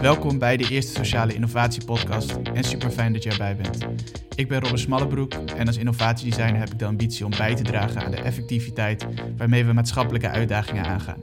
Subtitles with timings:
[0.00, 3.86] Welkom bij de eerste Sociale Innovatie Podcast en super fijn dat je erbij bent.
[4.34, 8.04] Ik ben Robert Smallebroek en als innovatiedesigner heb ik de ambitie om bij te dragen
[8.04, 9.06] aan de effectiviteit
[9.36, 11.20] waarmee we maatschappelijke uitdagingen aangaan.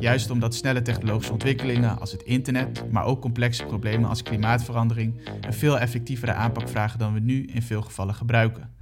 [0.00, 5.52] Juist omdat snelle technologische ontwikkelingen als het internet, maar ook complexe problemen als klimaatverandering een
[5.52, 8.74] veel effectievere aanpak vragen dan we nu in veel gevallen gebruiken.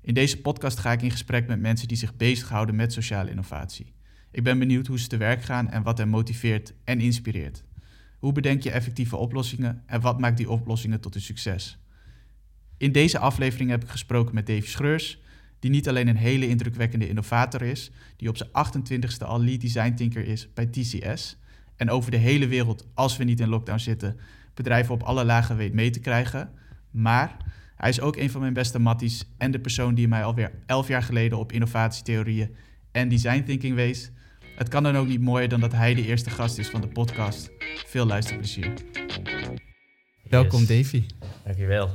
[0.00, 3.92] In deze podcast ga ik in gesprek met mensen die zich bezighouden met sociale innovatie.
[4.30, 7.64] Ik ben benieuwd hoe ze te werk gaan en wat hen motiveert en inspireert.
[8.18, 11.78] Hoe bedenk je effectieve oplossingen en wat maakt die oplossingen tot een succes?
[12.76, 15.20] In deze aflevering heb ik gesproken met Davy Schreurs,
[15.62, 19.94] die niet alleen een hele indrukwekkende innovator is, die op zijn 28ste al lead design
[19.94, 21.36] thinker is bij TCS
[21.76, 24.16] en over de hele wereld, als we niet in lockdown zitten,
[24.54, 26.50] bedrijven op alle lagen weet mee te krijgen.
[26.90, 27.36] Maar
[27.76, 30.88] hij is ook een van mijn beste matties en de persoon die mij alweer elf
[30.88, 32.54] jaar geleden op innovatietheorieën
[32.92, 34.10] en design thinking wees.
[34.56, 36.88] Het kan dan ook niet mooier dan dat hij de eerste gast is van de
[36.88, 37.50] podcast.
[37.86, 38.72] Veel luisterplezier.
[40.22, 41.04] Welkom Davy.
[41.44, 41.86] Dankjewel.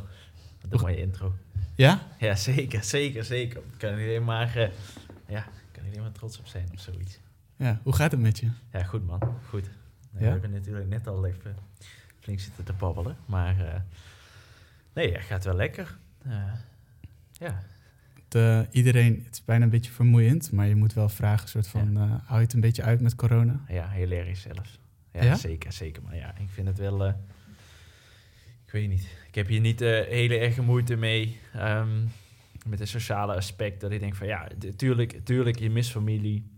[0.62, 1.34] Wat een mooie intro.
[1.78, 2.08] Ja?
[2.20, 3.58] Ja, zeker, zeker, zeker.
[3.58, 4.68] Ik kan alleen maar, uh,
[5.28, 7.20] ja, kan alleen maar trots op zijn of zoiets.
[7.56, 8.50] Ja, hoe gaat het met je?
[8.72, 9.20] Ja, goed man,
[9.50, 9.66] goed.
[10.12, 10.20] Ja?
[10.20, 11.56] We hebben natuurlijk net al even
[12.20, 13.74] flink zitten te babbelen, maar uh,
[14.94, 15.98] nee, het gaat wel lekker.
[16.28, 16.34] Uh,
[17.32, 17.64] ja.
[18.30, 21.94] Het, iedereen, het is bijna een beetje vermoeiend, maar je moet wel vragen, soort van,
[21.94, 22.22] ja.
[22.26, 23.60] hou je het een beetje uit met corona?
[23.68, 24.80] Ja, heel erg zelfs.
[25.12, 25.36] Ja, Ja?
[25.36, 26.04] zeker, zeker.
[26.04, 27.14] Maar ja, ik vind het wel, eh,
[28.68, 29.08] ik weet niet.
[29.28, 32.06] Ik heb hier niet eh hele erge moeite mee ehm,
[32.66, 33.82] met het sociale aspect.
[33.82, 36.52] Dat ik denk van ja, tuurlijk, tuurlijk je mist familie.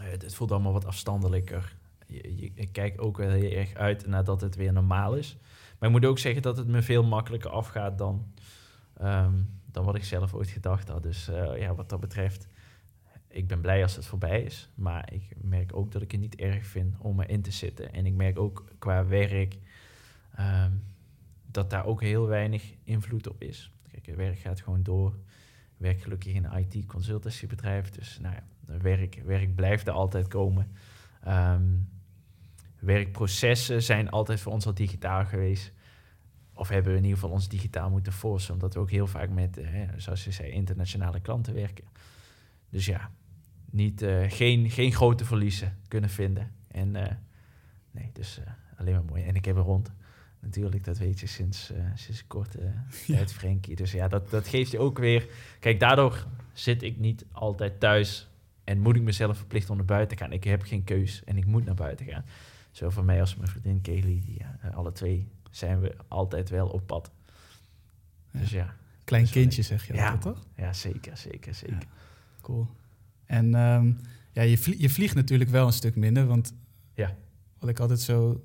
[0.00, 1.76] Eh, het voelt allemaal wat afstandelijker.
[2.06, 5.36] Je, ik kijk ook wel heel erg uit nadat het weer normaal is.
[5.78, 8.32] Maar ik moet ook zeggen dat het me veel makkelijker afgaat dan,
[8.96, 9.34] ehm,
[9.66, 11.02] dan wat ik zelf ooit gedacht had.
[11.02, 12.48] Dus eh, ja, wat dat betreft,
[13.28, 14.68] ik ben blij als het voorbij is.
[14.74, 17.92] Maar ik merk ook dat ik het niet erg vind om erin te zitten.
[17.92, 19.58] En ik merk ook qua werk
[20.34, 20.72] ehm,
[21.58, 23.72] dat daar ook heel weinig invloed op is.
[23.90, 25.18] Kijk, het werk gaat gewoon door.
[25.76, 27.90] Werk gelukkig in een IT-consultancybedrijf.
[27.90, 30.70] Dus nou ja, werk, werk blijft er altijd komen.
[31.22, 31.62] Ehm,
[32.78, 35.72] werkprocessen zijn altijd voor ons al digitaal geweest.
[36.54, 38.54] Of hebben we in ieder geval ons digitaal moeten forcen.
[38.54, 41.84] Omdat we ook heel vaak met, eh, zoals je zei, internationale klanten werken.
[42.70, 43.10] Dus ja,
[43.70, 46.52] niet, eh, geen, geen grote verliezen kunnen vinden.
[46.68, 47.14] En eh,
[47.90, 48.40] nee, dus
[48.76, 49.24] alleen maar mooi.
[49.24, 49.92] En ik heb er rond.
[50.40, 52.66] Natuurlijk, dat weet je sinds, eh, sinds kort eh
[53.16, 53.76] tijd, Frenkie.
[53.76, 55.28] Dus ja, dat, dat geeft je ook weer...
[55.60, 58.28] Kijk, daardoor zit ik niet altijd thuis
[58.64, 60.32] en moet ik mezelf verplichten om naar buiten te gaan.
[60.32, 62.24] Ik heb geen keus en ik moet naar buiten gaan.
[62.70, 66.68] Zo voor mij als mijn vriendin Kelly, die, eh, alle twee zijn we altijd wel
[66.68, 67.10] op pad.
[68.30, 68.40] Ja.
[68.40, 70.46] Dus ja, Klein Dat wel kindje zeg je Ja, altijd, toch?
[70.56, 71.76] ja zeker, zeker, zeker.
[71.80, 71.86] Ja.
[72.40, 72.66] Cool.
[73.24, 73.92] En ehm,
[74.32, 76.52] ja, je, vlie- je vliegt natuurlijk wel een stuk minder, want
[76.94, 77.14] Ja.
[77.58, 78.44] wat ik altijd zo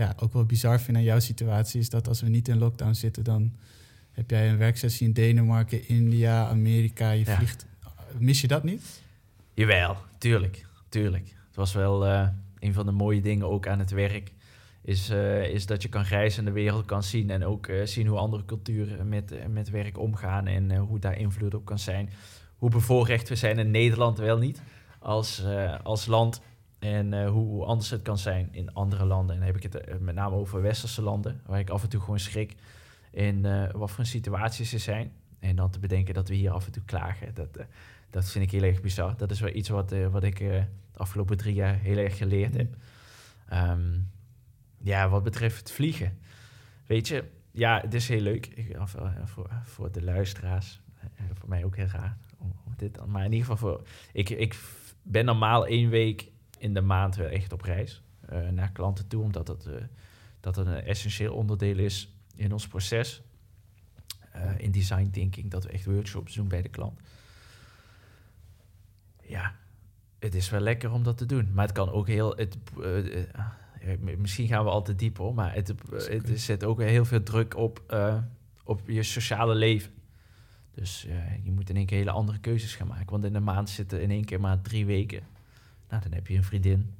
[0.00, 2.92] ja, ook wel bizar vind aan jouw situatie is dat als we niet in lockdown
[2.92, 3.52] zitten, dan
[4.12, 7.10] heb jij een werksessie in Denemarken, India, Amerika.
[7.10, 7.36] Je Ja.
[7.36, 7.66] vliegt.
[8.18, 9.02] Mis je dat niet?
[9.54, 11.24] Jawel, tuurlijk, tuurlijk.
[11.46, 12.28] Het was wel eh,
[12.58, 14.32] een van de mooie dingen ook aan het werk.
[14.82, 17.30] Is, eh, is dat je kan reizen en de wereld kan zien.
[17.30, 20.46] En ook eh, zien hoe andere culturen met, met werk omgaan.
[20.46, 22.10] En hoe daar invloed op kan zijn.
[22.56, 24.62] Hoe bevoorrecht we zijn in Nederland wel niet.
[24.98, 25.42] Als,
[25.82, 26.40] als land.
[26.80, 29.34] En eh, hoe, anders het kan zijn in andere landen.
[29.34, 31.40] En dan heb ik het eh, met name over westerse landen.
[31.46, 32.54] Waar ik af en toe gewoon schrik.
[33.10, 35.12] In eh, wat voor situaties er zijn.
[35.38, 37.34] En dan te bedenken dat we hier af en toe klagen.
[37.34, 37.58] Dat,
[38.10, 39.16] dat vind ik heel erg bizar.
[39.16, 40.64] Dat is wel iets wat, wat ik de
[40.94, 42.76] afgelopen drie jaar heel erg geleerd heb.
[43.48, 43.98] Ehm,
[44.78, 46.18] ja, wat betreft vliegen.
[46.86, 48.74] Weet je, ja, het is heel leuk.
[49.24, 50.80] Voor, voor de luisteraars.
[51.32, 52.16] voor mij ook heel raar.
[52.38, 53.06] Om, om dit.
[53.06, 54.58] Maar in ieder geval, voor, ik, ik
[55.02, 56.30] ben normaal één week
[56.60, 58.02] in de maand wel echt op reis.
[58.28, 59.74] eh, naar klanten toe, omdat het, eh,
[60.40, 63.22] dat het een essentieel onderdeel is in ons proces.
[64.32, 67.00] eh, in design thinking, dat we echt workshops doen bij de klant
[69.30, 69.54] ja,
[70.18, 71.50] het is wel lekker om dat te doen.
[71.54, 72.36] Maar het kan ook heel...
[72.36, 72.56] Het,
[74.18, 77.56] misschien gaan we al te diep hoor, maar het, het zet ook heel veel druk
[77.56, 77.94] op,
[78.64, 79.92] op je sociale leven.
[80.74, 81.06] Dus
[81.42, 83.10] je moet in één keer hele andere keuzes gaan maken.
[83.10, 85.22] Want in de maand zitten in één keer maar drie weken.
[85.90, 86.94] Nou, dan heb je een vriendin.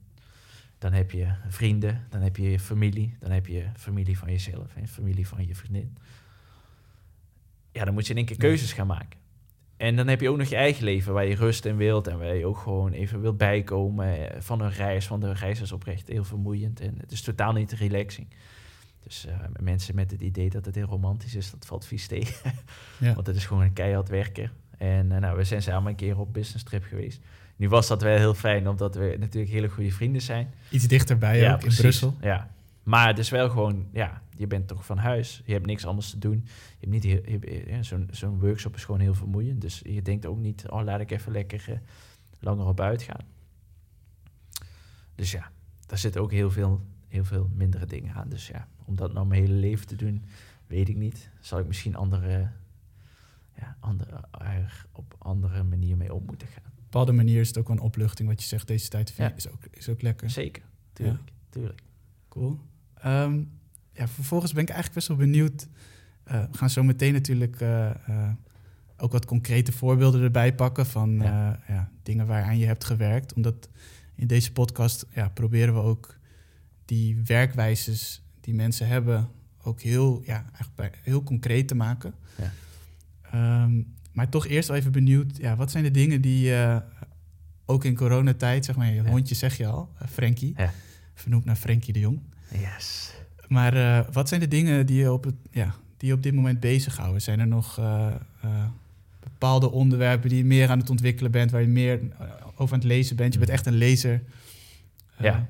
[0.79, 2.07] Dan heb je vrienden.
[2.09, 3.17] Dan heb je je familie.
[3.19, 5.97] Dan heb je familie van jezelf en familie van je vriendin.
[7.73, 9.19] Ja, dan moet je in één keer keuzes gaan maken.
[9.77, 12.19] En dan heb je ook nog je eigen leven waar je rust in wilt en
[12.19, 15.09] waar je ook gewoon even wilt bijkomen eh, van een reis.
[15.09, 18.29] Want de reis is oprecht heel vermoeiend en het is totaal niet relaxing.
[19.01, 22.53] Dus uh, mensen met het idee dat het heel romantisch is, dat valt vies tegen.
[22.99, 23.15] Ja.
[23.15, 24.51] Want het is gewoon een keihard werken.
[24.79, 27.21] En uh, nou, we zijn samen een keer op business trip geweest.
[27.61, 30.51] Nu was dat wel heel fijn, omdat we natuurlijk hele goede vrienden zijn.
[30.71, 32.15] Iets dichterbij ja, ook, in Brussel.
[32.21, 32.51] Ja,
[32.83, 35.43] maar het is wel gewoon, ja, je bent toch van huis.
[35.45, 36.47] Je hebt niks anders te doen.
[36.79, 39.61] Je hebt niet zo'n zo'n workshop is gewoon heel vermoeiend.
[39.61, 41.77] Dus je denkt ook niet, oh, laat ik even lekker uh,
[42.39, 43.25] langer op uitgaan.
[45.15, 45.51] Dus ja,
[45.87, 48.29] daar zitten ook heel veel, heel veel mindere dingen aan.
[48.29, 50.25] Dus ja, om dat nou mijn hele leven te doen,
[50.67, 51.31] weet ik niet.
[51.41, 52.51] Zal ik misschien andere,
[53.57, 56.70] ja, andere, er op andere manier mee om moeten gaan.
[56.91, 58.67] Bepaalde manier is het ook wel een opluchting wat je zegt.
[58.67, 59.33] Deze tijd ja.
[59.37, 60.31] is, ook, is ook lekker.
[60.31, 61.35] Zeker, tuurlijk, ja.
[61.51, 61.83] tuurlijk.
[62.29, 62.61] Cool.
[63.07, 63.51] Um,
[63.93, 65.69] ja, vervolgens ben ik eigenlijk best wel benieuwd.
[66.29, 68.31] Uh, we gaan zo meteen natuurlijk uh, uh,
[68.97, 71.63] ook wat concrete voorbeelden erbij pakken van ja.
[71.69, 73.33] ja, dingen waaraan je hebt gewerkt.
[73.33, 73.69] Omdat
[74.15, 76.19] in deze podcast ja, proberen we ook
[76.85, 79.29] die werkwijzes die mensen hebben
[79.63, 82.15] ook heel, ja, eigenlijk heel concreet te maken.
[82.37, 83.65] Ja.
[83.65, 86.55] Um, maar toch eerst wel even benieuwd, ja, wat zijn de dingen die
[87.67, 89.11] ook in coronatijd, zeg maar, je ja.
[89.11, 90.73] hondje zeg je al, Frankie, ja.
[91.15, 92.21] vernoemd naar Frankie de Jong.
[92.53, 93.13] Yes.
[93.49, 96.35] Maar uh, wat zijn de dingen die je op, het, ja, die je op dit
[96.35, 97.23] moment bezighouden?
[97.23, 98.07] Zijn er nog uh,
[98.45, 98.65] uh,
[99.21, 102.01] bepaalde onderwerpen die je meer aan het ontwikkelen bent, waar je meer
[102.57, 103.33] over aan het lezen bent?
[103.33, 104.23] Je bent echt een lezer.
[105.19, 105.47] ja.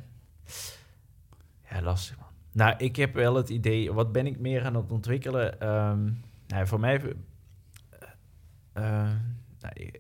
[1.71, 2.27] Ja, lastig man.
[2.53, 5.69] Nou, ik heb wel het idee, wat ben ik meer aan het ontwikkelen?
[5.69, 7.03] Um, nou, voor mij,
[8.73, 9.91] nou,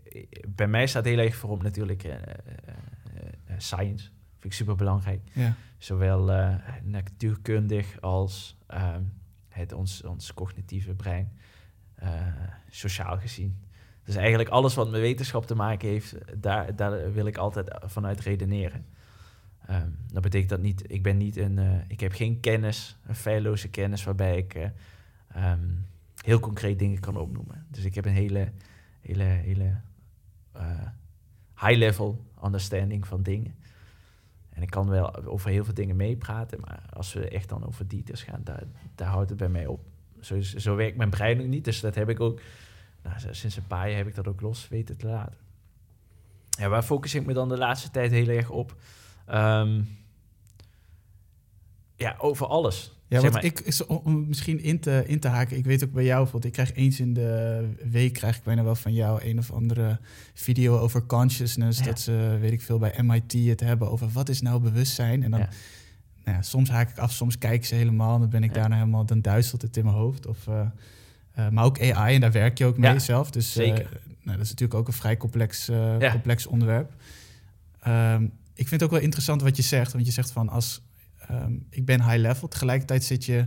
[0.48, 2.08] bij mij staat heel erg voorop natuurlijk
[3.56, 4.08] science.
[4.38, 5.20] Vind ik super belangrijk.
[5.32, 5.54] Ja.
[5.78, 6.50] Zowel
[6.82, 8.96] natuurkundig als uh,
[9.48, 11.32] het, ons, ons cognitieve brein,
[12.70, 13.64] sociaal gezien.
[14.04, 18.20] Dus eigenlijk alles wat met wetenschap te maken heeft, daar, daar wil ik altijd vanuit
[18.20, 18.86] redeneren.
[19.70, 23.14] Um, dat betekent dat niet, ik ben niet een, uh, ik heb geen kennis, een
[23.14, 24.70] feilloze kennis waarbij ik
[25.36, 25.86] um,
[26.20, 27.66] heel concreet dingen kan opnoemen.
[27.68, 28.52] Dus ik heb een hele,
[29.00, 29.80] hele, hele
[31.54, 33.54] high-level understanding van dingen.
[34.50, 37.88] En ik kan wel over heel veel dingen meepraten, maar als we echt dan over
[37.88, 38.62] details gaan, daar,
[38.94, 39.80] daar houdt het bij mij op.
[40.20, 42.40] Zo, zo werkt mijn brein nog niet, dus dat heb ik ook,
[43.02, 45.38] nou, sinds een paar jaar heb ik dat ook los weten te laten.
[46.68, 48.76] Waar focus ik me dan de laatste tijd heel erg op?
[49.28, 49.98] Um,
[51.94, 52.99] ja, over alles.
[53.10, 55.56] Ja, wat ik is om misschien in te, in te haken.
[55.56, 58.62] Ik weet ook bij jou bijvoorbeeld, ik krijg eens in de week krijg ik bijna
[58.62, 59.98] wel van jou een of andere
[60.34, 61.82] video over consciousness.
[61.82, 65.22] Dat ze, weet ik veel, bij MIT het hebben over wat is nou bewustzijn.
[65.22, 65.48] En dan, ja.
[66.24, 68.14] Nou ja, soms haak ik af, soms kijk ze helemaal.
[68.14, 70.26] En dan ben ik daarna helemaal, dan duizelt het in mijn hoofd.
[70.26, 70.60] Of, uh,
[71.38, 73.30] uh, maar ook AI, en daar werk je ook mee zelf.
[73.30, 73.78] Dus uh, nou,
[74.22, 75.70] dat is natuurlijk ook een vrij complex,
[76.10, 76.92] complex onderwerp.
[77.86, 79.92] Um, ik vind het ook wel interessant wat je zegt.
[79.92, 80.82] Want je zegt van als
[81.32, 82.48] um, ik ben high level.
[82.48, 83.46] Tegelijkertijd zit je,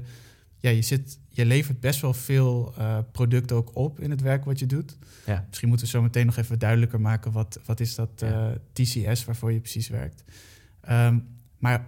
[0.58, 4.46] ja, je, zit, je levert best wel veel uh, producten ook op in het werk
[4.46, 4.98] wat je doet.
[5.26, 5.46] Ja.
[5.48, 8.58] Misschien moeten we zo meteen nog even duidelijker maken wat, wat is dat uh, ja.
[8.74, 10.24] TCS waarvoor je precies werkt.
[10.90, 11.28] Um,
[11.58, 11.88] maar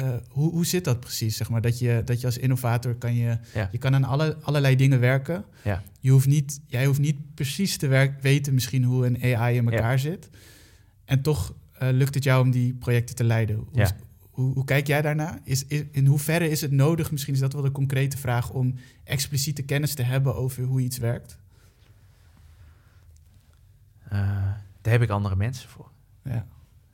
[0.00, 1.36] uh, hoe, hoe zit dat precies?
[1.36, 1.60] Zeg maar?
[1.60, 3.68] dat, je, dat je als innovator kan je, ja.
[3.72, 5.44] je kan aan alle, allerlei dingen werken.
[5.64, 5.82] Ja.
[6.00, 9.70] Je hoeft niet, jij hoeft niet precies te werk, weten misschien hoe een AI in
[9.70, 10.28] elkaar zit.
[11.04, 13.56] En toch lukt het jou om die projecten te leiden.
[13.56, 13.96] Hoe, ja.
[14.36, 15.38] Hoe, hoe, kijk jij daarna?
[15.42, 18.74] Is, is, in hoeverre is het nodig, misschien is dat wel de concrete vraag, om
[19.04, 21.38] expliciete kennis te hebben over hoe iets werkt?
[24.04, 24.12] Uh,
[24.80, 25.90] daar heb ik andere mensen voor.
[26.22, 26.46] Ja.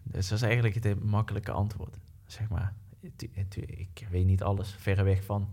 [0.03, 1.99] Dus dat is eigenlijk het makkelijke antwoord.
[2.27, 5.49] Zeg maar, ik weet niet alles, verreweg van.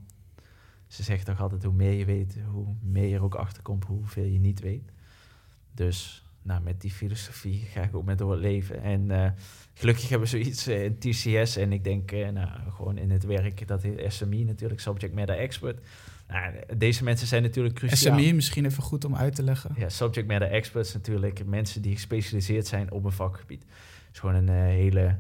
[0.88, 3.86] Ze zegt toch altijd, hoe meer je weet, hoe meer je er ook achter komt,
[3.86, 4.92] hoeveel je niet weet.
[5.72, 8.82] Dus nou, met die filosofie ga ik ook met door het leven.
[8.82, 9.30] En uh,
[9.74, 11.56] gelukkig hebben we zoiets uh, in TCS.
[11.56, 15.38] En ik denk uh, nou, gewoon in het werk, dat heet SME natuurlijk, Subject Matter
[15.38, 15.80] Expert.
[16.28, 18.20] Nou, deze mensen zijn natuurlijk cruciaal.
[18.20, 19.72] SME misschien even goed om uit te leggen.
[19.78, 21.46] Ja, Subject Matter Experts natuurlijk.
[21.46, 23.62] Mensen die gespecialiseerd zijn op een vakgebied.
[23.62, 25.18] Het is gewoon een hele...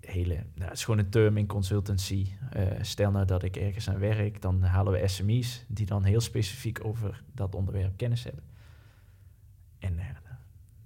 [0.00, 2.26] hele nou, het is gewoon een term in consultancy.
[2.80, 5.64] stel nou dat ik ergens aan werk, dan halen we SME's...
[5.68, 8.42] die dan heel specifiek over dat onderwerp kennis hebben.
[9.86, 10.16] En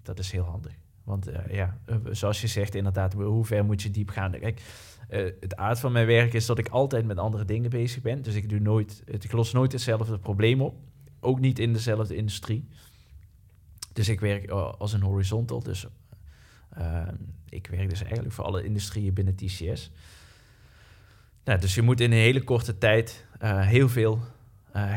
[0.02, 0.72] dat is heel handig.
[1.04, 4.30] Want uh, ja, uh, zoals je zegt, inderdaad, hoe ver moet je diep gaan?
[4.30, 4.62] Kijk,
[5.40, 8.22] het aard van mijn werk is dat ik altijd met andere dingen bezig ben.
[8.22, 10.76] Dus ik, doe nooit, ik los nooit hetzelfde probleem op.
[11.20, 12.68] Ook niet in dezelfde industrie.
[13.92, 15.62] Dus ik werk als een horizontal.
[15.62, 15.86] Dus
[17.48, 19.90] ik werk dus eigenlijk voor alle industrieën binnen TCS.
[21.44, 24.20] Nou, dus je moet in een hele korte tijd heel veel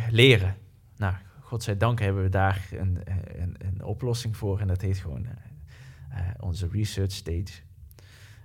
[0.09, 0.57] leren.
[0.97, 2.99] Nou, godzijdank hebben we daar een,
[3.35, 4.59] een, een, oplossing voor.
[4.59, 7.61] En dat heet gewoon uh, onze research stage.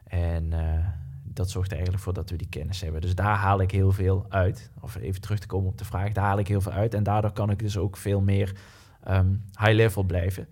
[0.04, 0.86] En uh,
[1.24, 3.00] dat zorgt eigenlijk voor dat we die kennis hebben.
[3.00, 4.70] Dus daar haal ik heel veel uit.
[4.80, 6.94] Of even terug te komen op de vraag, daar haal ik heel veel uit.
[6.94, 8.56] En daardoor kan ik dus ook veel meer
[9.02, 10.48] ehm, high level blijven.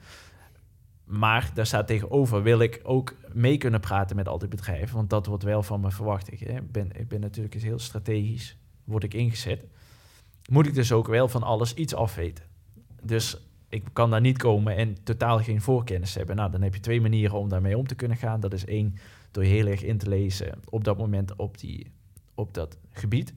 [1.04, 4.96] Maar daar staat tegenover, wil ik ook mee kunnen praten met al die bedrijven.
[4.96, 6.32] Want dat wordt wel van me verwacht.
[6.32, 9.64] Ik ben, ik ben natuurlijk heel strategisch, word ik ingezet.
[10.50, 12.44] Moet ik dus ook wel van alles iets afweten.
[13.02, 16.36] Dus ik kan daar niet komen en totaal geen voorkennis hebben.
[16.36, 18.40] Nou, dan heb je twee manieren om daarmee om te kunnen gaan.
[18.40, 18.94] Dat is één,
[19.30, 21.92] door heel erg in te lezen op dat moment op, die,
[22.34, 23.34] op dat gebied.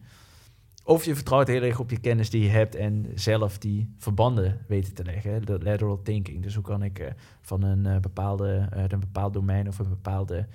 [0.84, 4.66] Of je vertrouwt heel erg op je kennis die je hebt en zelf die verbanden
[4.68, 5.46] weten te leggen.
[5.46, 6.44] De lateral thinking.
[6.44, 7.08] Dus hoe kan ik uh,
[7.42, 10.48] van een, uh, bepaalde, uh, een bepaald domein of een bepaalde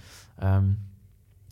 [0.42, 0.78] um,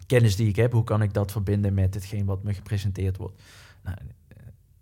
[0.07, 3.43] kennis die ik heb, hoe kan ik dat verbinden met hetgeen wat me gepresenteerd wordt?
[3.83, 3.97] Nou,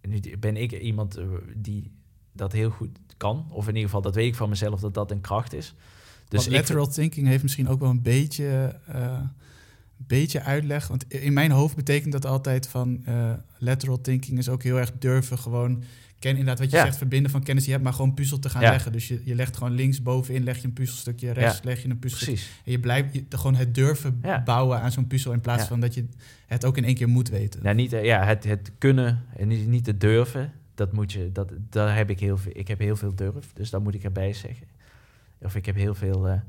[0.08, 1.18] nu ben ik iemand
[1.56, 1.90] die
[2.32, 3.46] dat heel goed kan.
[3.50, 5.74] Of in ieder geval, dat weet ik van mezelf dat dat een kracht is.
[6.28, 9.20] Dus lateral thinking heeft misschien ook wel een beetje, uh,
[9.96, 10.88] beetje uitleg.
[10.88, 14.92] Want in mijn hoofd betekent dat altijd van uh, lateral thinking is ook heel erg
[14.98, 15.82] durven gewoon
[16.20, 18.48] ken inderdaad wat je zegt, verbinden van kennis die je hebt, maar gewoon puzzel te
[18.48, 18.92] gaan leggen.
[18.92, 21.98] Dus je, je legt gewoon links bovenin leg je een puzzelstukje, rechts leg je een
[21.98, 22.42] puzzelstukje.
[22.42, 22.62] Precies.
[22.64, 25.94] En je blijft je, gewoon het durven bouwen aan zo'n puzzel in plaats van dat
[25.94, 26.06] je
[26.46, 27.62] het ook in één keer moet weten.
[27.62, 31.52] Nou, niet, ja, het, het kunnen en niet, niet te durven dat moet je, dat,
[31.70, 34.32] daar heb ik heel veel, ik heb heel veel durf, dus dat moet ik erbij
[34.32, 34.66] zeggen.
[35.42, 36.40] Of ik heb heel veel, uh,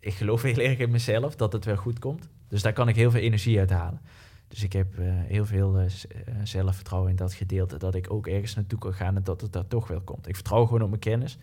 [0.00, 2.28] ik geloof heel erg in mezelf dat het wel goed komt.
[2.48, 4.00] Dus daar kan ik heel veel energie uit halen.
[4.48, 5.86] Dus ik heb uh, heel veel uh,
[6.42, 9.66] zelfvertrouwen in dat gedeelte, dat ik ook ergens naartoe kan gaan en dat het daar
[9.66, 10.28] toch wel komt.
[10.28, 11.38] Ik vertrouw gewoon op mijn kennis.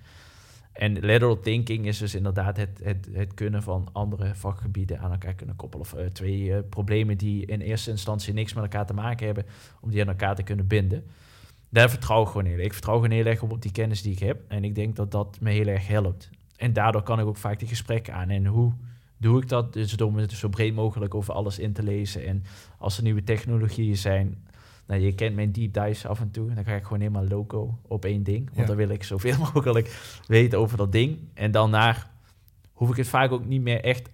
[0.71, 5.33] En lateral thinking is dus inderdaad het, het, het kunnen van andere vakgebieden aan elkaar
[5.33, 5.85] kunnen koppelen.
[5.85, 9.45] Of twee problemen die in eerste instantie niks met elkaar te maken hebben,
[9.81, 11.03] om die aan elkaar te kunnen binden
[11.73, 12.65] daar vertrouw ik gewoon heel erg.
[12.65, 14.41] Ik vertrouw gewoon heel erg op, op die kennis die ik heb.
[14.47, 16.29] En ik denk dat dat me heel erg helpt.
[16.55, 18.29] En daardoor kan ik ook vaak die gesprekken aan.
[18.29, 18.73] En hoe
[19.23, 19.73] doe ik dat?
[19.73, 22.25] Dus door me zo breed mogelijk over alles in te lezen.
[22.25, 22.43] En
[22.77, 24.47] als er nieuwe technologieën zijn...
[24.85, 26.49] Nou, je kent mijn deep dives af en toe.
[26.49, 28.49] En dan ga ik gewoon helemaal loco op één ding.
[28.53, 31.19] Want dan wil ik zoveel mogelijk weten over dat ding.
[31.33, 32.09] En dan naar
[32.73, 34.09] hoef ik het vaak ook niet meer echt...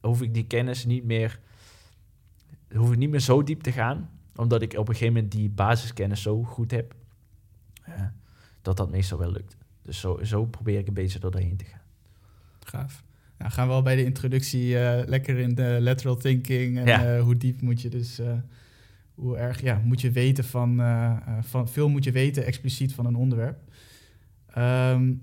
[0.00, 1.40] Hoef ik die kennis niet meer...
[2.74, 5.50] Hoef ik niet meer zo diep te gaan omdat ik op een gegeven moment die
[5.50, 6.94] basiskennis zo goed heb,
[7.88, 8.02] uh,
[8.62, 9.56] dat dat meestal wel lukt.
[9.82, 11.80] Dus zo, zo probeer ik een beetje door doorheen te gaan.
[12.60, 13.02] Gaaf.
[13.38, 17.16] Nou, gaan we al bij de introductie uh, lekker in de lateral thinking en ja.
[17.16, 18.20] uh, hoe diep moet je dus,
[19.14, 20.82] hoe erg ja, moet je weten van,
[21.40, 23.58] van, veel moet je weten expliciet van een onderwerp.
[24.58, 25.22] Um,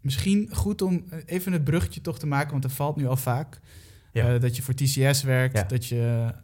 [0.00, 3.60] misschien goed om even het bruggetje toch te maken, want er valt nu al vaak.
[4.12, 4.38] Ja.
[4.38, 5.64] dat je voor TCS werkt, ja.
[5.64, 6.34] dat je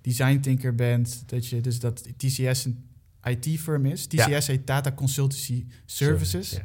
[0.00, 2.84] design thinker bent, dat je dus dat TCS een
[3.22, 4.06] IT-firm is.
[4.06, 6.60] TCS heet Tata Consultancy Services.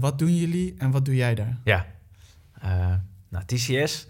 [0.00, 1.60] wat doen jullie en wat doe jij daar?
[1.64, 1.86] Ja,
[3.28, 4.06] nou, TCS,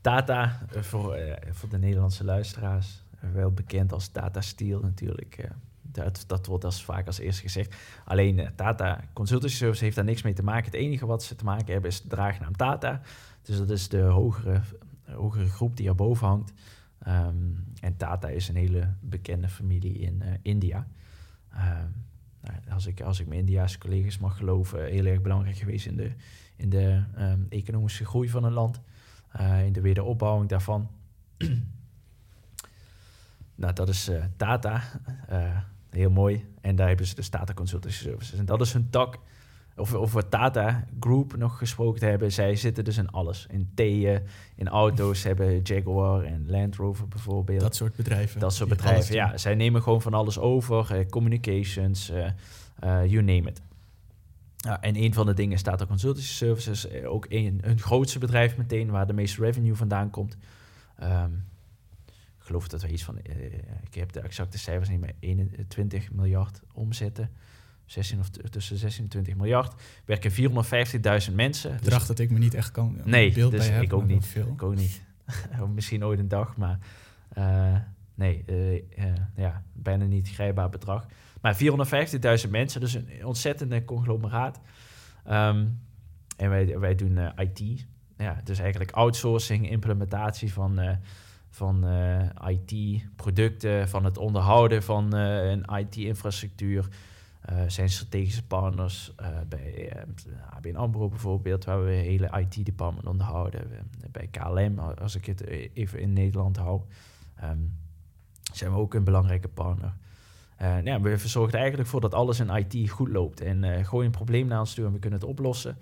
[0.00, 1.18] Tata, voor,
[1.50, 5.48] voor de Nederlandse luisteraars, wel bekend als Tata Steel natuurlijk.
[5.82, 7.74] Dat, dat, wordt als vaak als eerste gezegd.
[8.04, 10.64] Alleen Tata Consultancy Services heeft daar niks mee te maken.
[10.64, 13.00] Het enige wat ze te maken hebben is de draagnaam Tata.
[13.42, 14.60] Dus dat is de hogere,
[15.04, 16.52] hogere groep die erboven hangt.
[17.06, 20.86] Um, en Tata is een hele bekende familie in India.
[21.52, 22.06] Um,
[22.40, 25.96] nou, als, ik, als ik mijn Indiaanse collega's mag geloven, heel erg belangrijk geweest in
[25.96, 26.12] de,
[26.58, 28.80] in de um, economische groei van een land.
[29.40, 30.90] Uh, in de wederopbouwing daarvan.
[33.54, 34.82] nou, dat is uh, Tata.
[35.90, 36.46] heel mooi.
[36.60, 38.38] En daar hebben ze de Tata Consultancy Services.
[38.38, 39.18] En dat is hun tak
[39.78, 42.32] of over Tata Group nog gesproken hebben.
[42.32, 43.46] Zij zitten dus in alles.
[43.50, 44.22] In theeën,
[44.54, 47.60] in auto's, hebben Jaguar en Land Rover bijvoorbeeld.
[47.60, 48.40] Dat soort bedrijven.
[48.40, 49.36] Dat soort bedrijven, ja.
[49.36, 50.98] Zij nemen gewoon van alles over.
[50.98, 52.16] Uh, communications, uh,
[52.84, 53.62] uh, you name it.
[54.58, 56.92] Ja, en een van de dingen staat er consultancy services.
[57.04, 60.36] ook een, een grootste bedrijf meteen, waar de meeste revenue vandaan komt.
[61.02, 61.44] Um,
[62.38, 63.18] ik geloof dat we iets van,
[63.82, 67.30] ik heb de exacte cijfers niet meer, 21 miljard omzetten.
[67.86, 69.82] 16 of tussen 16 en 20 miljard.
[70.04, 70.32] Werken
[71.28, 71.74] 450.000 mensen.
[71.74, 74.26] Ik dacht dat ik me niet echt kan nee, beeld dus bij ik ook niet.
[74.26, 74.46] Veel.
[74.46, 75.02] Ik ook niet.
[75.74, 76.78] Misschien ooit een dag, maar
[77.38, 77.76] uh,
[78.14, 78.82] nee, uh,
[79.36, 81.06] ja, bijna niet grijpbaar bedrag.
[81.40, 81.56] Maar
[82.44, 84.60] 450.000 mensen, dus een ontzettende conglomeraat.
[85.30, 85.80] Um,
[86.36, 87.86] en wij, wij doen IT.
[88.16, 90.98] Ja, dus eigenlijk outsourcing, implementatie van,
[91.50, 91.86] van
[92.46, 96.88] IT-producten, van het onderhouden van een IT-infrastructuur.
[97.66, 99.14] Zijn strategische partners
[99.48, 100.02] bij eh,
[100.50, 103.86] ABN AMRO bijvoorbeeld, waar we een hele IT-department onderhouden.
[104.10, 106.82] bij KLM, als ik het even in Nederland hou,
[107.44, 107.76] um,
[108.52, 109.96] zijn we ook een belangrijke partner.
[110.62, 113.40] Uh, ja, we zorgen er eigenlijk voor dat alles in IT goed loopt.
[113.40, 115.76] En uh, gooi een probleem naar ons toe en we kunnen het oplossen.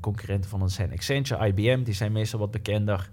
[0.00, 3.10] concurrenten van ons zijn Accenture, IBM, die zijn meestal wat bekender.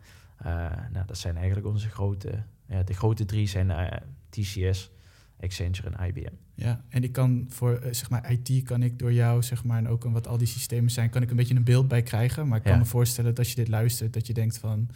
[0.91, 2.43] nou, dat zijn eigenlijk onze grote...
[2.69, 4.91] Ja, de grote drie zijn TCS,
[5.39, 6.33] Accenture en IBM.
[6.53, 9.87] Ja, en ik kan voor zeg maar IT kan ik door jou, zeg maar, en
[9.87, 12.47] ook wat al die systemen zijn, kan ik een beetje een beeld bij krijgen.
[12.47, 14.89] Maar ik kan me voorstellen dat als je dit luistert, dat je denkt van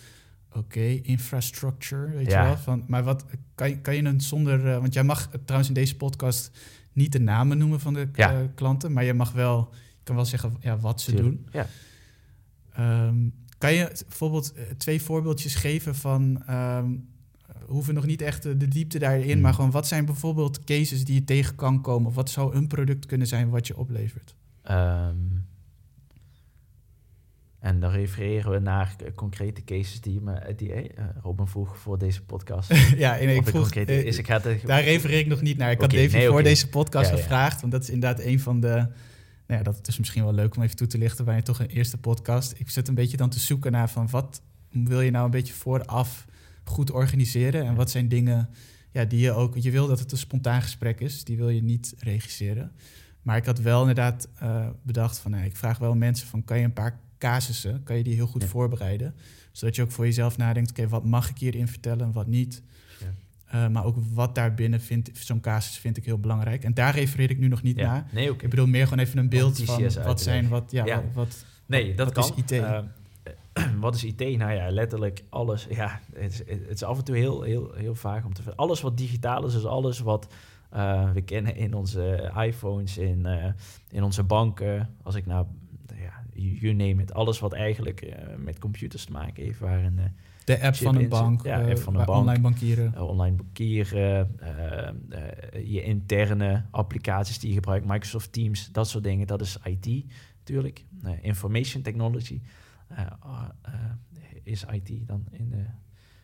[0.53, 2.57] oké, infrastructure, weet je wel.
[2.57, 5.75] Van, maar wat kan je, kan je een zonder, uh, want jij mag trouwens in
[5.75, 6.51] deze podcast
[6.93, 8.33] niet de namen noemen van de ja.
[8.33, 11.47] uh, klanten, maar je mag wel, je kan wel zeggen ja, wat ze doen.
[11.51, 11.67] Ja.
[13.07, 17.09] Um, kan je bijvoorbeeld uh, twee voorbeeldjes geven van, um,
[17.65, 19.41] hoeven nog niet echt de diepte daarin, hmm.
[19.41, 22.67] maar gewoon wat zijn bijvoorbeeld cases die je tegen kan komen, of wat zou een
[22.67, 24.35] product kunnen zijn wat je oplevert?
[24.71, 25.49] Um,
[27.61, 32.23] en dan refereren we naar concrete cases die, me, die uh, Robin vroeg voor deze
[32.23, 32.73] podcast.
[32.97, 35.71] ja, en ik vroeg, uh, is, ik het, daar refereer ik nog niet naar.
[35.71, 38.87] Ik had even voor deze podcast gevraagd, want dat is inderdaad een van de...
[39.47, 41.67] Nou ja, dat is misschien wel leuk om even toe te lichten bij toch een
[41.67, 42.53] eerste podcast.
[42.57, 45.53] Ik zit een beetje dan te zoeken naar van wat wil je nou een beetje
[45.53, 46.25] vooraf
[46.63, 48.49] goed organiseren en wat zijn dingen
[48.91, 49.57] ja, die je ook...
[49.57, 52.71] Je wil dat het een spontaan gesprek is, die wil je niet regisseren.
[53.21, 56.57] Maar ik had wel inderdaad uh, bedacht van, nou, ik vraag wel mensen van, kan
[56.57, 59.15] je een paar casussen, kan je die heel goed voorbereiden.
[59.51, 62.61] Zodat je ook voor jezelf nadenkt, oké, wat mag ik hierin vertellen en wat niet.
[62.99, 63.65] Ja.
[63.65, 66.63] Uh, maar ook wat daarbinnen vindt, zo'n casus vind ik heel belangrijk.
[66.63, 68.07] En daar refereer ik nu nog niet naar.
[68.11, 68.43] Nee, okay.
[68.43, 72.13] Ik bedoel meer gewoon even een beeld van wat zijn, wat, ja, wat, Nee, dat
[72.13, 72.37] wat kan.
[72.37, 72.51] is IT?
[72.51, 72.79] Uh,
[73.79, 74.19] wat is IT?
[74.37, 75.67] Nou ja, letterlijk alles.
[75.69, 78.55] Ja, het is, het is af en toe heel, heel, heel vaag om te.
[78.55, 80.33] Alles wat digitaal is, is alles wat
[80.73, 83.27] uh, we kennen in onze iPhones, in,
[83.89, 84.89] in onze banken.
[85.03, 85.45] Als ik nou
[86.33, 87.13] you name it.
[87.13, 89.59] Alles wat eigenlijk uh, met computers te maken heeft.
[89.59, 90.03] Waar een, uh,
[90.43, 93.01] de app van een bank, ja, app van een bank, online bankieren.
[93.01, 94.37] Online bankieren,
[95.65, 99.27] je interne applicaties die je gebruikt, Microsoft Teams, dat soort dingen.
[99.27, 100.05] Dat is IT
[100.37, 100.85] natuurlijk.
[101.21, 102.41] information technology
[104.43, 105.65] is IT dan in de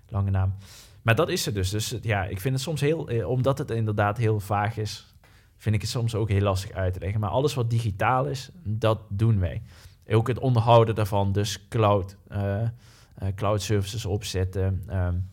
[0.08, 0.56] lange naam.
[1.02, 1.70] Maar dat is het dus.
[1.70, 5.16] Dus ja, ik vind het soms heel, omdat het inderdaad heel vaag is,
[5.58, 7.20] vind ik het soms ook heel lastig uit te leggen.
[7.20, 9.62] Maar alles wat digitaal is, dat doen wij.
[10.10, 14.84] Ook het onderhouden daarvan, dus cloud, uh, uh, cloud services opzetten.
[14.90, 15.30] Um,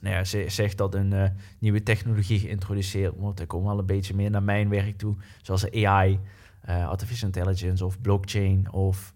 [0.00, 1.24] nou ja, ze zegt dat een uh,
[1.58, 3.40] nieuwe technologie geïntroduceerd wordt.
[3.40, 6.20] Ik kom wel een beetje meer naar mijn werk toe, zoals AI,
[6.66, 9.12] artificial intelligence of blockchain of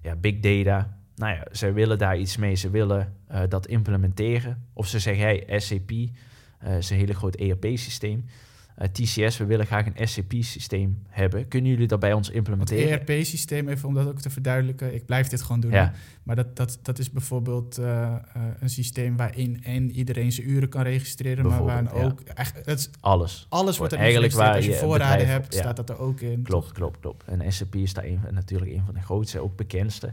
[0.00, 0.96] ja, big data.
[1.16, 2.54] Nou ja, zij willen daar iets mee.
[2.54, 3.16] Ze willen
[3.48, 4.66] dat implementeren.
[4.72, 5.90] Of ze zeggen, hey, SAP
[6.78, 8.24] is een hele groot ERP-systeem.
[8.76, 11.48] Eh, TCS, we willen graag een SAP-systeem hebben.
[11.48, 12.92] Kunnen jullie dat bij ons implementeren?
[12.92, 14.94] Het ERP-systeem, even om dat ook te verduidelijken.
[14.94, 15.70] Ik blijf dit gewoon doen.
[15.70, 15.92] Ja.
[16.22, 20.68] Maar dat, dat, dat is bijvoorbeeld uh, uh, een systeem waarin en iedereen zijn uren
[20.68, 23.46] kan registreren, maar waar ook echt het, alles.
[23.48, 26.42] Alles wordt er eigenlijk waar als je, je voorraden hebt, staat dat er ook in.
[26.42, 27.24] Klopt, klopt, klopt.
[27.24, 30.12] En SAP is daar een, natuurlijk een van de grootste, ook bekendste.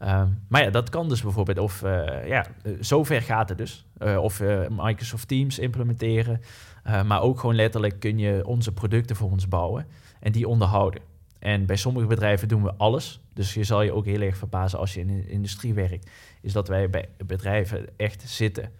[0.00, 1.58] Um, maar ja, dat kan dus bijvoorbeeld.
[1.58, 1.80] Of
[2.26, 2.46] ja,
[2.80, 3.86] zover gaat het dus.
[4.18, 6.40] Of Microsoft Teams implementeren.
[6.84, 9.86] Maar ook gewoon letterlijk kun je onze producten voor ons bouwen
[10.20, 11.00] en die onderhouden.
[11.38, 13.20] En bij sommige bedrijven doen we alles.
[13.32, 16.10] Dus je zal je ook heel erg verbazen als je in de industrie werkt.
[16.40, 18.70] Is dat wij bij bedrijven echt zitten.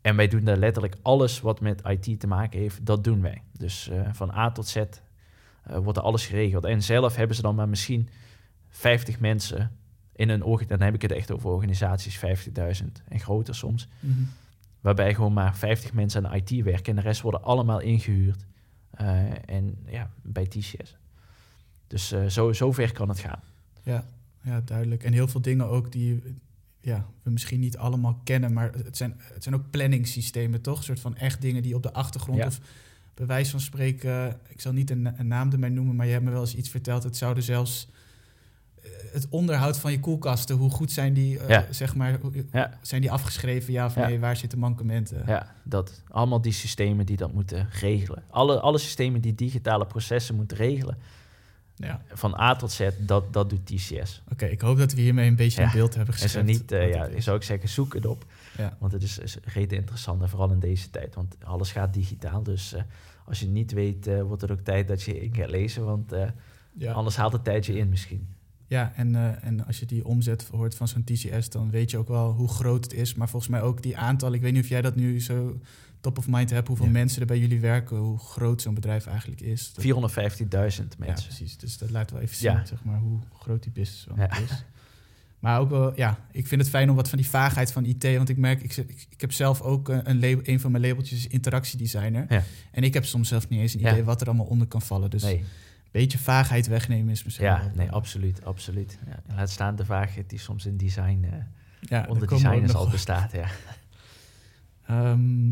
[0.00, 3.42] En wij doen daar letterlijk alles wat met IT te maken heeft, dat doen wij.
[3.58, 4.82] Dus van A tot Z
[5.64, 6.64] wordt er alles geregeld.
[6.64, 8.08] En zelf hebben ze dan maar misschien
[8.68, 9.76] 50 mensen
[10.16, 12.22] in een dan heb ik het echt over organisaties 50.000
[13.08, 13.88] en groter soms.
[14.00, 14.22] Mhm.
[14.84, 18.46] Waarbij gewoon maar 50 mensen aan IT werken en de rest worden allemaal ingehuurd.
[19.00, 20.96] Uh, en ja, bij TCS.
[21.86, 23.40] Dus uh, zo, zo ver kan het gaan.
[23.82, 24.08] Ja,
[24.42, 25.02] ja, duidelijk.
[25.02, 26.22] En heel veel dingen ook die
[26.80, 30.78] ja, we misschien niet allemaal kennen, maar het zijn, het zijn ook planningssystemen, toch?
[30.78, 32.46] Een soort van echt dingen die op de achtergrond ja.
[32.46, 32.60] of
[33.14, 36.24] bij wijze van spreken, ik zal niet een, een naam ermee noemen, maar je hebt
[36.24, 37.02] me wel eens iets verteld.
[37.02, 37.88] Het zouden zelfs
[39.14, 42.18] het onderhoud van je koelkasten, hoe goed zijn die, uh, zeg maar,
[42.52, 42.78] ja.
[42.82, 45.22] zijn die afgeschreven, ja of nee, waar zitten mankementen?
[45.26, 46.02] Ja, dat.
[46.08, 48.22] Allemaal die systemen die dat moeten regelen.
[48.30, 50.98] Alle, alle systemen die digitale processen moeten regelen.
[51.76, 52.02] Ja.
[52.12, 54.22] Van A tot Z, dat, dat doet TCS.
[54.32, 56.34] Oké, ik hoop dat we hiermee een beetje een beeld hebben gezet.
[56.34, 58.24] En zo niet, uh, ja, zou ik zeggen, zoek het op.
[58.78, 61.14] Want het is, is reden interessant, en vooral in deze tijd.
[61.14, 62.80] Want alles gaat digitaal, dus uh,
[63.26, 65.84] als je niet weet, wordt het ook tijd dat je in gaat lezen.
[65.84, 66.12] Want
[66.92, 68.33] anders haalt het tijdje in misschien.
[68.74, 71.98] Ja, en, uh, en als je die omzet hoort van zo'n TCS, dan weet je
[71.98, 73.14] ook wel hoe groot het is.
[73.14, 75.60] Maar volgens mij ook die aantal, ik weet niet of jij dat nu zo
[76.00, 79.40] top of mind hebt, hoeveel mensen er bij jullie werken, hoe groot zo'n bedrijf eigenlijk
[79.40, 79.72] is.
[79.72, 80.86] 450.000 mensen.
[80.98, 81.56] Ja, precies.
[81.56, 84.38] Dus dat laat wel even zien, zeg maar, hoe groot die business ja.
[84.38, 84.64] is.
[85.38, 88.02] Maar ook wel, ja, ik vind het fijn om wat van die vaagheid van IT.
[88.02, 88.76] Want ik merk, ik,
[89.10, 92.26] ik, heb zelf ook een, een, label, een van mijn labeltjes interactiedesigner.
[92.28, 92.42] Ja.
[92.70, 95.10] En ik heb soms zelf niet eens een idee wat er allemaal onder kan vallen.
[95.10, 95.44] Dus nee
[96.00, 97.46] beetje vaagheid wegnemen is misschien.
[97.46, 98.98] Ja, nee, absoluut, absoluut.
[99.06, 99.34] Ja.
[99.36, 101.30] Laat staan de vaagheid die soms in design uh,
[101.80, 103.32] Ja, onder designers al bestaat.
[103.32, 103.46] Ja.
[104.86, 105.48] Ehm,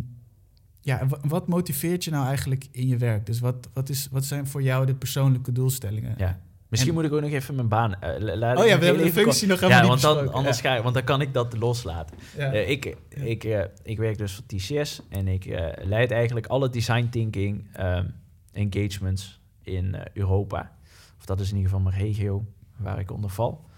[0.81, 3.27] ja, wat motiveert je nou eigenlijk in je werk?
[3.27, 6.15] Dus wat, wat, is, wat zijn voor jou de persoonlijke doelstellingen?
[6.19, 6.39] Ja.
[6.69, 7.95] Misschien En- moet ik ook nog even mijn baan...
[8.19, 10.71] laat Oh ja, we hebben de functie nog Ja, want, dan, anders Ja.
[10.71, 12.17] ga, ik- want dan kan ik dat loslaten.
[12.37, 12.53] Ja.
[12.53, 15.45] Eh, ik, ik, ik werk dus voor TCS en ik
[15.83, 18.07] leid eigenlijk alle design thinking ehm,
[18.53, 20.73] engagements in eh, Europa.
[21.19, 22.45] Of dat is in ieder geval mijn regio
[22.77, 23.71] waar ik onder val.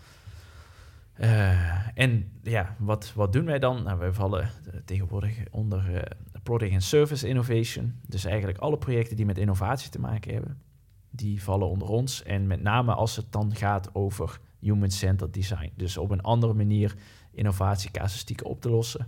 [1.14, 3.82] Eh, en ja, wat, wat doen wij dan?
[3.82, 6.02] Nou, wij vallen eh, tegenwoordig onder eh,
[6.42, 7.94] Product and Service Innovation.
[8.06, 10.62] Dus eigenlijk alle projecten die met innovatie te maken hebben,
[11.10, 12.22] die vallen onder ons.
[12.22, 15.72] En met name als het dan gaat over human-centered design.
[15.76, 16.94] Dus op een andere manier
[17.30, 19.06] innovatiecasuïstieken op te lossen.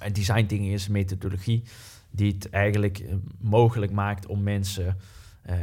[0.00, 1.62] En design thinking is een methodologie
[2.10, 3.04] die het eigenlijk
[3.38, 4.96] mogelijk maakt om mensen
[5.48, 5.56] eh,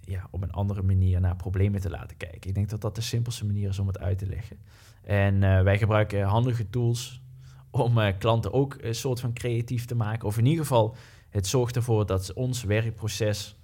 [0.00, 2.48] ja, op een andere manier naar problemen te laten kijken.
[2.48, 4.56] Ik denk dat dat de simpelste manier is om het uit te leggen.
[5.02, 7.22] En eh, wij gebruiken handige tools
[7.70, 10.28] om eh, klanten ook een soort van creatief te maken.
[10.28, 10.96] Of in ieder geval,
[11.28, 13.56] het zorgt ervoor dat ons werkproces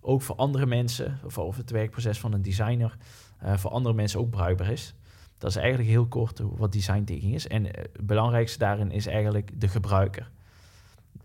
[0.00, 2.96] ook voor andere mensen, of, het werkproces van een designer,
[3.40, 4.94] voor andere mensen ook bruikbaar is.
[5.38, 7.46] Dat is eigenlijk heel kort wat design thinking is.
[7.46, 10.30] En het belangrijkste daarin is eigenlijk de gebruiker.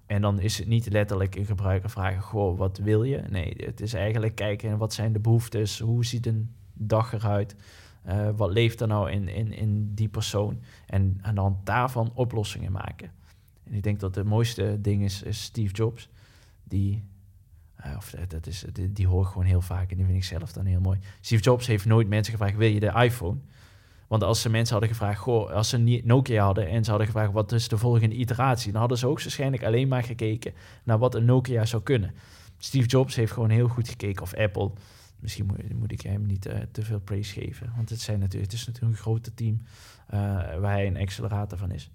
[0.06, 3.24] En dan is het niet letterlijk een gebruiker vragen, goh, wat wil je?
[3.30, 5.80] Nee, het is eigenlijk kijken, wat zijn de behoeftes?
[5.80, 7.56] Hoe ziet een dag eruit?
[8.04, 10.60] Eh, wat leeft er nou in, in, in die persoon?
[10.86, 13.12] En aan de hand daarvan oplossingen maken.
[13.63, 16.10] En ik denk dat het mooiste ding is, is Steve Jobs.
[16.63, 17.04] Die,
[17.76, 20.24] eh, of dat- is, die, die hoor ik gewoon heel vaak en die vind ik
[20.24, 21.00] zelf dan heel mooi.
[21.22, 23.38] Steve Jobs heeft nooit mensen gevraagd, wil je de iPhone?
[24.08, 27.32] Want als ze mensen hadden gevraagd, goh, als ze Nokia hadden en ze hadden gevraagd
[27.32, 31.16] wat is de volgende iteratie, dan hadden ze ook waarschijnlijk alleen maar gekeken naar wat
[31.16, 32.13] een Nokia zou kunnen.
[32.58, 34.72] Steve Jobs heeft gewoon heel goed gekeken of Apple.
[35.20, 38.52] Misschien moet, moet ik hem niet eh, te veel praise geven, want het, zijn natuurlijk,
[38.52, 39.62] het is natuurlijk een grote team
[40.08, 40.20] eh,
[40.60, 41.92] waar hij een accelerator van is.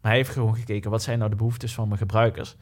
[0.00, 2.56] Maar hij heeft gewoon gekeken, wat zijn nou de behoeftes van mijn gebruikers?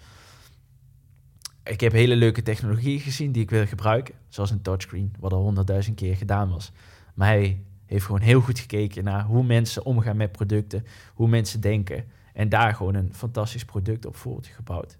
[1.64, 5.42] Ik heb hele leuke technologieën gezien die ik wil gebruiken, zoals een touchscreen, wat al
[5.42, 6.72] honderdduizend keer gedaan was.
[7.14, 11.60] Maar hij heeft gewoon heel goed gekeken naar hoe mensen omgaan met producten, hoe mensen
[11.60, 12.04] denken.
[12.34, 14.98] En daar gewoon een fantastisch product op voortgebouwd.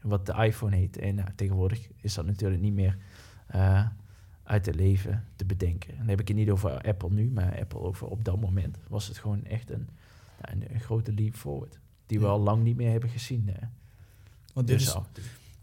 [0.00, 0.98] Wat de iPhone heet.
[0.98, 2.96] En nou, tegenwoordig is dat natuurlijk niet meer
[3.46, 3.86] eh,
[4.42, 5.90] uit het leven te bedenken.
[5.92, 8.78] En dan heb ik het niet over Apple nu, maar Apple over op dat moment
[8.88, 9.88] was het gewoon echt een,
[10.40, 11.78] een, een grote leap forward.
[12.06, 12.30] Die we Ja.
[12.30, 13.48] al lang niet meer hebben gezien.
[13.48, 13.62] eh.
[14.54, 15.06] Want dit Dus is, al.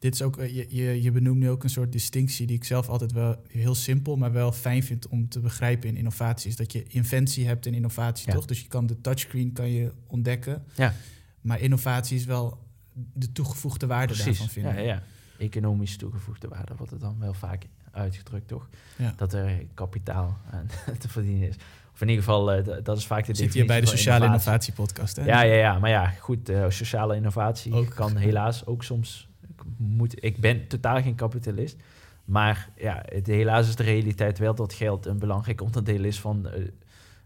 [0.06, 2.64] Dit is ook, eh, je, je, je benoemt nu ook een soort distinctie die ik
[2.64, 6.50] zelf altijd wel heel simpel, maar wel fijn vind om te begrijpen in innovatie.
[6.50, 8.34] Is dat je inventie hebt in innovatie, Ja.
[8.34, 8.46] toch?
[8.46, 10.64] Dus je kan de touchscreen kan je ontdekken.
[10.76, 10.94] Ja.
[11.42, 12.58] Maar innovatie is wel
[12.94, 14.74] de toegevoegde waarde daarvan vinden.
[14.76, 15.04] ja, ja.
[15.38, 18.70] Economisch toegevoegde waarde wordt het dan wel vaak uitgedrukt, toch?
[18.98, 19.14] Ja.
[19.18, 20.68] Dat er kapitaal aan
[21.00, 21.56] te verdienen is.
[21.94, 24.74] Of in ieder geval, eh, dat is vaak de zitten hier bij de Sociale Innovatie
[24.74, 25.16] Podcast.
[25.16, 25.26] Hè?
[25.26, 25.80] Ja, ja, ja.
[25.80, 27.90] Maar ja, goed, eh, sociale innovatie Ook.
[27.90, 29.30] kan helaas ook soms...
[29.78, 31.78] Moet, ik ben totaal geen kapitalist.
[32.26, 36.50] Maar ja, het, helaas is de realiteit wel dat geld een belangrijk onderdeel is van,
[36.50, 36.64] eh,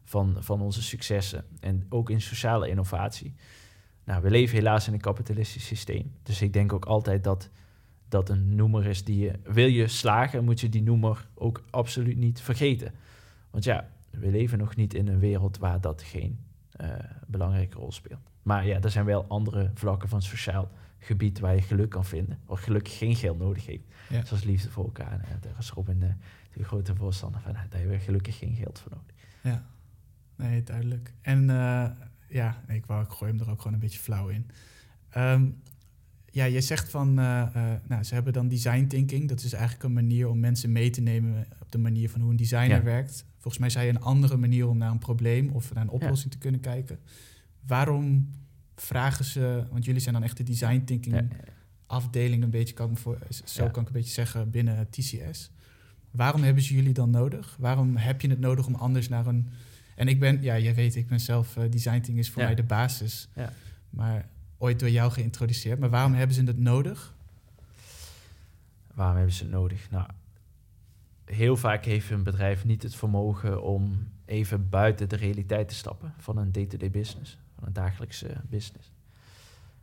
[0.04, 1.45] van, van onze successen.
[1.60, 3.34] En ook in sociale innovatie.
[4.04, 6.12] Nou, we leven helaas in een kapitalistisch systeem.
[6.23, 7.49] Dus ik denk ook altijd dat
[8.10, 9.34] dat een noemer is die je...
[9.43, 12.93] Wil je slagen, moet je die noemer ook absoluut niet vergeten.
[13.52, 16.39] Want ja, we leven nog niet in een wereld waar dat geen
[16.71, 16.89] eh,
[17.28, 18.30] belangrijke rol speelt.
[18.43, 22.39] Maar ja, er zijn wel andere vlakken van sociaal gebied waar je geluk kan vinden.
[22.45, 23.83] Waar gelukkig geen geld nodig heeft.
[24.09, 24.25] Ja.
[24.25, 25.12] Zoals liefde voor elkaar.
[25.12, 26.13] En, eh, daar is Robin de,
[26.53, 27.55] de grote voorstander van.
[27.55, 29.15] eh, Daar hebben we gelukkig geen geld voor nodig.
[29.43, 29.65] Ja,
[30.35, 31.13] nee, duidelijk.
[31.21, 31.85] En eh,
[32.29, 34.45] ja, nee, ik wou, ik gooi hem er ook gewoon een beetje flauw in.
[35.09, 35.49] Ehm,
[36.31, 39.27] ja, je zegt van, eh, eh, nou, ze hebben dan design thinking.
[39.29, 42.29] Dat is eigenlijk een manier om mensen mee te nemen op de manier van hoe
[42.31, 42.83] een designer Ja.
[42.83, 43.25] werkt.
[43.33, 46.31] Volgens mij zei je een andere manier om naar een probleem of naar een oplossing
[46.31, 46.99] te kunnen kijken.
[47.67, 48.29] Waarom
[48.81, 51.27] vragen ze, want jullie zijn dan echt de design thinking Ja,
[51.85, 53.69] afdeling een beetje, kan ik me voor, zo Ja.
[53.69, 55.51] kan ik een beetje zeggen, binnen TCS.
[56.11, 57.55] Waarom hebben ze jullie dan nodig?
[57.59, 59.49] Waarom heb je het nodig om anders naar een...
[59.95, 62.47] En ik ben, ja, jij weet, ik ben zelf, eh, design thinking is voor Ja.
[62.47, 63.27] mij de basis.
[63.35, 63.53] Ja.
[63.89, 65.79] Maar ooit door jou geïntroduceerd.
[65.79, 67.13] Maar waarom hebben ze het nodig?
[68.93, 69.89] Waarom hebben ze het nodig?
[69.91, 70.07] Nou,
[71.25, 76.13] heel vaak heeft een bedrijf niet het vermogen om even buiten de realiteit te stappen
[76.17, 78.91] van een day-to-day business, van een dagelijkse business.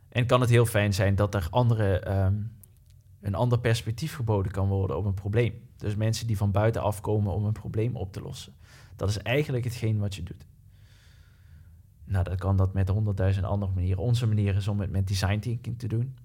[0.09, 2.35] En kan het heel fijn zijn dat er andere, ehm,
[3.21, 5.53] een ander perspectief geboden kan worden op een probleem.
[5.77, 8.53] Dus mensen die van buiten afkomen om een probleem op te lossen.
[8.95, 10.45] Dat is eigenlijk hetgeen wat je doet.
[12.03, 14.03] Nou, dat kan dat met honderdduizend andere manieren.
[14.03, 16.15] Onze manier is om het met design thinking te doen.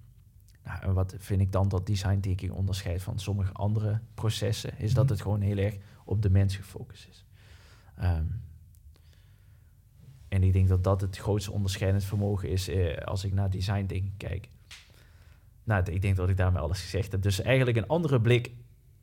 [0.64, 4.94] Nou, en wat vind ik dan dat design thinking onderscheidt van sommige andere processen, is
[4.94, 5.12] dat Mhm.
[5.12, 7.24] het gewoon heel erg op de mens gefocust is.
[7.96, 8.24] Ehm,
[10.32, 13.86] En ik denk dat dat het grootste onderscheidend vermogen is eh, als ik naar design
[13.86, 14.48] dingen kijk.
[15.64, 17.22] Nou, ik denk dat ik daarmee alles gezegd heb.
[17.22, 18.50] Dus eigenlijk een andere blik,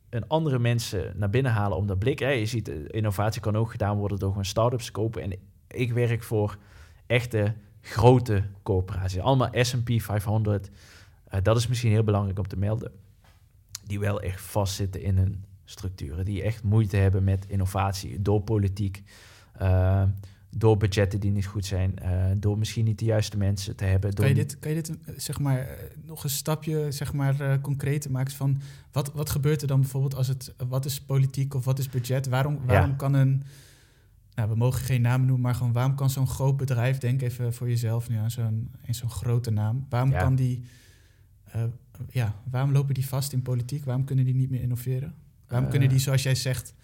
[0.08, 2.18] een andere mensen naar binnen halen om dat blik.
[2.18, 5.22] Je ziet, eh, innovatie kan ook gedaan worden door gewoon start-ups kopen.
[5.22, 5.32] En
[5.68, 6.58] ik werk voor
[7.06, 9.20] echte grote corporaties.
[9.20, 10.70] Allemaal S&P 500.
[11.34, 12.92] Uh, dat is misschien heel belangrijk om te melden.
[13.84, 16.24] Die wel echt vastzitten in hun structuren.
[16.24, 19.02] Die echt moeite hebben met innovatie door politiek.
[19.62, 20.02] Uh,
[20.50, 24.14] door budgetten die niet goed zijn, uh, door misschien niet de juiste mensen te hebben.
[24.14, 25.68] Kan je dit, kan je dit zeg maar,
[26.04, 28.32] nog een stapje zeg maar, uh, concreter maken?
[28.32, 28.60] Van
[28.92, 32.28] wat, wat gebeurt er dan bijvoorbeeld als het, wat is politiek of wat is budget?
[32.28, 33.42] Waarom, waarom kan een,
[34.34, 37.54] nou, we mogen geen naam noemen, maar gewoon waarom kan zo'n groot bedrijf, denk even
[37.54, 40.64] voor jezelf nu aan zo'n zo'n grote naam, waarom kan die,
[41.56, 41.64] uh,
[42.08, 43.84] ja, waarom lopen die vast in politiek?
[43.84, 45.14] Waarom kunnen die niet meer innoveren?
[45.48, 46.74] Waarom kunnen die, zoals jij zegt,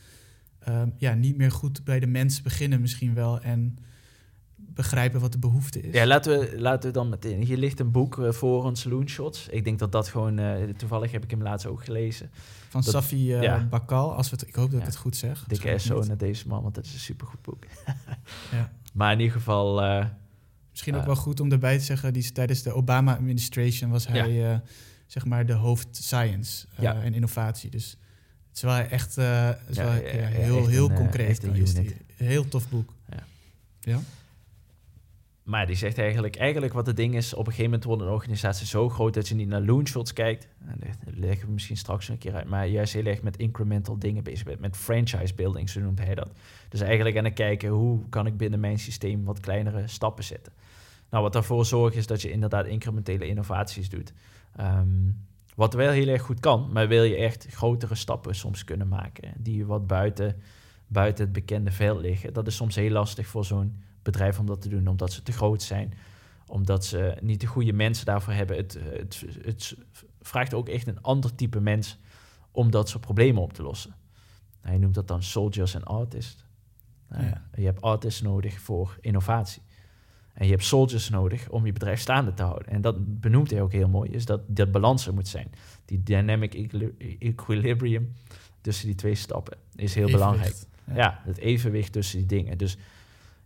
[0.68, 3.78] um, ja, niet meer goed bij de mens beginnen misschien wel en
[4.56, 5.94] begrijpen wat de behoefte is.
[5.94, 7.42] Ja, laten we, laten we dan meteen.
[7.42, 9.48] Hier ligt een boek uh, voor ons, Loonshots.
[9.48, 12.30] Ik denk dat dat gewoon, uh, toevallig heb ik hem laatst ook gelezen.
[12.68, 13.66] Van dat, Safi uh, ja.
[13.70, 14.86] Bakal, als we het, ik hoop dat ja.
[14.86, 15.44] ik het goed zeg.
[15.46, 17.64] Dikke SO naar deze man, want dat is een supergoed boek.
[18.52, 18.72] ja.
[18.94, 19.82] Maar in ieder geval...
[20.70, 24.62] Misschien ook wel goed om erbij te zeggen, die, tijdens de Obama-administration was hij
[25.06, 27.70] zeg maar de hoofd science en innovatie.
[27.70, 27.98] Dus
[28.56, 31.42] het is wel echt uh, is wel, heel, heel een, concreet.
[31.42, 32.92] Een heel tof boek.
[33.10, 33.26] Ja.
[33.80, 34.00] ja.
[35.42, 38.08] Maar die zegt eigenlijk, eigenlijk wat het ding is, op een gegeven moment wordt een
[38.08, 40.48] organisatie zo groot dat je niet naar loonshots kijkt.
[41.04, 42.48] Dat leggen we misschien straks een keer uit.
[42.48, 44.60] Maar juist heel erg met incremental dingen bezig bent.
[44.60, 46.28] Met franchise building, zo noemt hij dat.
[46.68, 50.52] Dus eigenlijk aan het kijken, hoe kan ik binnen mijn systeem wat kleinere stappen zetten.
[51.10, 54.12] Nou, wat daarvoor zorgt is dat je inderdaad incrementele innovaties doet.
[54.60, 58.88] Um, wat wel heel erg goed kan, maar wil je echt grotere stappen soms kunnen
[58.88, 60.42] maken, die wat buiten,
[60.86, 62.32] buiten het bekende veld liggen.
[62.32, 65.32] Dat is soms heel lastig voor zo'n bedrijf om dat te doen, omdat ze te
[65.32, 65.94] groot zijn,
[66.46, 68.56] omdat ze niet de goede mensen daarvoor hebben.
[68.56, 69.76] Het, het, het
[70.20, 71.98] vraagt ook echt een ander type mens
[72.50, 73.94] om dat soort problemen op te lossen.
[74.60, 76.44] Hij noemt dat dan soldiers en artists.
[77.08, 77.48] Nou, ja.
[77.54, 79.62] Je hebt artists nodig voor innovatie.
[80.36, 82.68] En je hebt soldiers nodig om je bedrijf staande te houden.
[82.68, 85.50] En dat benoemt hij ook heel mooi, is dat dat balans er moet zijn.
[85.84, 86.54] Die dynamic
[87.18, 88.12] equilibrium
[88.60, 90.54] tussen die twee stappen is heel belangrijk.
[90.94, 91.20] Ja.
[91.24, 92.58] het evenwicht tussen die dingen.
[92.58, 92.76] Dus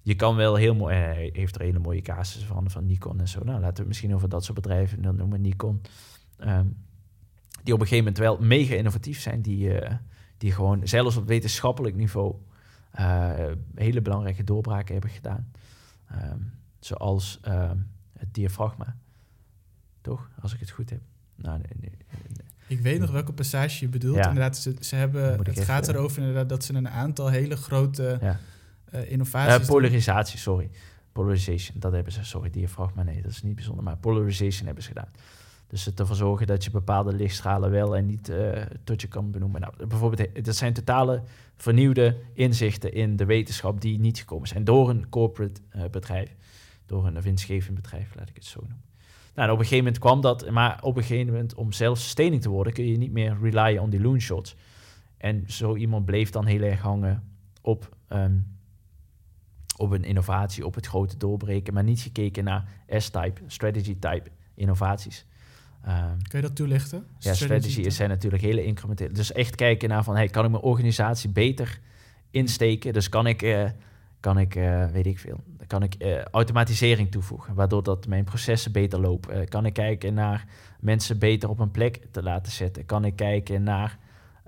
[0.03, 3.29] je kan wel heel mooi, hij heeft er hele mooie casussen van, van Nikon en
[3.29, 3.45] zo.
[3.45, 5.81] Nou, laten we misschien over dat soort bedrijven dan noemen, Nikon.
[6.39, 6.77] Um,
[7.63, 9.93] die op een gegeven moment wel mega innovatief zijn, die, uh,
[10.39, 12.35] die gewoon zelfs op wetenschappelijk niveau
[12.99, 13.31] uh,
[13.75, 15.53] hele belangrijke doorbraken hebben gedaan.
[16.13, 17.71] Um, Zoals uh,
[18.19, 18.97] het diafragma.
[20.01, 20.31] Toch?
[20.41, 21.01] Als ik het goed heb.
[21.35, 22.47] Nou, nee, nee, nee.
[22.67, 24.17] Ik weet nog welke passage je bedoelt.
[24.17, 24.29] Ja.
[24.29, 28.19] Inderdaad, ze, ze hebben, het even, gaat erover inderdaad dat ze een aantal hele grote
[28.21, 28.41] ja.
[28.95, 29.69] uh, innovaties...
[29.69, 30.71] Uh, polarisatie, sorry.
[31.13, 32.25] Polarization, dat hebben ze.
[32.25, 33.85] Sorry, diafragma, nee, dat is niet bijzonder.
[33.85, 35.09] Maar polarization hebben ze gedaan.
[35.67, 39.31] Dus het ervoor zorgen dat je bepaalde lichtstralen wel en niet uh, tot je kan
[39.31, 39.61] benoemen.
[39.61, 41.23] Nou, bijvoorbeeld, dat zijn totale
[41.57, 46.37] vernieuwde inzichten in de wetenschap die niet gekomen zijn door een corporate bedrijf
[46.91, 48.89] door een winstgevend bedrijf, laat ik het zo noemen.
[49.35, 52.43] Nou, en op een gegeven moment kwam dat, maar op een gegeven moment om zelfsustaining
[52.43, 54.57] te worden, kun je niet meer relyen on die loon shots.
[55.17, 57.23] En zo iemand bleef dan heel erg hangen
[57.61, 58.59] op, um,
[59.77, 65.27] op een innovatie, op het grote doorbreken, maar niet gekeken naar S-type, strategy-type innovaties.
[65.87, 67.07] Um, Kun je dat toelichten?
[67.19, 69.13] Ja, strategy is zijn natuurlijk hele incrementele.
[69.13, 71.81] Dus echt kijken naar van, hey, kan ik mijn organisatie beter
[72.31, 72.93] insteken?
[72.93, 73.71] Dus kan ik, uh,
[74.21, 78.73] kan ik uh, weet ik veel, kan ik uh, automatisering toevoegen, waardoor dat mijn processen
[78.73, 79.37] beter lopen.
[79.37, 80.45] Uh, kan ik kijken naar
[80.81, 82.87] mensen beter op een plek te laten zetten.
[82.87, 83.99] Kan ik kijken naar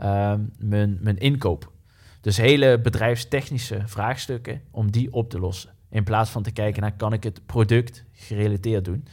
[0.00, 1.72] uh, mijn, mijn inkoop.
[2.20, 5.70] Dus hele bedrijfstechnische vraagstukken om die op te lossen.
[5.90, 9.06] In plaats van te kijken naar kan ik het product gerelateerd doen.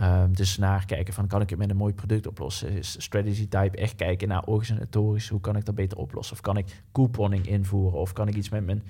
[0.00, 2.70] Um, dus naar kijken van kan ik het met een mooi product oplossen.
[2.70, 6.34] Is strategy type echt kijken naar organisatorisch, hoe kan ik dat beter oplossen?
[6.34, 7.98] Of kan ik couponing invoeren?
[7.98, 8.82] Of kan ik iets met mijn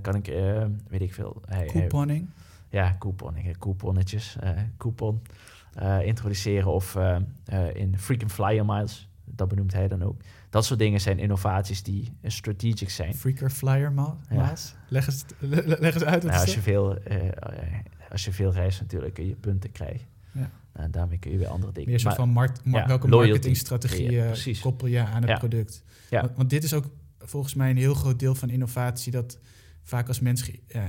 [0.00, 1.42] kan ik, uh, weet ik veel...
[1.46, 2.28] Hey, Couponing?
[2.68, 5.22] ja, couponing, couponnetjes, uh, coupon
[6.02, 6.98] introduceren of
[7.72, 10.20] in frequent flyer miles, dat benoemt hij dan ook.
[10.50, 13.14] Dat soort dingen zijn innovaties die strategic zijn.
[13.14, 14.14] Freaker flyer miles?
[14.30, 14.54] Ja.
[14.88, 15.24] Leg, eens,
[15.78, 16.22] leg eens uit.
[16.22, 16.98] Nou, als, je veel,
[18.10, 20.06] als je veel reist natuurlijk kun je punten krijgen.
[20.32, 20.50] Ja.
[20.72, 21.90] En daarmee kun je weer andere dingen.
[21.90, 25.84] Meer soort van markt, ja, welke marketingstrategieën koppel je aan het product.
[26.10, 29.38] Want, want, dit is ook volgens mij een heel groot deel van innovatie dat
[29.84, 30.50] vaak als mens.
[30.50, 30.82] Uh,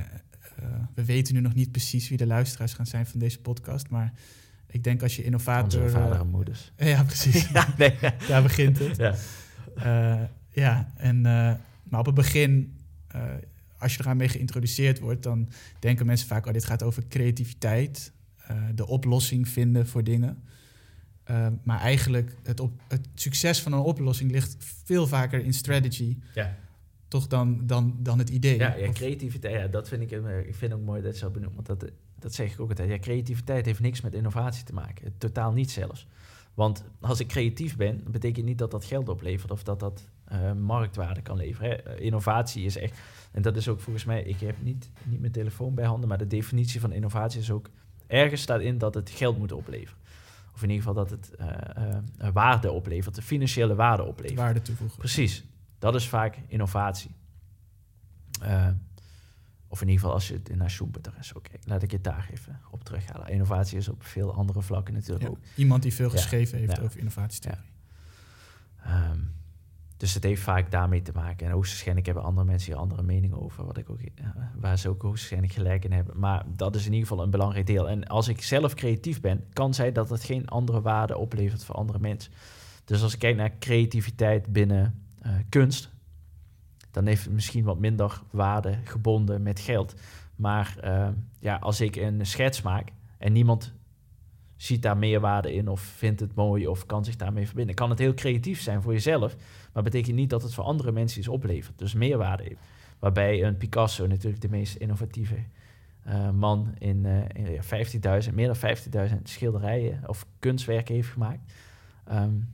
[0.94, 4.14] we weten nu nog niet precies wie de luisteraars gaan zijn van deze podcast, maar
[4.68, 5.82] ik denk als je innovator.
[5.82, 6.72] Onze vader en moeders.
[6.78, 7.48] ja, precies.
[7.54, 7.98] ja, nee.
[8.28, 8.98] Daar begint het.
[8.98, 9.16] Ja,
[10.52, 11.22] ja en,
[11.84, 12.78] maar op het begin
[13.78, 18.12] als je eraan mee geïntroduceerd wordt, dan denken mensen vaak, oh, dit gaat over creativiteit,
[18.52, 20.44] uh, de oplossing vinden voor dingen.
[21.32, 26.18] Uh, maar eigenlijk, het, op, het succes van een oplossing ligt veel vaker in strategy.
[26.34, 26.58] Ja.
[27.08, 28.58] Toch dan, dan, dan het idee.
[28.58, 30.12] Ja, ja creativiteit, ja, dat vind ik,
[30.48, 31.56] ik vind ook mooi dat je zo benoemt.
[31.56, 32.90] Want dat, dat zeg ik ook altijd.
[32.90, 35.14] Ja, creativiteit heeft niks met innovatie te maken.
[35.18, 36.08] Totaal niet zelfs.
[36.54, 40.54] Want als ik creatief ben, betekent niet dat dat geld oplevert of dat dat uh,
[40.54, 41.70] marktwaarde kan leveren.
[41.70, 41.76] Hè.
[41.76, 43.00] Eh, innovatie is echt,
[43.32, 46.18] en dat is ook volgens mij, ik heb niet, niet mijn telefoon bij handen, maar
[46.18, 47.70] de definitie van innovatie is ook,
[48.08, 50.04] ergens staat in dat het geld moet opleveren.
[50.54, 54.40] Of in ieder geval dat het uh, waarde oplevert, de financiële waarde oplevert.
[54.40, 54.98] Waarde toevoegen.
[54.98, 55.44] Precies,
[55.80, 57.16] dat is vaak innovatie.
[59.68, 61.68] Of in ieder geval als je het naar Schumpeter zo kijkt.
[61.68, 63.28] Laat ik het daar even op terughalen.
[63.28, 65.38] Innovatie is op veel andere vlakken natuurlijk ook.
[65.56, 67.74] Iemand die veel geschreven heeft over innovatietheorie.
[68.88, 69.34] Um,
[69.98, 71.46] dus het heeft vaak daarmee te maken.
[71.46, 74.00] En hoogstwaarschijnlijk hebben andere mensen hier andere meningen over, wat ik ook,
[74.56, 76.20] waar ze ook hoogstwaarschijnlijk gelijk in hebben.
[76.20, 77.90] Maar dat is in ieder geval een belangrijk deel.
[77.90, 81.76] En als ik zelf creatief ben, kan zij dat het geen andere waarde oplevert voor
[81.76, 82.32] andere mensen.
[82.86, 85.92] Dus als ik kijk naar creativiteit binnen uh, kunst,
[86.92, 89.96] dan heeft het misschien wat minder waarde gebonden met geld.
[90.36, 91.08] Maar uh,
[91.40, 93.74] ja, als ik een schets maak en niemand
[94.56, 98.00] ziet daar meerwaarde in of vindt het mooi of kan zich daarmee verbinden, kan het
[98.00, 99.36] heel creatief zijn voor jezelf,
[99.74, 101.78] maar betekent niet dat het voor andere mensen iets oplevert.
[101.78, 102.62] Dus meerwaarde heeft.
[103.00, 105.38] Waarbij een Picasso natuurlijk de meest innovatieve
[106.08, 111.54] uh, man in, uh, in 15.000, meer dan 15.000 schilderijen of kunstwerken heeft gemaakt.
[112.12, 112.54] Um,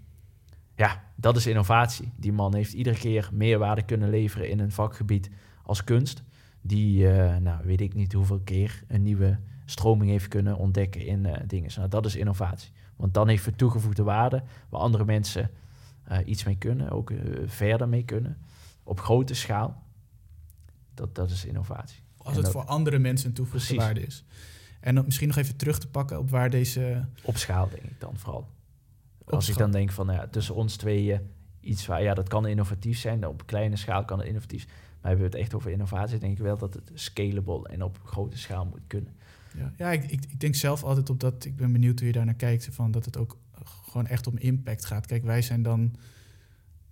[0.81, 2.11] ja, dat is innovatie.
[2.15, 5.29] Die man heeft iedere keer meerwaarde kunnen leveren in een vakgebied
[5.63, 6.23] als kunst.
[6.61, 11.25] Die, uh, nou weet ik niet hoeveel keer, een nieuwe stroming heeft kunnen ontdekken in
[11.25, 11.71] uh, dingen.
[11.75, 12.71] Nou, dat is innovatie.
[12.95, 15.51] Want dan heeft het toegevoegde waarde waar andere mensen
[16.11, 17.11] uh, iets mee kunnen, ook
[17.45, 18.37] verder mee kunnen,
[18.83, 19.83] op grote schaal.
[20.93, 21.99] Dat, dat is innovatie.
[22.17, 24.23] Als het dat, voor andere mensen een toegevoegde waarde is.
[24.79, 27.05] En dan misschien nog even terug te pakken op waar deze...
[27.23, 28.47] Op schaal, denk ik dan vooral.
[29.31, 31.21] Als ik dan denk van, nou ja, tussen ons tweeën
[31.59, 33.27] iets waar, ja, dat kan innovatief zijn.
[33.27, 36.43] Op kleine schaal kan het innovatief Maar hebben we het echt over innovatie, denk ik
[36.43, 39.13] wel dat het scalable en op grote schaal moet kunnen.
[39.57, 42.13] Ja, ja ik, ik, ik denk zelf altijd op dat, ik ben benieuwd hoe je
[42.13, 43.37] daar naar kijkt, van dat het ook
[43.91, 45.05] gewoon echt om impact gaat.
[45.05, 45.95] Kijk, wij zijn dan,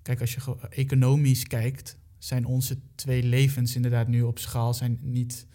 [0.01, 5.47] kijk, als je economisch kijkt, zijn onze twee levens inderdaad nu op schaal zijn niet,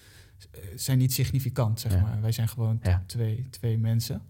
[0.74, 2.20] zijn niet significant, zeg maar.
[2.20, 3.04] Wij zijn gewoon ja.
[3.06, 4.22] twee, twee mensen.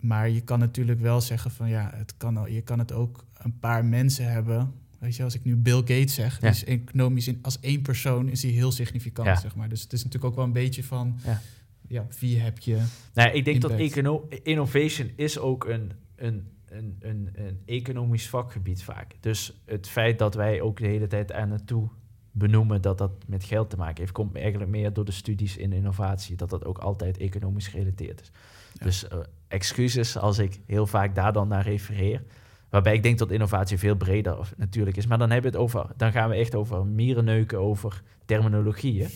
[0.00, 3.58] Maar je kan natuurlijk wel zeggen van ja, het kan, je kan het ook een
[3.58, 4.72] paar mensen hebben.
[4.98, 6.48] Weet je, als ik nu Bill Gates zeg, ja.
[6.48, 9.36] is economisch in, als één persoon is hij heel significant, ja.
[9.36, 9.68] zeg maar.
[9.68, 11.40] Dus het is natuurlijk ook wel een beetje van, ja,
[11.88, 12.82] ja wie heb je?
[13.14, 13.78] Nou, ik denk impact?
[13.78, 19.14] dat econo innovation is ook een, een, een, een, een economisch vakgebied vaak.
[19.20, 21.88] Dus het feit dat wij ook de hele tijd aan naartoe
[22.32, 25.72] benoemen dat dat met geld te maken heeft, komt eigenlijk meer door de studies in
[25.72, 28.30] innovatie, dat dat ook altijd economisch gerelateerd is.
[28.78, 32.22] Dus uh, excuses als ik heel vaak daar dan naar refereer.
[32.70, 35.06] Waarbij ik denk dat innovatie veel breder natuurlijk is.
[35.06, 39.08] Maar dan, hebben we het over, dan gaan we echt over mierenneuken, over terminologieën.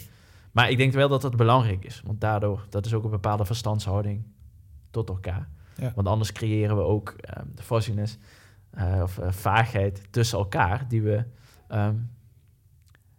[0.53, 2.03] Maar ik denk wel dat dat belangrijk is.
[2.05, 4.25] Want daardoor, dat is ook een bepaalde verstandshouding
[4.91, 5.49] tot elkaar.
[5.77, 5.93] Ja.
[5.95, 8.19] Want anders creëren we ook um, de fuzziness
[8.79, 10.89] uh, of uh, vaagheid tussen elkaar.
[10.89, 11.25] Die we,
[11.69, 12.11] um,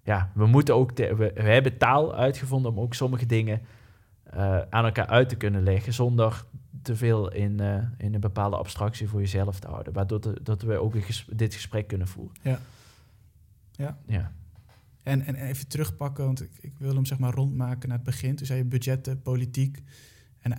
[0.04, 3.62] ja, we moeten ook, we, we, hebben taal uitgevonden om ook sommige dingen
[4.36, 5.94] uh, aan elkaar uit te kunnen leggen.
[5.94, 6.46] Zonder
[6.82, 9.94] te veel in, uh, in een bepaalde abstractie voor jezelf te houden.
[9.94, 12.36] Waardoor de, dat we ook ges dit gesprek kunnen voeren.
[12.42, 12.60] Ja.
[13.72, 13.98] Ja.
[14.06, 14.32] ja.
[15.04, 18.36] En, en even terugpakken, want ik, ik wil hem zeg maar rondmaken naar het begin.
[18.36, 19.82] Toen zei je budgetten, politiek.
[20.40, 20.58] En uh,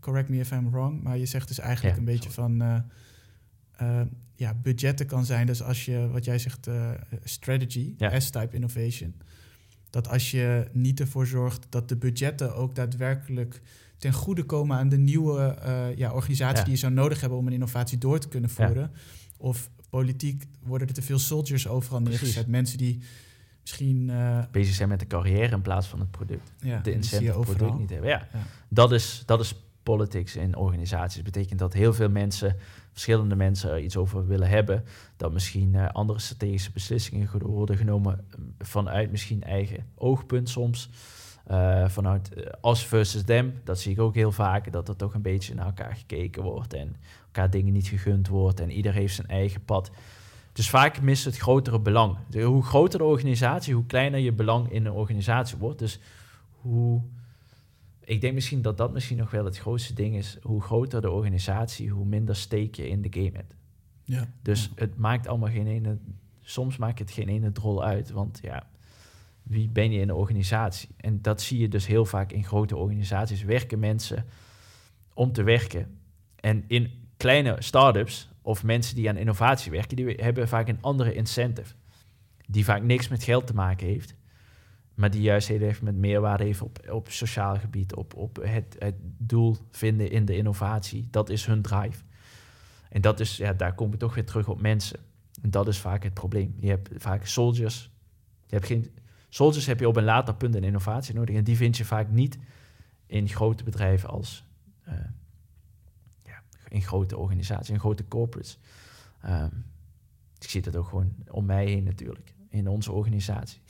[0.00, 2.62] correct me if I'm wrong, maar je zegt dus eigenlijk ja, een beetje van...
[2.62, 4.00] Uh,
[4.36, 6.68] ja, budgetten kan zijn, dus als je, wat jij zegt,
[7.24, 8.20] strategy, ja.
[8.20, 9.14] S-type innovation.
[9.90, 13.60] Dat als je niet ervoor zorgt dat de budgetten ook daadwerkelijk
[14.04, 17.46] ten goede komen aan de nieuwe uh, ja, organisatie die je zou nodig hebben om
[17.46, 18.90] een innovatie door te kunnen voeren.
[18.92, 19.00] Ja.
[19.36, 22.46] Of politiek worden er te veel soldiers overal neergezet.
[22.46, 23.00] Mensen die
[23.60, 24.08] misschien...
[24.08, 26.52] Uh, Bezig zijn met de carrière in plaats van het product.
[26.60, 28.08] Ja, de incentive product niet hebben.
[28.08, 28.28] Ja,
[28.68, 31.22] Dat, is, dat is politics in organisaties.
[31.22, 32.56] Dat betekent dat heel veel mensen,
[32.92, 34.84] verschillende mensen er iets over willen hebben.
[35.16, 38.24] Dat misschien uh, andere strategische beslissingen worden genomen
[38.58, 40.90] vanuit misschien eigen oogpunt soms.
[41.50, 42.30] Uh, vanuit
[42.62, 45.66] us versus them, dat zie ik ook heel vaak, dat er toch een beetje naar
[45.66, 49.90] elkaar gekeken wordt en elkaar dingen niet gegund wordt en ieder heeft zijn eigen pad.
[50.52, 52.16] Dus vaak mist het grotere belang.
[52.44, 55.78] Hoe groter de organisatie, hoe kleiner je belang in een organisatie wordt.
[55.78, 56.00] Dus
[56.60, 57.02] hoe,
[58.04, 60.38] ik denk misschien dat dat misschien nog wel het grootste ding is.
[60.42, 63.54] Hoe groter de organisatie, hoe minder steek je in de game hebt.
[64.04, 64.28] Ja.
[64.42, 65.98] Dus het maakt allemaal geen ene,
[66.40, 68.66] soms maakt het geen ene drol uit, want ja,
[69.44, 70.88] Wie ben je in een organisatie?
[70.96, 73.42] En dat zie je dus heel vaak in grote organisaties.
[73.42, 74.26] Werken mensen
[75.14, 75.98] om te werken.
[76.36, 81.14] En in kleine start-ups of mensen die aan innovatie werken, die hebben vaak een andere
[81.14, 81.74] incentive.
[82.46, 84.14] Die vaak niks met geld te maken heeft.
[84.94, 88.76] Maar die juist heel even met meerwaarde heeft op, op sociaal gebied, op, op het,
[88.78, 91.08] het doel vinden in de innovatie.
[91.10, 92.02] Dat is hun drive.
[92.88, 94.98] En dat is, ja, daar komen we toch weer terug op mensen.
[95.42, 96.56] En dat is vaak het probleem.
[96.60, 97.90] Je hebt vaak soldiers.
[98.46, 98.90] Je hebt geen,
[99.34, 101.36] soldiers heb je op een later punt in innovatie nodig.
[101.36, 102.38] En die vind je vaak niet
[103.06, 104.44] in grote bedrijven als
[104.88, 104.94] uh,
[106.22, 108.58] ja, in grote organisaties, in grote corporates.
[109.26, 109.64] Um,
[110.38, 113.60] ik zie dat ook gewoon om mij heen natuurlijk, in onze organisatie.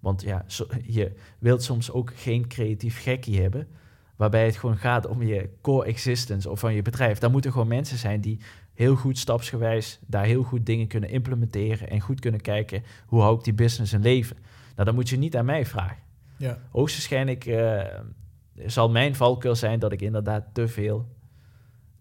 [0.00, 0.44] Want ja,
[0.82, 3.68] je wilt soms ook geen creatief gekkie hebben,
[4.16, 7.18] waarbij het gewoon gaat om je core existence of van je bedrijf.
[7.18, 8.40] Daar moeten gewoon mensen zijn die
[8.72, 13.38] heel goed stapsgewijs daar heel goed dingen kunnen implementeren en goed kunnen kijken hoe hou
[13.38, 14.36] ik die business in leven.
[14.74, 16.02] Nou, dan moet je niet aan mij vragen.
[16.36, 16.58] Ja.
[16.70, 17.82] Hoogstwaarschijnlijk uh,
[18.66, 21.14] zal mijn valkuil zijn dat ik inderdaad te veel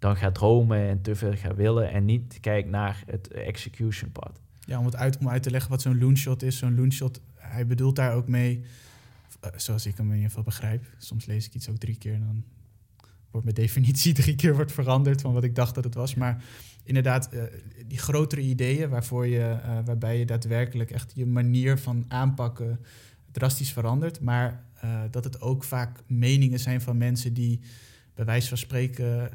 [0.04, 4.40] dan ga dromen en te veel ga willen en niet kijk naar het execution part.
[4.60, 6.58] Ja, om het uit, om uit te leggen wat zo'n loonshot is.
[6.58, 8.64] Zo'n loonshot, hij bedoelt daar ook mee,
[9.40, 10.86] eh, zoals ik hem in ieder geval begrijp.
[10.98, 12.44] Soms lees ik iets ook drie keer en dan
[13.32, 16.16] wordt mijn definitie drie keer wordt veranderd van wat ik dacht dat het was.
[16.16, 16.44] Maar
[16.84, 17.44] inderdaad, uh,
[17.88, 22.80] die grotere ideeën waarvoor je, uh, waarbij je daadwerkelijk echt je manier van aanpakken
[23.32, 24.22] drastisch verandert.
[24.22, 27.60] Maar uh, dat het ook vaak meningen zijn van mensen die
[28.16, 29.30] bij wijze van spreken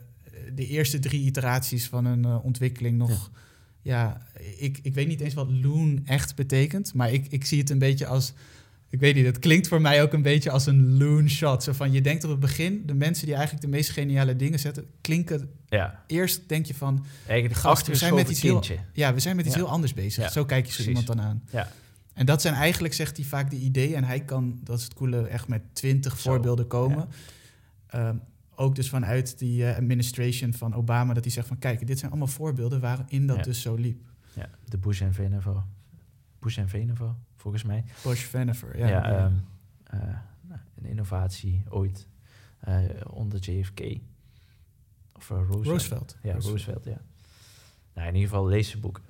[0.55, 3.31] de eerste drie iteraties van een ontwikkeling nog.
[3.83, 7.59] Ja, ja ik, ik weet niet eens wat loon echt betekent, maar ik, ik zie
[7.59, 8.33] het een beetje als
[8.91, 11.63] ik weet niet, het klinkt voor mij ook een beetje als een loon shot.
[11.63, 14.59] Zo van, je denkt op het begin, de mensen die eigenlijk de meest geniale dingen
[14.59, 15.51] zetten, klinken...
[15.69, 16.05] Ja.
[16.07, 18.63] Eerst denk je van, eigenlijk gast, we zijn met iets heel,
[18.93, 20.33] ja, we zijn met iets heel anders bezig.
[20.33, 21.43] Zo kijk je zo iemand dan aan.
[21.51, 21.73] Ja.
[22.13, 23.95] En dat zijn eigenlijk, zegt hij vaak, de ideeën.
[23.95, 27.09] En hij kan, dat is het coole, echt met twintig voorbeelden komen.
[27.95, 28.21] Um,
[28.55, 32.11] ook dus vanuit die uh, administration van Obama, dat hij zegt van, kijk, dit zijn
[32.11, 34.01] allemaal voorbeelden waarin dat dus zo liep.
[34.33, 35.65] Ja, de Bush en Venevo.
[36.39, 37.85] Bush en Venevo volgens mij.
[38.03, 38.87] Bush Venifer, ja.
[38.87, 39.45] ja um,
[39.95, 40.01] uh,
[40.75, 42.07] een innovatie ooit
[42.69, 42.79] uh,
[43.11, 43.81] onder JFK.
[45.13, 45.67] Of uh, Roosevelt.
[45.67, 46.17] Roosevelt.
[46.23, 47.01] Ja, Roosevelt, ja.
[47.95, 49.03] Nou, in ieder geval lees boeken.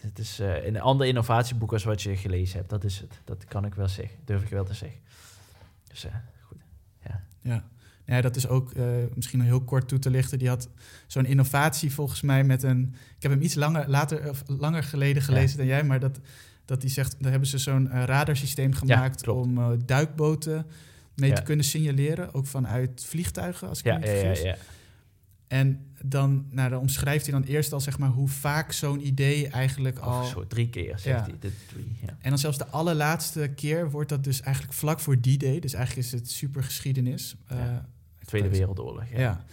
[0.00, 2.70] Het is een ander innovatieboek als wat je gelezen hebt.
[2.70, 3.20] Dat is het.
[3.24, 4.18] Dat kan ik wel zeggen.
[4.24, 5.00] Durf ik wel te zeggen.
[5.88, 6.06] Dus
[6.40, 6.58] goed.
[7.02, 7.24] Ja.
[7.40, 7.64] ja.
[8.06, 10.38] Ja, dat is ook uh, misschien heel kort toe te lichten.
[10.38, 10.68] Die had
[11.06, 12.94] zo'n innovatie volgens mij met een.
[13.16, 16.20] Ik heb hem iets langer, later, of langer geleden gelezen dan jij, maar dat
[16.64, 20.66] dat die zegt, daar hebben ze zo'n uh, radarsysteem gemaakt om uh, duikboten
[21.14, 24.42] mee te kunnen signaleren, ook vanuit vliegtuigen, als ik ja, me niet vergis.
[24.42, 24.56] Ja,
[25.46, 29.48] en dan, nou, dan omschrijft hij dan eerst al zeg maar hoe vaak zo'n idee
[29.48, 30.24] eigenlijk al.
[30.24, 31.34] Zo drie keer zegt hij.
[31.38, 31.52] Drie,
[32.18, 35.60] en dan zelfs de allerlaatste keer wordt dat dus eigenlijk vlak voor die day.
[35.60, 37.36] Dus eigenlijk is het super geschiedenis.
[37.52, 37.58] Uh,
[38.24, 39.04] Tweede Wereldoorlog.
[39.10, 39.44] Ja,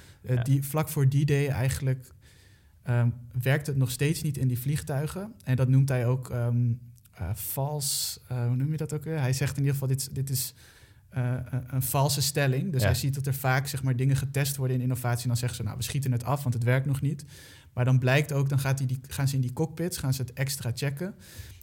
[0.43, 2.07] Die, vlak voor die day eigenlijk
[2.89, 5.33] um, werkt het nog steeds niet in die vliegtuigen.
[5.43, 6.75] En dat noemt hij ook um, uh,
[7.33, 9.19] vals, uh, hoe noem je dat ook weer?
[9.19, 10.53] Hij zegt in ieder geval, dit, dit is
[11.17, 11.33] uh,
[11.67, 12.71] een valse stelling.
[12.71, 15.21] Dus hij ziet dat er vaak zeg maar, dingen getest worden in innovatie.
[15.21, 17.25] En dan zeggen ze, nou, we schieten het af, want het werkt nog niet.
[17.73, 20.21] Maar dan blijkt ook, dan gaat die, die, gaan ze in die cockpits, gaan ze
[20.21, 21.15] het extra checken.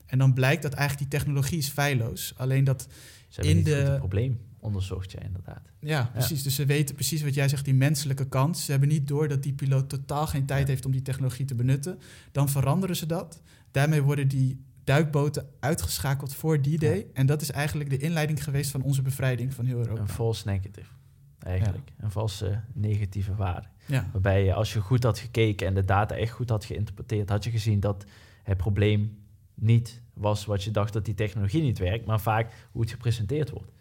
[0.06, 2.32] En dan blijkt dat eigenlijk die technologie is feilloos.
[2.36, 2.88] Alleen dat
[3.36, 3.74] in de...
[3.74, 5.70] Het probleem onderzocht je inderdaad.
[5.80, 6.42] Ja, precies.
[6.42, 8.58] Dus ze weten precies wat jij zegt, die menselijke kant.
[8.58, 11.54] Ze hebben niet door dat die piloot totaal geen tijd heeft om die technologie te
[11.54, 11.98] benutten.
[12.32, 13.42] Dan veranderen ze dat.
[13.70, 17.06] Daarmee worden die duikboten uitgeschakeld voor die day.
[17.12, 20.00] En dat is eigenlijk de inleiding geweest van onze bevrijding van heel Europa.
[20.00, 20.90] Een false negative,
[21.38, 21.92] eigenlijk.
[21.98, 23.66] Een valse negatieve waarde.
[24.12, 27.44] Waarbij je, als je goed had gekeken en de data echt goed had geïnterpreteerd, had
[27.44, 28.04] je gezien dat
[28.42, 29.18] het probleem
[29.54, 33.50] niet was wat je dacht dat die technologie niet werkt, maar vaak hoe het gepresenteerd
[33.50, 33.72] wordt.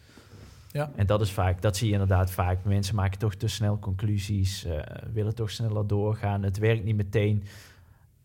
[0.72, 0.92] Ja.
[0.96, 2.64] En dat is vaak, dat zie je inderdaad vaak.
[2.64, 4.80] Mensen maken toch te snel conclusies, uh,
[5.14, 6.44] willen toch sneller doorgaan.
[6.44, 7.44] Het werkt niet meteen.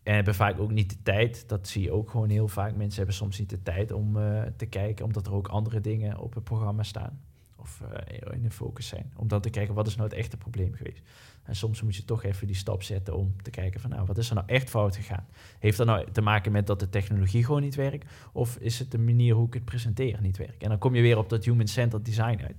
[0.03, 1.49] En hebben vaak ook niet de tijd.
[1.49, 2.75] Dat zie je ook gewoon heel vaak.
[2.75, 6.17] Mensen hebben soms niet de tijd om uh, te kijken, omdat er ook andere dingen
[6.17, 7.21] op het programma staan.
[7.55, 9.11] Of uh, in de focus zijn.
[9.15, 11.01] Om dan te kijken, wat is nou het echte probleem geweest?
[11.43, 14.17] En soms moet je toch even die stap zetten om te kijken van, nou, wat
[14.17, 15.25] is er nou echt fout gegaan?
[15.59, 18.11] Heeft dat nou te maken met dat de technologie gewoon niet werkt?
[18.31, 20.63] Of is het de manier hoe ik het presenteer niet werkt?
[20.63, 22.55] En dan kom je weer op dat human-centered design uit.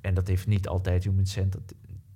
[0.00, 1.74] En dat heeft niet altijd human-centered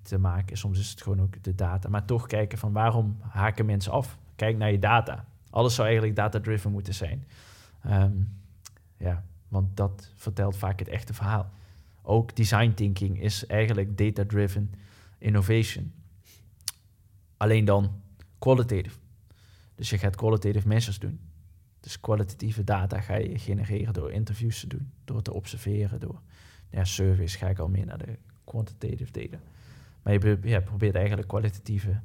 [0.09, 0.57] te maken.
[0.57, 1.89] Soms is het gewoon ook de data.
[1.89, 4.19] Maar toch kijken van waarom haken mensen af?
[4.37, 5.25] Kijk naar je data.
[5.51, 7.25] Alles zou eigenlijk data-driven moeten zijn.
[7.87, 8.29] Um,
[8.97, 11.51] ja, want dat vertelt vaak het echte verhaal.
[12.03, 14.75] Ook design thinking is eigenlijk data-driven
[15.19, 15.93] innovation.
[17.37, 18.01] Alleen dan
[18.39, 18.99] qualitative.
[19.75, 21.21] Dus je gaat qualitative measures doen.
[21.81, 26.21] Dus kwalitatieve data ga je genereren door interviews te doen, door te observeren, door
[26.71, 29.39] ja, surveys ga ik al meer naar de quantitative data.
[30.07, 32.01] Maar je, ja, probeert eigenlijk kwalitatieve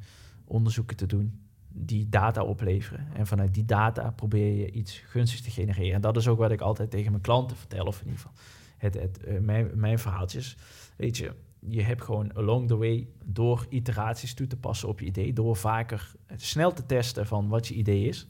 [0.46, 3.08] onderzoeken te doen die data opleveren.
[3.14, 5.94] En vanuit die data probeer je iets gunstigs te genereren.
[5.94, 8.34] En dat is ook wat ik altijd tegen mijn klanten vertel, of in ieder geval
[8.78, 10.58] het, het, uh, mijn, mijn verhaaltjes.
[10.96, 15.06] Weet je, je hebt gewoon along the way, door iteraties toe te passen op je
[15.06, 18.28] idee, door vaker snel te testen van wat je idee is,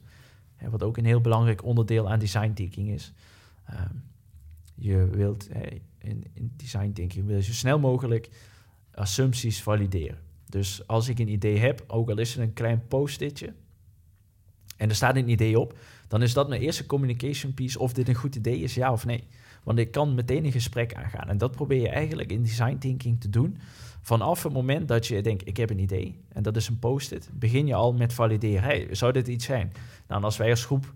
[0.56, 3.12] en wat ook een heel belangrijk onderdeel aan design thinking is.
[3.70, 4.02] Um,
[4.74, 5.48] je wilt
[5.98, 8.30] in, in design thinking wil je zo snel mogelijk
[9.02, 10.18] assumpties valideren.
[10.48, 13.52] Dus als ik een idee heb, ook al is het een klein post-itje,
[14.76, 15.78] en er staat een idee op,
[16.08, 19.04] dan is dat mijn eerste communication piece of dit een goed idee is, ja of
[19.04, 19.24] nee.
[19.62, 21.28] Want ik kan meteen een gesprek aangaan.
[21.28, 23.58] En dat probeer je eigenlijk in design thinking te doen.
[24.00, 27.30] Vanaf het moment dat je denkt, ik heb een idee, en dat is een post-it,
[27.32, 28.62] begin je al met valideren.
[28.62, 29.72] Hey, zou dit iets zijn?
[30.08, 30.94] Nou, als wij als groep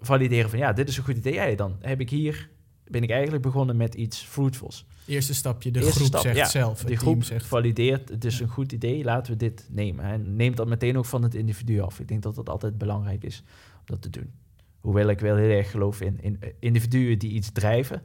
[0.00, 2.50] valideren van, ja, dit is een goed idee, dan heb ik hier,
[2.84, 4.86] ben ik eigenlijk begonnen met iets fruitfuls.
[5.06, 6.84] Eerste stapje, de groep stap, zegt zelf.
[6.84, 7.46] De groep zegt.
[7.46, 10.04] valideert, het is een goed idee, laten we dit nemen.
[10.04, 12.00] En neemt dat meteen ook van het individu af.
[12.00, 13.42] Ik denk dat dat altijd belangrijk is
[13.78, 14.32] om dat te doen.
[14.80, 18.02] Hoewel ik wel heel erg geloof in, in individuen die iets drijven,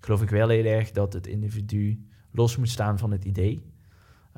[0.00, 3.62] geloof ik wel heel erg dat het individu los moet staan van het idee.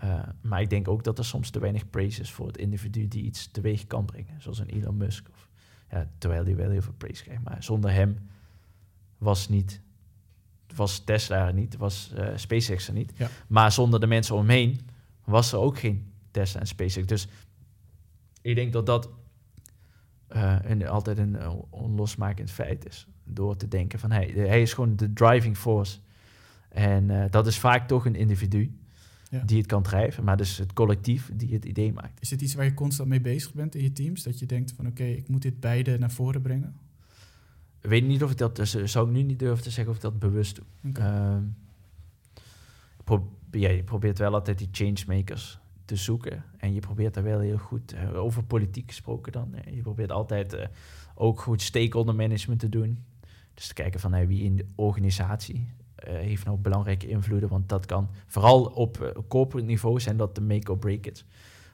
[0.05, 3.09] Uh, maar ik denk ook dat er soms te weinig praise is voor het individu
[3.09, 4.43] die iets teweeg kan brengen.
[4.43, 5.29] Zoals een Elon Musk.
[5.33, 5.49] Of,
[5.91, 7.45] ja, terwijl hij wel heel veel praise krijgt.
[7.45, 8.29] Maar zonder hem
[9.19, 9.81] was niet
[10.75, 13.13] was Tesla er niet, was uh, SpaceX er niet.
[13.17, 13.29] Ja.
[13.47, 14.81] Maar zonder de mensen om hem heen
[15.25, 17.07] was er ook geen Tesla en SpaceX.
[17.07, 17.29] Dus
[18.43, 19.11] ik denk dat dat
[20.33, 23.07] uh, een, altijd een uh, onlosmakend feit is.
[23.25, 25.99] Door te denken van hij, hij is gewoon de driving force.
[26.69, 28.79] En dat is vaak toch een individu
[29.31, 29.43] ja.
[29.45, 32.21] die het kan drijven, maar dus het collectief die het idee maakt.
[32.21, 34.23] Is het iets waar je constant mee bezig bent in je teams?
[34.23, 36.75] Dat je denkt van oké, ik moet dit beide naar voren brengen?
[37.83, 39.97] Ik weet niet of ik dat, dus, zou ik nu niet durven te zeggen of
[39.97, 40.65] ik dat bewust doe.
[40.89, 41.43] Okay.
[43.51, 46.45] Uh, je probeert wel altijd die changemakers te zoeken.
[46.57, 50.55] En je probeert daar wel heel goed, uh, over politiek gesproken dan, je probeert altijd
[50.55, 50.61] uh,
[51.15, 53.05] ook goed stakeholder management te doen.
[53.55, 55.69] Dus te kijken van wie in de organisatie
[56.05, 57.49] heeft nou belangrijke invloeden.
[57.49, 61.25] Want dat kan vooral op corporate niveau zijn dat de make or break it.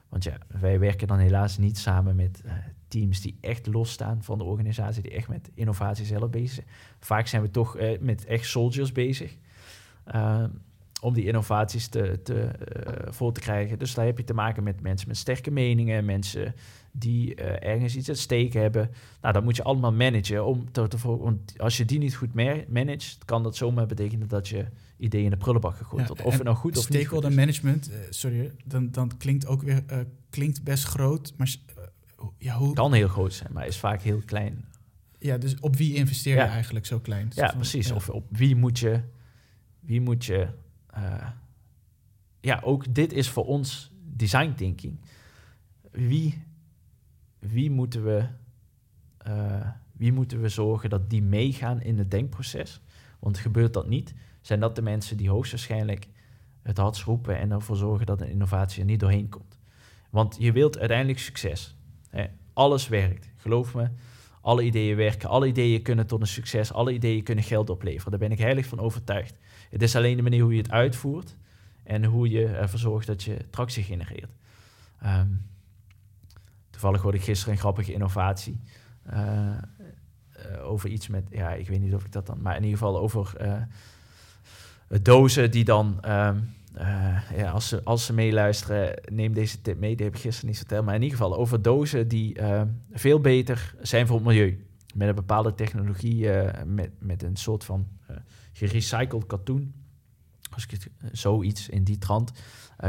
[0.09, 2.43] Want ja, wij werken dan helaas niet samen met
[2.89, 6.65] teams die echt losstaan van de organisatie, die echt met innovatie zelf bezig zijn.
[6.99, 9.35] Vaak zijn we toch uh, met echt soldiers bezig.
[10.15, 10.43] Uh,
[11.01, 13.79] om die innovaties te, te, uh, voor te krijgen.
[13.79, 16.55] Dus daar heb je te maken met mensen met sterke meningen, mensen
[16.91, 18.91] die ergens iets aan steken hebben.
[19.21, 20.45] Nou, dat moet je allemaal managen.
[20.45, 22.33] Om te, te, want als je die niet goed
[22.67, 24.65] managt, kan dat zomaar betekenen dat je
[24.97, 26.23] idee in de prullenbak gegooid wordt.
[26.23, 29.83] of het nou goed of niet Stakeholder management, sorry, dan, dan klinkt ook weer
[30.29, 31.55] klinkt best groot, maar
[32.37, 32.73] ja, hoe...
[32.73, 34.65] Kan heel groot zijn, maar is vaak heel klein.
[35.19, 37.31] Ja, dus op wie investeer je eigenlijk zo klein?
[37.35, 37.91] Ja, precies.
[37.91, 39.01] Of op wie moet je...
[39.79, 40.47] Wie moet je...
[40.97, 41.29] Uh,
[42.39, 44.99] ja, ook dit is voor ons design thinking.
[45.91, 46.43] Wie,
[47.39, 48.27] wie moeten we...
[49.27, 52.81] Uh, wie moeten we zorgen dat die meegaan in het denkproces?
[53.19, 56.07] Want gebeurt dat niet, zijn dat de mensen die hoogstwaarschijnlijk
[56.61, 59.59] het hardst roepen en ervoor zorgen dat een innovatie er niet doorheen komt.
[60.09, 61.75] Want je wilt uiteindelijk succes
[62.53, 63.29] alles werkt.
[63.37, 63.89] Geloof me,
[64.41, 65.29] alle ideeën werken.
[65.29, 66.73] Alle ideeën kunnen tot een succes.
[66.73, 68.11] Alle ideeën kunnen geld opleveren.
[68.11, 69.37] Daar ben ik heilig van overtuigd.
[69.69, 71.35] Het is alleen de manier hoe je het uitvoert
[71.83, 74.31] en hoe je ervoor zorgt dat je tractie genereert.
[75.05, 75.41] Um,
[76.69, 78.59] toevallig hoorde ik gisteren een grappige innovatie.
[79.13, 79.57] Uh,
[80.61, 82.99] over iets met, ja, ik weet niet of ik dat dan, maar in ieder geval
[82.99, 89.61] over uh, dozen die dan um, uh, ja, als, ze, als ze meeluisteren, neem deze
[89.61, 89.95] tip mee.
[89.95, 90.85] Die heb ik gisteren niet verteld.
[90.85, 92.61] Maar in ieder geval over dozen die uh,
[92.91, 94.65] veel beter zijn voor het milieu.
[94.95, 97.87] Met een bepaalde technologie, uh, met, met een soort van
[98.53, 99.73] gerecycled katoen.
[100.53, 102.31] Als ik het, zoiets in die trant.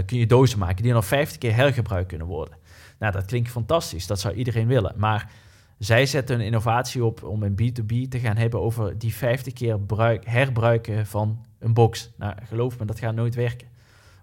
[0.07, 2.57] kun je dozen maken die nog 50 keer hergebruikt kunnen worden.
[2.99, 4.07] Nou, dat klinkt fantastisch.
[4.07, 4.95] Dat zou iedereen willen.
[4.97, 5.33] Maar
[5.78, 9.78] zij zetten een innovatie op om een B2B te gaan hebben over die 50 keer
[10.24, 12.11] herbruiken van een box.
[12.16, 13.68] Nou, geloof me, dat gaat nooit werken.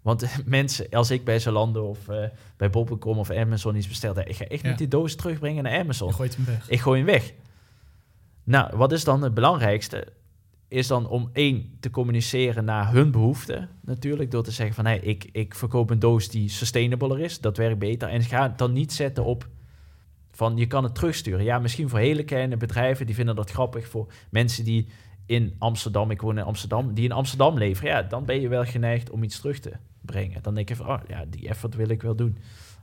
[0.07, 2.23] Want mensen, als ik bij Zalando of uh,
[2.57, 6.07] bij Bol.com of Amazon iets bestel, ik ga echt niet die doos terugbrengen naar Amazon.
[6.07, 6.69] Je gooit hem weg.
[6.69, 7.33] Ik gooi hem weg.
[8.43, 10.07] Nou, wat is dan het belangrijkste?
[10.67, 13.69] Is dan om één te communiceren naar hun behoeften.
[13.81, 17.39] Natuurlijk, door te zeggen van hey, ik, ik verkoop een doos die sustainabler is.
[17.39, 18.09] Dat werkt beter.
[18.09, 19.47] En ga het dan niet zetten op
[20.31, 21.43] van je kan het terugsturen.
[21.43, 23.87] Ja, misschien voor hele kleine bedrijven die vinden dat grappig.
[23.87, 24.87] Voor mensen die
[25.27, 28.65] in Amsterdam, ik woon in Amsterdam, die in Amsterdam leveren, ja, dan ben je wel
[28.65, 29.71] geneigd om iets terug te
[30.01, 30.41] brengen.
[30.41, 32.37] Dan denk je van, oh ja, die effort wil ik wel doen.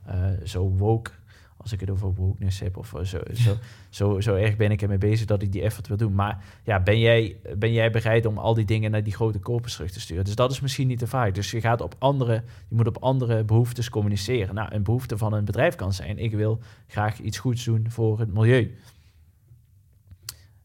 [0.07, 1.11] Uh, zo woke
[1.57, 3.57] Als ik het over wokeness heb of zo, zo,
[3.89, 6.15] zo, zo erg ben ik ermee bezig dat ik die effort wil doen.
[6.15, 9.73] Maar ja, ben jij, ben jij bereid om al die dingen naar die grote kopers
[9.73, 10.25] terug te sturen?
[10.25, 11.35] Dus dat is misschien niet de vaak.
[11.35, 12.33] Dus je gaat op andere,
[12.67, 14.55] je moet op andere behoeftes communiceren.
[14.55, 18.19] Nou, een behoefte van een bedrijf kan zijn: ik wil graag iets goeds doen voor
[18.19, 18.77] het milieu.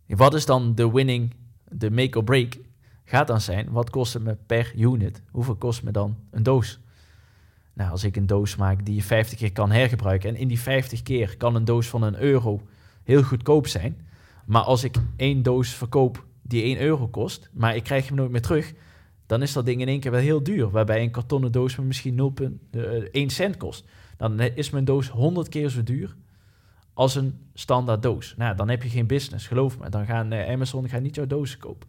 [0.06, 1.34] Wat is dan de winning,
[1.70, 2.58] de make or break?
[3.04, 5.22] Gaat dan zijn, wat kost het me per unit?
[5.30, 6.80] Hoeveel kost me dan een doos?
[7.72, 10.60] Nou, als ik een doos maak die je 50 keer kan hergebruiken en in die
[10.60, 12.60] 50 keer kan een doos van een euro
[13.02, 13.96] heel goedkoop zijn.
[14.46, 18.30] Maar als ik één doos verkoop die 1 euro kost, maar ik krijg hem nooit
[18.30, 18.72] meer terug,
[19.26, 20.70] dan is dat ding in één keer wel heel duur.
[20.70, 23.84] Waarbij een kartonnen doos me misschien 0,1 eh, cent kost.
[24.16, 26.16] Dan is mijn doos 100 keer zo duur
[27.00, 28.34] als een standaard doos.
[28.36, 29.88] Nou, dan heb je geen business, geloof me.
[29.88, 31.88] Dan gaan uh, Amazon niet jouw dozen kopen.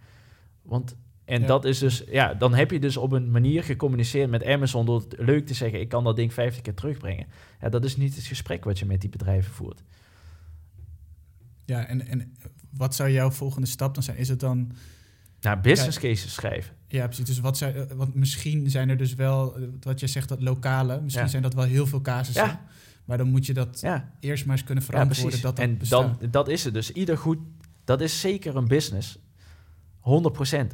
[0.61, 0.95] Want
[1.25, 4.85] en dat is dus, ja, dan heb je dus op een manier gecommuniceerd met Amazon
[4.85, 7.27] door het leuk te zeggen, ik kan dat ding 50 keer terugbrengen.
[7.61, 9.83] Ja, dat is niet het gesprek wat je met die bedrijven voert.
[11.65, 12.37] Ja, en, en
[12.69, 14.17] wat zou jouw volgende stap dan zijn?
[14.17, 14.71] Is het dan...
[15.41, 16.75] Nou, business cases schrijven.
[16.87, 17.25] Ja, precies.
[17.25, 21.29] Dus wat zijn, want misschien zijn er dus wel, wat je zegt, dat lokale, misschien
[21.29, 22.45] zijn dat wel heel veel casussen.
[22.45, 22.65] Ja.
[23.11, 24.11] Maar dan moet je dat ja.
[24.19, 25.37] eerst maar eens kunnen verantwoorden.
[25.37, 26.91] Ja, dat dat en dan, dat is het dus.
[26.91, 27.37] Ieder goed,
[27.83, 29.19] dat is zeker een business.
[29.99, 30.67] 100%.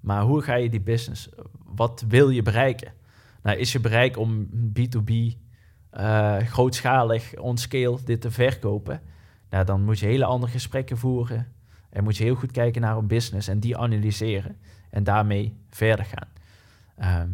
[0.00, 1.28] Maar hoe ga je die business,
[1.64, 2.92] wat wil je bereiken?
[3.42, 5.34] Nou, is je bereik om B2B uh,
[5.90, 9.00] eh, grootschalig, on scale, dit te verkopen?
[9.50, 11.52] Nou, dan moet je hele andere gesprekken voeren.
[11.90, 14.56] En moet je heel goed kijken naar een business en die analyseren.
[14.90, 16.28] En daarmee verder gaan.
[16.96, 17.30] Ehm,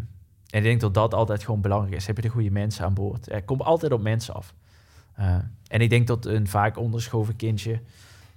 [0.50, 2.06] ik denk dat dat altijd gewoon belangrijk is.
[2.06, 3.30] Heb je de goede mensen aan boord?
[3.30, 4.54] Er komt altijd op mensen af.
[5.18, 5.38] Uh,
[5.68, 7.80] en ik denk dat een vaak onderschoven kindje...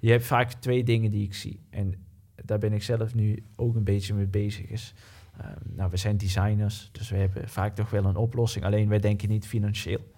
[0.01, 1.59] Je hebt vaak twee dingen die ik zie.
[1.69, 1.95] En
[2.35, 4.65] daar ben ik zelf nu ook een beetje mee bezig.
[4.65, 4.93] Is,
[5.39, 8.65] uh, nou, we zijn designers, dus we hebben vaak toch wel een oplossing.
[8.65, 10.10] Alleen wij denken niet financieel.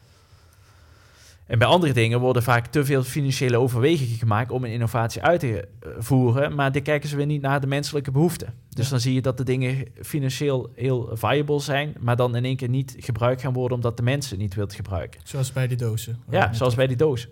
[1.53, 5.39] En bij andere dingen worden vaak te veel financiële overwegingen gemaakt om een innovatie uit
[5.39, 8.53] te voeren, maar dan kijken ze weer niet naar de menselijke behoeften.
[8.69, 12.55] Dus dan zie je dat de dingen financieel heel viable zijn, maar dan in één
[12.55, 15.21] keer niet gebruikt gaan worden omdat de mensen niet wilt gebruiken.
[15.23, 16.19] Zoals bij die dozen.
[16.29, 17.29] Ja, zoals bij die dozen.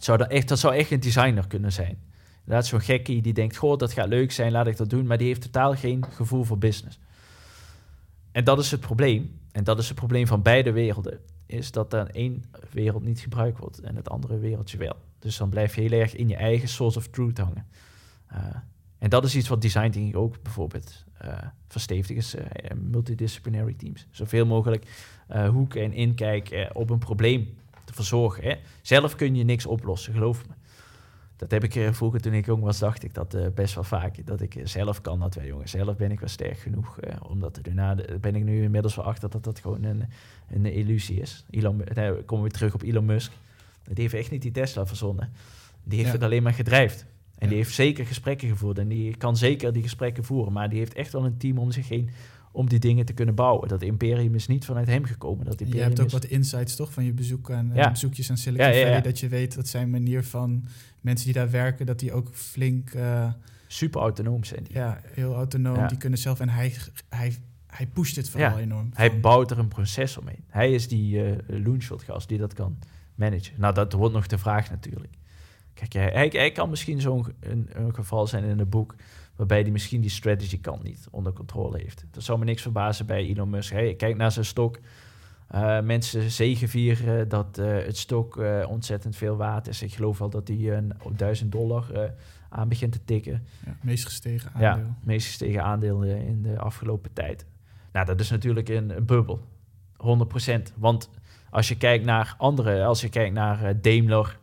[0.00, 1.98] Zou dat, echt, dat zou echt een designer kunnen zijn.
[2.38, 5.06] Inderdaad, zo'n gekkie die denkt, goh, dat gaat leuk zijn, laat ik dat doen.
[5.06, 6.98] Maar die heeft totaal geen gevoel voor business.
[8.32, 9.38] En dat is het probleem.
[9.52, 11.20] En dat is het probleem van beide werelden.
[11.46, 14.96] Is dat dan één wereld niet gebruikt wordt en het andere wereldje wel.
[15.18, 17.66] Dus dan blijf je heel erg in je eigen source of truth hangen.
[18.32, 18.38] Uh,
[18.98, 21.38] en dat is iets wat design thinking ook bijvoorbeeld uh,
[21.68, 22.34] verstevigt is.
[22.34, 22.42] Uh,
[22.74, 24.06] multidisciplinary teams.
[24.10, 24.86] Zoveel mogelijk
[25.50, 28.42] hoeken en inkijk op een probleem te verzorgen.
[28.42, 28.54] Hè.
[28.82, 30.54] Zelf kun je niks oplossen, geloof me
[31.36, 33.84] dat heb ik uh, vroeger toen ik jong was, dacht ik dat uh, best wel
[33.84, 34.26] vaak.
[34.26, 35.68] Dat ik eh, zelf kan dat wel, jongen.
[35.68, 37.74] Zelf ben ik wel sterk genoeg om dat te doen.
[37.74, 40.04] Nou, ben ik nu inmiddels wel achter dat dat gewoon een,
[40.48, 41.44] een illusie is.
[41.50, 43.32] Elon, nee, komen we terug op Elon Musk.
[43.84, 45.32] Die heeft echt niet die Tesla verzonnen.
[45.84, 47.06] Die heeft het alleen maar gedrijfd.
[47.38, 48.78] En die heeft zeker gesprekken gevoerd.
[48.78, 50.52] En die kan zeker die gesprekken voeren.
[50.52, 52.10] Maar die heeft echt wel een team om zich heen
[52.56, 53.68] om die dingen te kunnen bouwen.
[53.68, 55.44] Dat imperium is niet vanuit hem gekomen.
[55.44, 57.90] Dat imperium je hebt ook wat insights toch van je bezoek aan, ja.
[57.90, 59.00] bezoekjes aan Silicon Valley.
[59.00, 60.64] Dat je weet dat zijn manier van
[61.00, 62.94] mensen die daar werken, dat die ook flink...
[62.94, 63.32] Uh,
[63.66, 64.74] Super autonoom zijn die.
[64.74, 65.88] Ja, heel autonoom.
[65.88, 66.40] Die kunnen zelf...
[66.40, 66.74] En hij,
[67.08, 67.36] hij,
[67.66, 68.90] hij pusht het vooral enorm.
[68.94, 70.44] Hij bouwt er een proces omheen.
[70.48, 72.78] Hij is die uh, Loonshot-gast die dat kan
[73.14, 73.54] managen.
[73.56, 75.14] Nou, dat wordt nog de vraag natuurlijk.
[75.74, 78.94] Kijk, hij, hij, kan misschien zo'n een, een, geval zijn in een boek
[79.36, 82.04] waarbij hij misschien die strategy kan niet onder controle heeft.
[82.10, 83.72] Dat zou me niks verbazen bij Elon Musk.
[83.72, 84.78] Hey, kijk naar zijn stok.
[85.54, 89.82] Uh, mensen zegenvieren dat uh, het stok uh, ontzettend veel waard is.
[89.82, 92.12] Ik geloof wel dat hij een op 1000 dollar
[92.48, 93.46] aan begint te tikken.
[93.66, 94.84] Ja, meest gestegen aandeel.
[94.84, 97.46] Ja, meest gestegen aandeel in de afgelopen tijd.
[97.92, 99.40] Nou, dat is natuurlijk een, een bubbel.
[100.48, 100.74] 100%.
[100.76, 101.10] Want
[101.50, 104.38] als je kijkt naar andere, als je kijkt naar Daimler,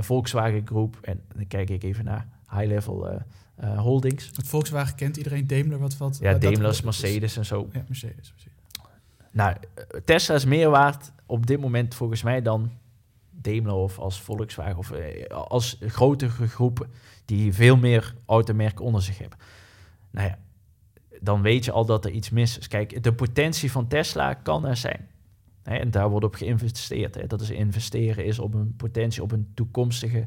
[0.00, 3.22] Volkswagen Groep, en dan kijk ik even naar high-level
[3.64, 4.30] holdings.
[4.32, 6.18] Het Volkswagen kent iedereen, Daimler wat valt.
[6.20, 7.68] Ja, Daimler is Mercedes en zo.
[7.72, 8.54] Ja, Mercedes, Mercedes.
[9.30, 9.56] Nou,
[10.04, 12.70] Tesla is meer waard op dit moment volgens mij dan
[13.30, 16.90] Daimler of als Volkswagen of eh, als grotere groepen
[17.24, 19.38] die veel meer automerken onder zich hebben.
[20.10, 20.38] Nou ja,
[21.20, 22.68] dan weet je al dat er iets mis is.
[22.68, 25.08] Kijk, de potentie van Tesla kan er zijn.
[25.62, 27.14] Hè, en daar wordt op geïnvesteerd.
[27.14, 27.26] Hè.
[27.26, 30.26] Dat is investeren is op een potentie, op een toekomstige uh,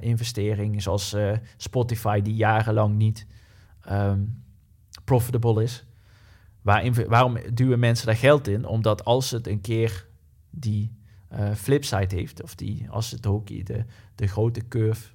[0.00, 0.82] investering.
[0.82, 3.26] Zoals uh, Spotify, die jarenlang niet
[3.90, 4.42] um,
[5.04, 5.86] profitable is
[7.06, 8.66] waarom duwen mensen daar geld in?
[8.66, 10.06] Omdat als het een keer
[10.50, 10.92] die
[11.32, 15.08] uh, flipside heeft, of die, als het ook de, de grote curve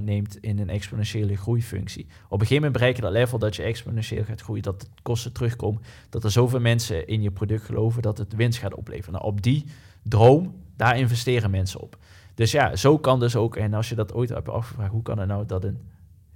[0.00, 2.06] neemt in een exponentiële groeifunctie.
[2.28, 4.86] Op een gegeven moment bereik je dat level dat je exponentieel gaat groeien, dat de
[5.02, 9.12] kosten terugkomen, dat er zoveel mensen in je product geloven dat het winst gaat opleveren.
[9.12, 9.64] Nou, op die
[10.02, 11.98] droom, daar investeren mensen op.
[12.36, 15.18] Dus ja, zo kan dus ook, en als je dat ooit hebt afgevraagd, hoe kan
[15.18, 15.80] het nou dat een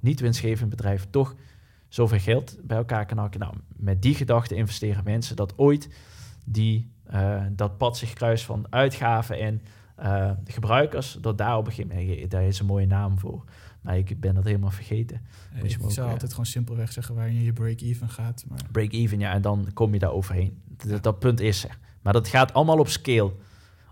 [0.01, 1.34] niet winstgevend bedrijf toch
[1.88, 3.40] zoveel geld bij elkaar kan hakken?
[3.40, 5.88] Nou, met die gedachte investeren mensen dat ooit
[6.44, 9.62] die, uh, dat pad zich kruist van uitgaven en
[10.03, 13.44] uh, gebruikers, dat daar op een gegeven moment, daar is een mooie naam voor.
[13.80, 15.20] Maar ik ben dat helemaal vergeten.
[15.62, 18.44] ik zou ook, altijd gewoon simpelweg zeggen waar je je break-even gaat.
[18.48, 18.61] Maar...
[18.72, 20.62] Break-even, ja, en dan kom je daar overheen.
[20.86, 21.78] Dat, dat, punt is er.
[22.03, 23.32] Maar dat gaat allemaal op scale.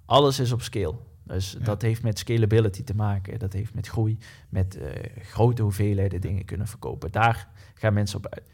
[0.04, 0.94] Alles is op scale.
[1.28, 3.38] Dus dat heeft met scalability te maken.
[3.38, 4.18] Dat heeft met groei,
[4.48, 4.88] met uh,
[5.22, 7.10] grote hoeveelheden dingen kunnen verkopen.
[7.12, 8.50] Daar gaan mensen op uit.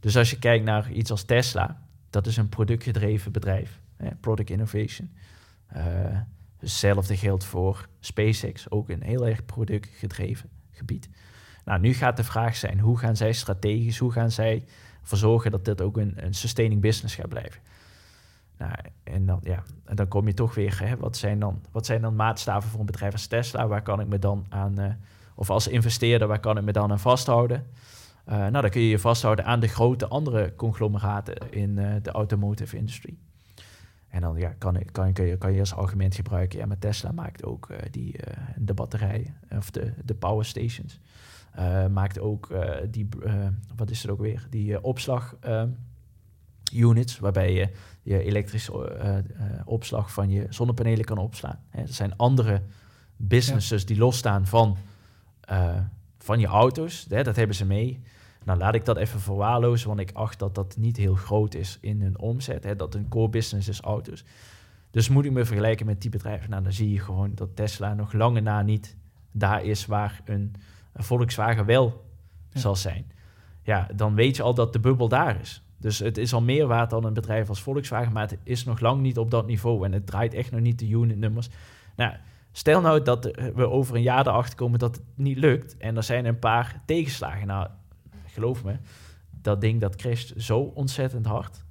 [0.00, 3.80] Dus als je kijkt naar iets als Tesla, dat is een productgedreven bedrijf.
[3.96, 5.10] Hè, product innovation.
[5.76, 5.82] Uh,
[6.58, 11.08] hetzelfde geldt voor SpaceX, ook een heel erg productgedreven gebied.
[11.64, 14.64] Nou, nu gaat de vraag zijn, hoe gaan zij strategisch, hoe gaan zij
[15.00, 17.60] ervoor zorgen dat dit ook een, een sustaining business gaat blijven?
[18.58, 18.72] Nou,
[19.04, 22.00] en dan, ja, en dan kom je toch weer, hè, wat, zijn dan, wat zijn
[22.00, 23.66] dan maatstaven voor een bedrijf als Tesla?
[23.66, 24.86] Waar kan ik me dan aan, uh,
[25.34, 27.66] of als investeerder, waar kan ik me dan aan vasthouden?
[28.28, 32.10] Uh, nou, dan kun je je vasthouden aan de grote andere conglomeraten in uh, de
[32.10, 33.16] automotive industry.
[34.08, 37.12] En dan ja, kan, kan, kan, je, kan je als argument gebruiken, ja, maar Tesla
[37.12, 38.20] maakt ook die,
[38.56, 41.00] de batterijen, of de, de power stations.
[41.90, 42.48] maakt ook
[42.90, 43.08] die,
[43.76, 45.36] wat is het ook weer, die opslag
[46.70, 47.68] units, waarbij je
[48.02, 51.60] je elektrische uh, uh, opslag van je zonnepanelen kan opslaan.
[51.68, 52.62] Hè, er zijn andere
[53.16, 54.76] businesses die losstaan van,
[55.50, 55.76] uh,
[56.18, 57.06] van je auto's.
[57.08, 58.00] Hè, dat hebben ze mee.
[58.44, 61.78] Nou, laat ik dat even verwaarlozen, want ik acht dat dat niet heel groot is
[61.80, 62.64] in hun omzet.
[62.64, 64.24] Hè, dat een core business is auto's.
[64.90, 66.50] Dus moet ik me vergelijken met die bedrijven?
[66.50, 68.96] Nou, dan zie je gewoon dat Tesla nog lange na niet
[69.32, 70.54] daar is waar een,
[70.92, 72.04] een Volkswagen wel
[72.52, 72.60] ja.
[72.60, 73.12] zal zijn.
[73.62, 75.62] Ja, dan weet je al dat de bubbel daar is.
[75.78, 78.80] Dus het is al meer waard dan een bedrijf als Volkswagen, maar het is nog
[78.80, 81.48] lang niet op dat niveau en het draait echt nog niet de unit-nummers.
[81.96, 82.14] Nou,
[82.52, 83.24] stel nou dat
[83.54, 86.82] we over een jaar erachter komen dat het niet lukt en er zijn een paar
[86.86, 87.46] tegenslagen.
[87.46, 87.68] Nou,
[88.26, 88.76] geloof me,
[89.42, 91.66] dat ding dat crasht zo ontzettend hard.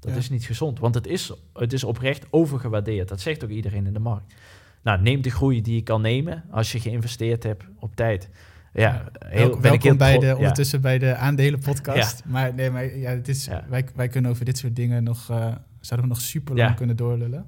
[0.00, 3.08] Dat is niet gezond, want het is, het is oprecht overgewaardeerd.
[3.08, 4.34] Dat zegt ook iedereen in de markt.
[4.82, 8.30] Nou, neem de groei die je kan nemen als je geïnvesteerd hebt op tijd.
[8.76, 12.22] Ja, heel, ben welkom bij de, ondertussen bij de aandelenpodcast.
[12.24, 12.30] Ja.
[12.30, 15.36] Maar nee, maar ja, het is, wij, wij kunnen over dit soort dingen nog, uh,
[15.80, 17.46] zouden we nog super lang kunnen doorlullen.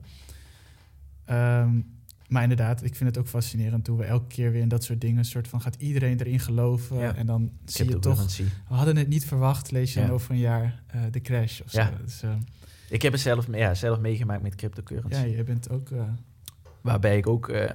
[1.30, 1.96] Um,
[2.28, 5.00] maar inderdaad, ik vind het ook fascinerend hoe we elke keer weer in dat soort
[5.00, 7.16] dingen, een soort van gaat iedereen erin geloven.
[7.16, 10.82] En dan zie je toch, we hadden het niet verwacht, lees je over een jaar
[10.94, 11.84] uh, de crash of zo.
[12.04, 12.30] Dus, uh,
[12.88, 15.18] ik heb het zelf, ja, zelf meegemaakt met cryptocurrency.
[15.18, 15.88] Ja, je bent ook...
[16.80, 17.68] Waarbij ik ook, nou,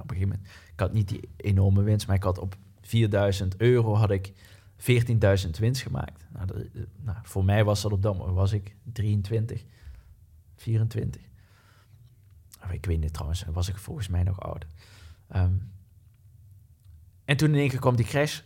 [0.00, 2.56] op een gegeven moment, ik had niet die enorme winst, maar ik had op
[2.90, 4.32] 4000 euro had ik
[4.76, 6.26] 14.000 winst gemaakt.
[6.32, 6.56] Nou, dat,
[7.00, 9.64] nou, voor mij was dat op dat moment was ik 23,
[10.56, 11.22] 24.
[12.62, 14.68] Of ik weet niet trouwens, was ik volgens mij nog ouder.
[15.36, 15.72] Um,
[17.24, 18.40] en toen in één die crash.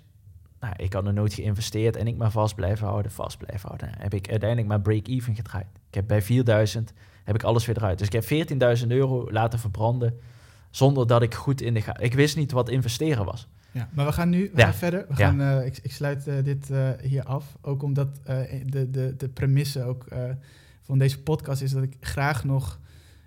[0.60, 3.92] Nou, ik had nog nooit geïnvesteerd en ik maar vast blijven houden, vast blijven houden.
[3.98, 5.66] Heb ik uiteindelijk maar break-even gedraaid.
[5.88, 6.92] Ik heb bij 4000
[7.24, 7.98] heb ik alles weer eruit.
[7.98, 10.20] Dus ik heb 14.000 euro laten verbranden
[10.70, 11.98] zonder dat ik goed in de ga.
[11.98, 13.48] Ik wist niet wat investeren was.
[13.74, 15.04] Ja, maar we gaan nu we gaan verder.
[15.08, 17.56] We gaan, uh, ik, ik, sluit uh, dit uh, hier af.
[17.60, 18.08] Ook omdat
[18.66, 20.06] de, de, de premisse ook
[20.82, 22.80] van deze podcast is dat ik graag nog...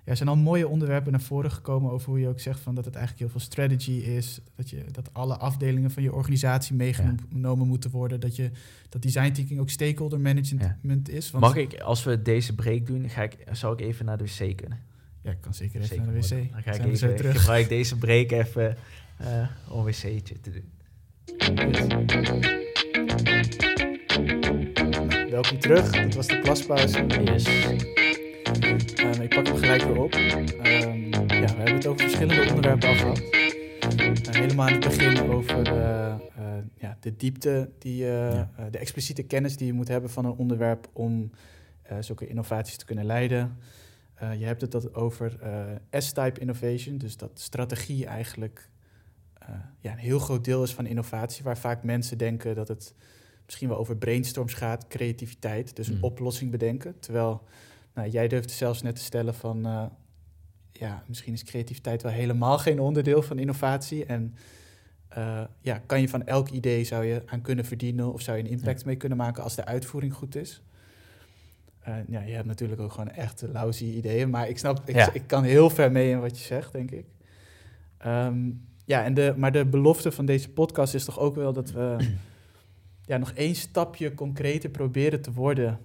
[0.03, 2.75] Ja, er zijn al mooie onderwerpen naar voren gekomen over hoe je ook zegt van
[2.75, 4.39] dat het eigenlijk heel veel strategy is.
[4.55, 7.69] Dat, je, dat alle afdelingen van je organisatie meegenomen ja.
[7.69, 8.19] moeten worden.
[8.19, 8.51] Dat, je,
[8.89, 11.31] dat design thinking ook stakeholder management is.
[11.31, 14.23] Want Mag ik, als we deze break doen, ga ik, zou ik even naar de
[14.23, 14.79] wc kunnen?
[15.21, 16.51] Ja, ik kan zeker even naar de wc.
[16.51, 17.39] Dan ga ik even, terug.
[17.39, 18.77] gebruik deze break even
[19.21, 20.75] uh, om wc'tje te doen.
[25.29, 27.05] Welkom terug, dit was de plaspauze.
[27.05, 27.47] Yes.
[28.99, 30.13] Um, ik pak hem gelijk weer op.
[30.13, 33.21] Um, ja, we hebben het over verschillende onderwerpen al gehad.
[33.21, 36.15] Uh, helemaal aan het begin over uh,
[36.75, 38.51] ja, de diepte, die, ja.
[38.71, 41.31] de expliciete kennis die je moet hebben van een onderwerp om
[41.99, 43.57] zulke innovaties te kunnen leiden.
[44.37, 45.37] je hebt het dat over
[45.91, 48.69] S-type innovation, dus dat strategie eigenlijk
[49.79, 52.93] ja, een heel groot deel is van innovatie, waar vaak mensen denken dat het
[53.45, 56.03] misschien wel over brainstorms gaat, creativiteit, dus een mm.
[56.03, 56.99] oplossing bedenken.
[56.99, 57.43] Terwijl
[57.93, 59.85] nou, jij durft zelfs net te stellen van, uh,
[60.71, 64.05] ja, misschien is creativiteit wel helemaal geen onderdeel van innovatie.
[64.05, 64.35] En
[65.17, 68.43] uh, ja, kan je van elk idee zou je aan kunnen verdienen of zou je
[68.43, 70.61] een impact mee kunnen maken als de uitvoering goed is?
[72.07, 75.13] ja, je hebt natuurlijk ook gewoon echt lousy ideeën, maar ik snap, ik, ja.
[75.13, 77.05] ik, kan heel ver mee in wat je zegt, denk ik.
[78.05, 81.71] Um, ja, en de, maar de belofte van deze podcast is toch ook wel dat
[81.71, 81.95] we
[83.05, 85.79] ja, nog één stapje concreter proberen te worden.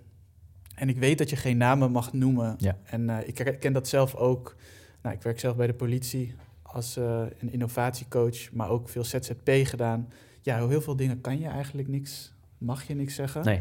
[0.75, 2.55] En ik weet dat je geen namen mag noemen.
[2.59, 2.79] Ja.
[2.85, 4.57] En uh, ik ken dat zelf ook.
[5.03, 9.51] nou, ik werk zelf bij de politie als uh, een innovatiecoach, maar ook veel ZZP
[9.65, 10.09] gedaan.
[10.41, 13.45] Ja, heel veel dingen kan je eigenlijk niks, mag je niks zeggen.
[13.45, 13.61] Nee.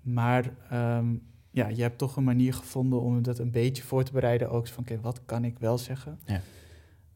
[0.00, 1.14] Maar ehm,
[1.50, 4.50] ja, je hebt toch een manier gevonden om dat een beetje voor te bereiden.
[4.50, 6.18] Ook van, oké, wat kan ik wel zeggen?
[6.24, 6.40] Ja.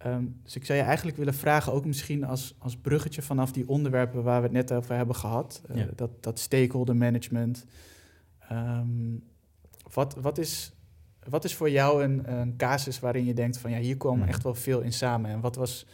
[0.00, 3.68] Ehm, dus ik zou je eigenlijk willen vragen, ook misschien als, als bruggetje vanaf die
[3.68, 7.64] onderwerpen waar we het net over hebben gehad, uh, dat, dat stakeholder management.
[8.48, 9.16] Ehm,
[9.92, 10.72] wat, wat, is,
[11.28, 14.28] wat is voor jou een, een casus waarin je denkt van ja, hier kwam mhm.
[14.28, 15.30] echt wel veel in samen?
[15.30, 15.86] En wat was,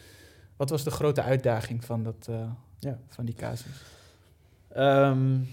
[0.55, 2.49] wat was de grote uitdaging van, dat, uh,
[2.79, 2.99] ja.
[3.07, 3.83] van die casus?
[4.77, 5.47] Um,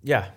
[0.00, 0.34] ja,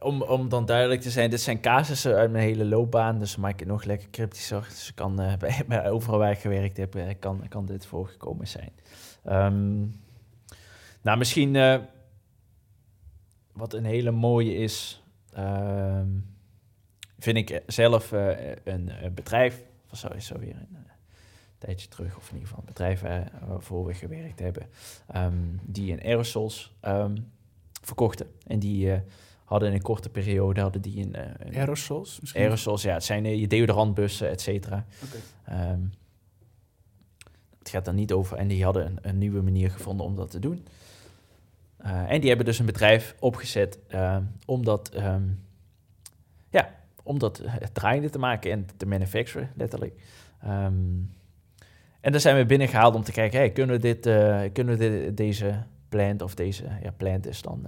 [0.00, 3.52] om, om dan duidelijk te zijn, dit zijn casussen uit mijn hele loopbaan, dus maak
[3.52, 4.66] ik het nog lekker cryptischer.
[4.68, 8.48] Dus kan, uh, bij, bij, overal waar ik gewerkt heb, uh, kan, kan dit voorgekomen
[8.48, 8.72] zijn.
[9.28, 10.00] Um,
[11.02, 11.78] nou, misschien uh,
[13.52, 15.02] wat een hele mooie is,
[15.38, 16.36] um,
[17.18, 18.58] vind ik zelf een,
[19.04, 20.86] een, bedrijf, of zo is zo weer een
[21.58, 23.02] tijdje terug, of in ieder geval een bedrijf
[23.48, 24.66] waarvoor we gewerkt hebben,
[25.16, 26.76] um, die in aerosols
[27.82, 28.26] verkochten.
[28.46, 29.02] En die
[29.50, 31.14] hadden in een korte periode hadden die een...
[31.16, 32.42] Uh, een aerosols misschien?
[32.42, 32.94] Aerosols, ja.
[32.94, 34.84] Het zijn uh, je deodorantbussen, et cetera.
[35.04, 35.70] Okay.
[35.70, 35.92] Um,
[37.58, 38.36] het gaat dan niet over...
[38.36, 40.66] En die hadden een, een nieuwe manier gevonden om dat te doen.
[41.84, 44.96] Uh, en die hebben dus een bedrijf opgezet ehm, om dat...
[44.96, 45.44] Um,
[46.50, 47.42] ja, om dat
[47.72, 50.00] draaiende te maken en te manufacturen, letterlijk.
[50.44, 51.10] Um,
[52.00, 53.38] en daar zijn we binnengehaald om te kijken...
[53.38, 54.02] Hey, kunnen we, dit,
[54.52, 56.64] kunnen we dit, deze plant of deze...
[56.82, 57.66] Ja, plant is dan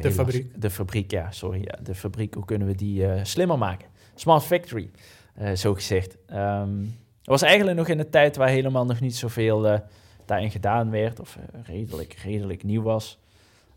[0.00, 0.60] de fabriek.
[0.60, 1.60] De fabriek, ja, sorry.
[1.60, 3.88] Ja, de fabriek, hoe kunnen we die uh, slimmer maken?
[4.14, 4.90] Smart factory,
[5.40, 6.16] uh, zo gezegd.
[6.32, 9.78] Um, het was eigenlijk nog in een tijd waar helemaal nog niet zoveel uh,
[10.24, 13.18] daarin gedaan werd, of redelijk, redelijk nieuw was.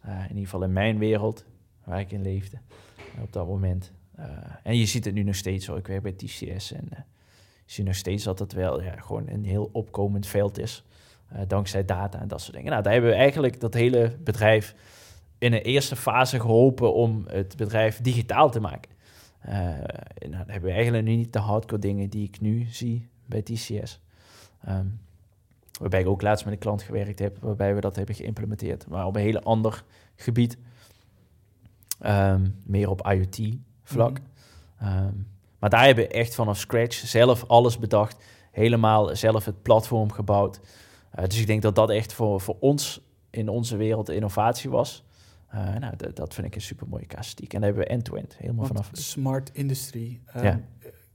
[0.03, 1.45] in ieder geval in mijn wereld,
[1.83, 2.57] waar ik in leefde
[3.21, 3.91] op dat moment.
[4.63, 5.75] en je ziet het nu nog steeds zo.
[5.75, 7.03] Ik werk bij TCS en je
[7.65, 10.83] ziet nog steeds dat het wel ja, gewoon een heel opkomend veld is.
[11.47, 12.71] dankzij data en dat soort dingen.
[12.71, 14.75] Nou, daar hebben we eigenlijk dat hele bedrijf
[15.37, 18.91] in een eerste fase geholpen om het bedrijf digitaal te maken.
[19.45, 19.53] Uh,
[20.17, 23.41] en dan hebben we eigenlijk nu niet de hardcore dingen die ik nu zie bij
[23.41, 23.99] TCS.
[24.69, 24.99] Um,
[25.79, 28.87] waarbij ik ook laatst met een klant gewerkt heb, waarbij we dat hebben geïmplementeerd.
[28.87, 29.83] Maar op een hele ander
[30.15, 30.57] gebied.
[32.05, 34.19] Um, meer op IoT-vlak.
[34.19, 34.25] Mm
[34.81, 35.27] um,
[35.59, 38.23] maar daar hebben we echt vanaf scratch zelf alles bedacht.
[38.51, 40.59] Helemaal zelf het platform gebouwd.
[41.19, 44.69] Uh, dus ik denk dat dat echt voor, voor ons in onze wereld de innovatie
[44.69, 45.03] was.
[45.57, 47.53] Uh, nou, dat vind ik een super mooie casuïstiek.
[47.53, 48.89] En daar hebben we end-to-end, helemaal vanaf.
[48.91, 50.19] Smart industry.
[50.35, 50.61] Um, ja.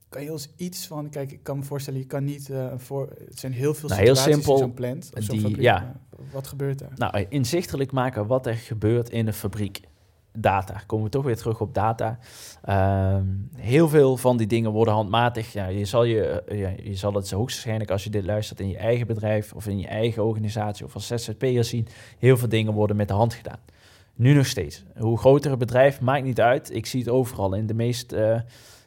[0.09, 3.09] Kan je ons iets van, kijk, ik kan me voorstellen, je kan niet uh, voor,
[3.29, 5.61] het zijn heel veel nou, situaties heel simpel, zo'n plant of zo'n fabriek.
[5.61, 6.01] Ja.
[6.33, 6.93] Wat gebeurt daar?
[6.95, 9.81] Nou, inzichtelijk maken wat er gebeurt in de fabriek.
[10.39, 12.19] Data, komen we toch weer terug op data.
[13.17, 15.53] Um, heel veel van die dingen worden handmatig.
[15.53, 18.69] Ja, je, zal je, ja, je zal het zo hoogstwaarschijnlijk als je dit luistert in
[18.69, 21.87] je eigen bedrijf of in je eigen organisatie of als ZZP'er zien.
[22.19, 23.59] Heel veel dingen worden met de hand gedaan.
[24.15, 24.85] Nu nog steeds.
[24.97, 26.75] Hoe groter het bedrijf, maakt niet uit.
[26.75, 27.55] Ik zie het overal.
[27.55, 28.41] In de meest, uh,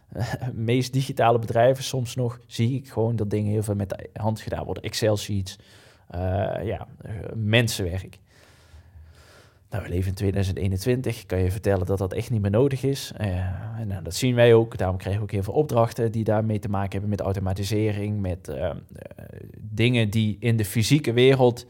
[0.54, 4.42] meest digitale bedrijven soms nog zie ik gewoon dat dingen heel veel met de hand
[4.42, 4.84] gedaan worden.
[4.84, 5.60] Excel-sheets,
[6.16, 6.20] uh,
[6.64, 6.88] ja,
[7.34, 8.20] mensenwerk.
[9.70, 11.22] Nou, we leven in 2021.
[11.22, 13.12] Ik kan je vertellen dat dat echt niet meer nodig is.
[13.22, 13.28] Uh,
[13.80, 14.78] en dat zien wij ook.
[14.78, 18.52] Daarom krijgen we ook heel veel opdrachten die daarmee te maken hebben met automatisering, met
[19.60, 21.66] dingen die in de fysieke wereld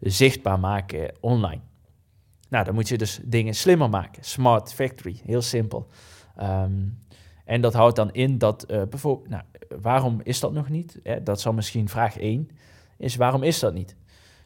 [0.00, 1.60] zichtbaar maken online.
[2.50, 4.24] Nou, dan moet je dus dingen slimmer maken.
[4.24, 5.88] Smart factory, heel simpel.
[6.36, 6.72] Ehm,
[7.44, 9.42] en dat houdt dan in dat uh, bijvoorbeeld, nou,
[9.80, 11.00] waarom is dat nog niet?
[11.22, 12.50] dat zal misschien vraag 1
[12.96, 13.96] is, waarom is dat niet?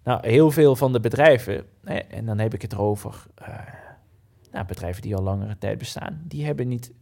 [0.05, 1.65] Nou, heel veel van de bedrijven,
[2.09, 3.49] en dan heb ik het erover, uh,
[4.51, 6.93] nou, bedrijven die al langere tijd bestaan, die hebben niet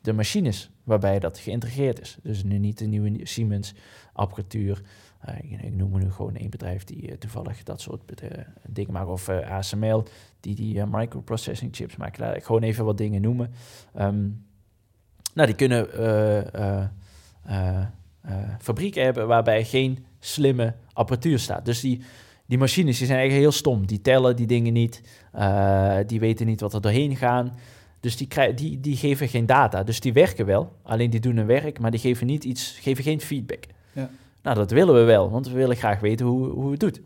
[0.00, 2.18] de machines waarbij dat geïntegreerd is.
[2.22, 3.74] Dus nu niet de nieuwe Siemens
[4.12, 4.82] apparatuur,
[5.28, 8.30] uh, ik noem nu gewoon één bedrijf die uh, toevallig dat soort uh,
[8.68, 9.08] dingen maakt.
[9.08, 10.04] Of ASML,
[10.40, 12.22] die die microprocessing chips maken.
[12.22, 13.50] Laat ik gewoon even wat dingen noemen.
[14.00, 14.44] Um,
[15.34, 15.86] nou, die kunnen
[18.58, 21.64] fabrieken hebben waarbij geen slimme apparatuur staat.
[21.64, 22.02] Dus die,
[22.46, 23.86] die machines die zijn eigenlijk heel stom.
[23.86, 25.02] Die tellen die dingen niet.
[26.06, 27.52] die weten niet wat er doorheen gaan.
[28.00, 29.82] Dus die, krijgen, die, die geven geen data.
[29.82, 33.04] Dus die werken wel, alleen die doen hun werk, maar die geven, niet iets, geven
[33.04, 33.64] geen feedback.
[33.92, 34.10] Ja.
[34.42, 37.00] Nou, dat willen we wel, want we willen graag weten hoe, hoe het doet.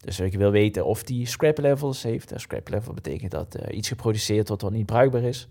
[0.00, 2.32] Dus ik wil weten of die scrap levels heeft.
[2.36, 5.48] scrap level betekent dat uh, iets geproduceerd wordt wat niet bruikbaar is.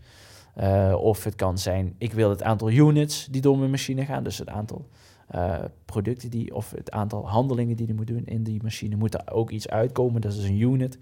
[0.58, 4.24] Uh, of het kan zijn, ik wil het aantal units die door mijn machine gaan.
[4.24, 4.88] Dus het aantal
[5.86, 8.96] producten die, of het aantal handelingen die je moet doen in die machine.
[8.96, 10.98] Moet er ook iets uitkomen, dat is een unit.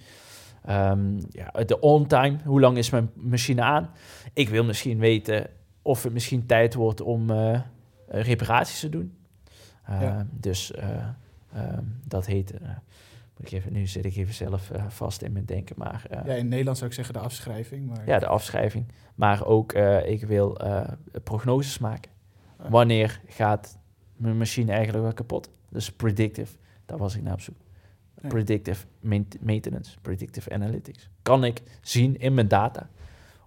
[0.69, 3.89] Um, ja, de on-time, hoe lang is mijn machine aan?
[4.33, 5.47] Ik wil misschien weten
[5.81, 7.31] of het misschien tijd wordt om
[8.07, 9.13] reparaties te doen.
[9.87, 10.27] Ja.
[10.31, 12.53] Dus ehm, dat heet...
[13.37, 16.05] moet ik even, nu zit ik even zelf vast in mijn denken, maar...
[16.09, 17.87] ja, in Nederland zou ik zeggen de afschrijving.
[17.87, 18.07] Maar...
[18.07, 18.85] Ja, de afschrijving.
[19.15, 19.73] Maar ook,
[20.05, 20.57] ik wil
[21.23, 22.11] prognoses maken.
[22.69, 23.77] Wanneer gaat
[24.15, 25.49] mijn machine eigenlijk wel kapot?
[25.69, 27.55] Dus predictive, daar was ik naar op zoek.
[28.27, 28.85] Predictive
[29.39, 31.09] maintenance, predictive analytics.
[31.21, 32.89] Kan ik zien in mijn data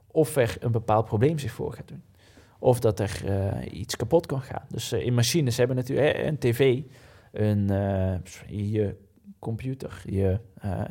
[0.07, 2.03] of er een bepaald probleem zich voor gaat doen.
[2.59, 4.65] Of dat er uh, iets kapot kan gaan.
[4.69, 6.83] Dus uh, in machines hebben natuurlijk een tv,
[7.33, 7.67] een,
[8.47, 8.97] je
[9.39, 10.41] computer, je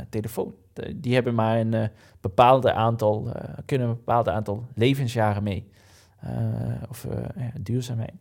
[0.10, 0.54] telefoon.
[0.96, 1.90] Die hebben maar een
[2.22, 3.32] bepaalde aantal,
[3.66, 5.70] kunnen een bepaald aantal levensjaren mee.
[6.90, 7.08] of
[7.62, 8.14] duurzaamheid.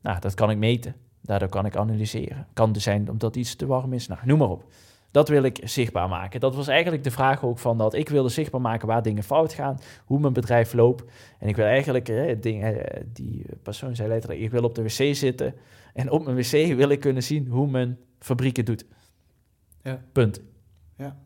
[0.00, 0.94] Nou, dat kan ik meten.
[1.20, 2.46] Daardoor kan ik analyseren.
[2.52, 4.06] Kan er zijn omdat iets te warm is.
[4.06, 4.64] Nou, noem maar op.
[5.14, 6.40] Dat wil ik zichtbaar maken.
[6.40, 9.52] Dat was eigenlijk de vraag ook van dat ik wilde zichtbaar maken waar dingen fout
[9.52, 11.04] gaan, hoe mijn bedrijf loopt.
[11.38, 12.36] En ik wil eigenlijk, eh,
[13.12, 15.54] die persoon zei letterlijk, ik wil op de wc zitten
[15.92, 18.84] en op mijn wc wil ik kunnen zien hoe mijn fabriek het doet.
[19.82, 20.00] Ja.
[20.12, 20.40] Punt.
[20.96, 21.16] Ja.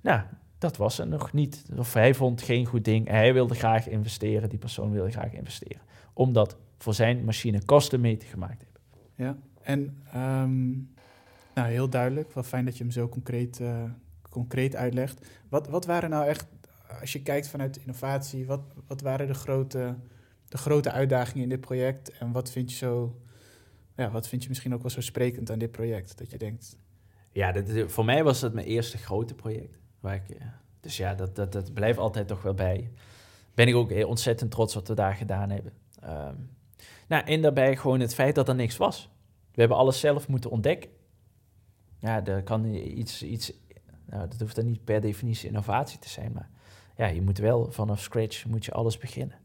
[0.00, 0.20] Nou,
[0.58, 1.64] dat was er nog niet.
[1.76, 3.08] Of hij vond geen goed ding.
[3.08, 4.48] Hij wilde graag investeren.
[4.48, 5.82] Die persoon wilde graag investeren.
[6.12, 8.80] Omdat voor zijn machine kostenmeter gemaakt hebben.
[9.14, 10.90] Ja, en um,
[11.54, 12.32] nou, heel duidelijk.
[12.32, 13.84] Wel fijn dat je hem zo concreet, uh,
[14.30, 15.26] concreet uitlegt.
[15.48, 16.46] Wat, wat waren nou echt,
[17.00, 19.96] als je kijkt vanuit innovatie, wat, wat waren de grote,
[20.48, 22.18] de grote uitdagingen in dit project?
[22.18, 23.20] En wat vind je zo,
[23.96, 26.18] ja, wat vind je misschien ook wel zo sprekend aan dit project?
[26.18, 26.76] Dat je denkt.
[27.32, 27.54] Ja,
[27.86, 29.78] voor mij was het mijn eerste grote project.
[30.00, 30.46] Waar ik, eh,
[30.80, 32.90] dus ja, dat, dat, dat blijft altijd toch wel bij.
[33.54, 35.72] Ben ik ook ontzettend trots wat we daar gedaan hebben.
[36.04, 36.50] Um,
[37.08, 39.10] nou, en daarbij gewoon het feit dat er niks was.
[39.52, 40.90] We hebben alles zelf moeten ontdekken.
[42.02, 43.52] Ja, er kan iets, iets
[44.04, 46.48] nou, dat hoeft dan niet per definitie innovatie te zijn, maar
[46.96, 49.38] ja, je moet wel vanaf scratch moet je alles beginnen.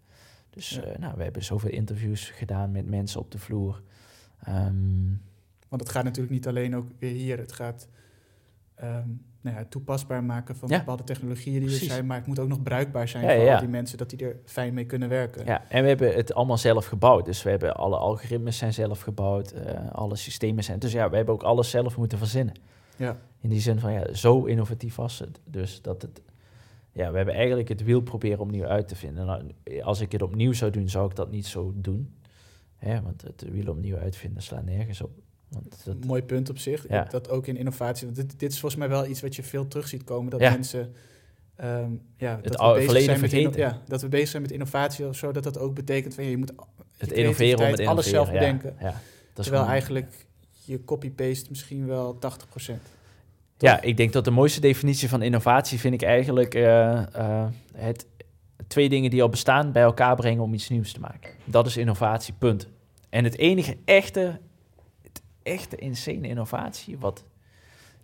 [0.50, 3.82] Dus eh, nou, we hebben zoveel interviews gedaan met mensen op de vloer.
[4.44, 5.08] Ehm,
[5.68, 7.88] Want het gaat natuurlijk niet alleen ook weer hier, het gaat
[8.78, 9.08] Ehm,
[9.42, 12.06] nou ja, toepasbaar maken van bepaalde technologieën die er zijn.
[12.06, 14.74] Maar het moet ook nog bruikbaar zijn voor al die mensen, dat die er fijn
[14.74, 15.46] mee kunnen werken.
[15.46, 17.26] Ja, en we hebben het allemaal zelf gebouwd.
[17.26, 20.80] Dus we hebben alle algoritmes zijn zelf gebouwd, uh, alle systemen zijn.
[20.80, 22.56] Dus ja, we hebben ook alles zelf moeten verzinnen.
[22.96, 23.18] Ja.
[23.42, 25.40] In die zin van ja, zo innovatief was het.
[25.44, 26.22] Dus dat het.
[26.92, 29.26] Ja, we hebben eigenlijk het wiel proberen opnieuw uit te vinden.
[29.26, 29.52] Nou,
[29.82, 32.14] als ik het opnieuw zou doen, zou ik dat niet zo doen.
[32.76, 35.12] Hè, want het wiel opnieuw uitvinden slaat nergens op.
[35.50, 36.86] Want Mooi punt op zich.
[36.90, 37.04] Ja.
[37.04, 38.12] Dat ook in innovatie.
[38.12, 40.32] Dit, dit, is volgens mij wel iets wat je veel terug ziet komen.
[40.32, 40.94] Dat mensen.
[41.64, 45.08] Um, ja, het dat we bezig zijn met ja, dat we bezig zijn met innovatie
[45.08, 45.32] of zo.
[45.32, 46.52] Dat dat ook betekent van je moet
[46.98, 48.76] het innoveren om het alles zelf bedenken.
[48.80, 49.02] Ja,
[49.34, 50.26] dat Terwijl eigenlijk
[50.66, 52.20] je copy-paste misschien wel
[52.70, 52.74] 80%.
[53.58, 58.06] Ja, ik denk dat de mooiste definitie van innovatie vind ik eigenlijk uh, uh, het
[58.68, 61.32] twee dingen die al bestaan bij elkaar brengen om iets nieuws te maken.
[61.44, 62.68] Dat is innovatie, punt.
[63.10, 64.40] En het enige echte
[65.48, 67.26] echte insane innovatie wat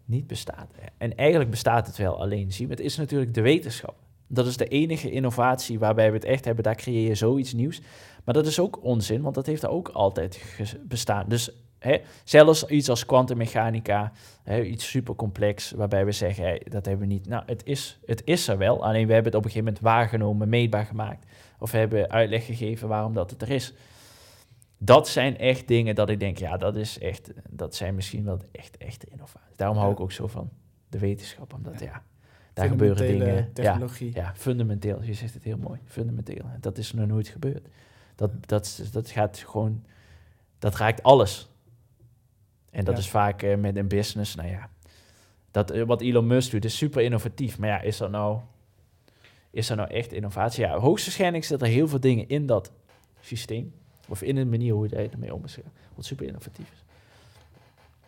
[0.06, 0.68] niet bestaat.
[0.98, 3.96] En eigenlijk bestaat het wel, alleen zie het is natuurlijk de wetenschap.
[4.28, 7.82] Dat is de enige innovatie waarbij we het echt hebben, daar creëer je zoiets nieuws.
[8.24, 11.26] Maar dat is ook onzin, want dat heeft er ook altijd bestaan.
[11.28, 14.12] Dus hè, zelfs iets als kwantummechanica,
[14.64, 17.28] iets super complex, waarbij we zeggen, hè, dat hebben we niet.
[17.28, 19.84] Nou, het is, het is er wel, alleen we hebben het op een gegeven moment
[19.84, 21.26] waargenomen, meetbaar gemaakt.
[21.60, 23.74] Of hebben uitleg gegeven waarom dat het er is
[24.86, 28.40] dat zijn echt dingen dat ik denk, ja, dat is echt, dat zijn misschien wel
[28.52, 29.58] echt echte innovaties.
[29.58, 30.50] Daarom hou ik ook zo van
[30.90, 32.04] de wetenschap, omdat ja,
[32.54, 33.54] daar gebeuren dingen.
[33.54, 34.12] Technologie.
[34.14, 35.04] Ja, ja, fundamenteel.
[35.04, 36.46] Je zegt het heel mooi, fundamenteel.
[36.60, 37.68] Dat is nog nooit gebeurd.
[38.16, 39.84] Dat, dat, dat gaat gewoon,
[40.60, 41.50] dat raakt alles.
[42.70, 44.70] En dat is vaak uh, met een business, nou ja,
[45.52, 47.60] dat, uh, wat Elon Musk doet, is super innovatief.
[47.60, 48.40] Maar ja, is dat nou,
[49.50, 50.64] is dat nou echt innovatie?
[50.64, 52.72] Ja, hoogstwaarschijnlijk zitten er heel veel dingen in dat
[53.20, 53.74] systeem
[54.08, 55.58] of in een manier hoe je ermee om is.
[55.96, 56.84] Wat super innovatief is.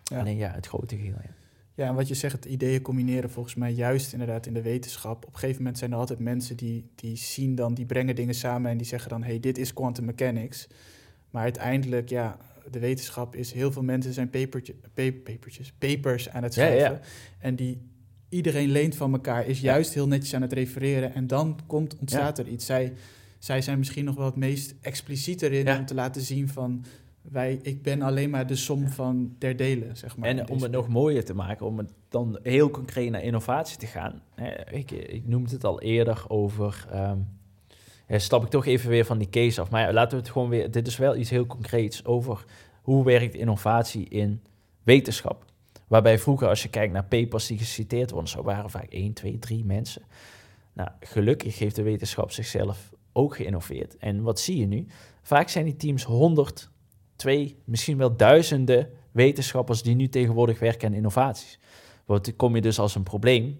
[0.04, 0.20] Ja.
[0.20, 1.16] Alleen ja, het grote geheel.
[1.24, 1.30] Ja.
[1.74, 5.26] ja, en wat je zegt, het ideeën combineren volgens mij juist inderdaad in de wetenschap.
[5.26, 8.36] Op een gegeven moment zijn er altijd mensen die, die zien dan, die brengen dingen
[8.36, 10.68] samen en die zeggen dan, hey, dit is quantum mechanics.
[11.30, 12.38] Maar uiteindelijk, ja,
[12.72, 14.76] de wetenschap is, heel veel mensen zijn papertje,
[15.24, 17.00] papertjes, papers aan het schrijven.
[17.40, 17.82] En die
[18.30, 21.14] iedereen leent van elkaar, is juist heel netjes aan het refereren.
[21.14, 22.66] En dan komt, ontstaat er iets.
[22.66, 22.94] Zij
[23.46, 26.86] zij zijn misschien nog wel het meest expliciet erin om te laten zien van
[27.22, 30.30] wij, ik ben alleen maar de som van der delen, zeg maar.
[30.30, 33.88] En om het nog mooier te maken, om het dan heel concreet naar innovatie te
[33.88, 34.22] gaan.
[34.72, 36.88] Ik, ik noemde het al eerder over.
[36.94, 37.28] Um,
[38.20, 39.70] stap ik toch even weer van die case af.
[39.70, 40.72] Maar laten we het gewoon weer.
[40.72, 42.46] Dit is wel iets heel concreets over
[42.82, 44.42] hoe werkt innovatie in
[44.84, 45.46] wetenschap.
[45.88, 49.40] Waarbij vroeger, als je kijkt naar papers die geciteerd worden, zo waren vaak 1, 2,
[49.40, 50.02] 3 mensen.
[50.74, 53.98] Nou, gelukkig heeft de wetenschap zichzelf ook geïnnoveerd.
[53.98, 54.88] En wat zie je nu?
[55.22, 56.70] Vaak zijn die teams 100,
[57.16, 61.60] twee, misschien wel duizenden wetenschappers die nu tegenwoordig werken aan innovaties.
[62.06, 63.60] Want kom je dus als een probleem,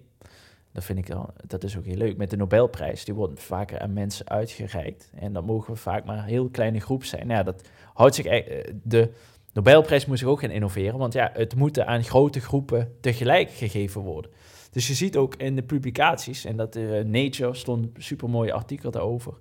[0.72, 2.16] dat vind ik dan, dat is ook heel leuk.
[2.16, 5.10] Met de Nobelprijs, die wordt vaker aan mensen uitgereikt.
[5.14, 7.26] En dan mogen we vaak maar een heel kleine groep zijn.
[7.26, 7.62] Nou dat
[7.94, 9.10] houdt zich, eh, de
[9.52, 14.00] Nobelprijs moet zich ook gaan innoveren, want ja, het moet aan grote groepen tegelijk gegeven
[14.00, 14.30] worden.
[14.76, 18.90] Dus je ziet ook in de publicaties, en dat uh, Nature stond een supermooi artikel
[18.90, 19.34] daarover.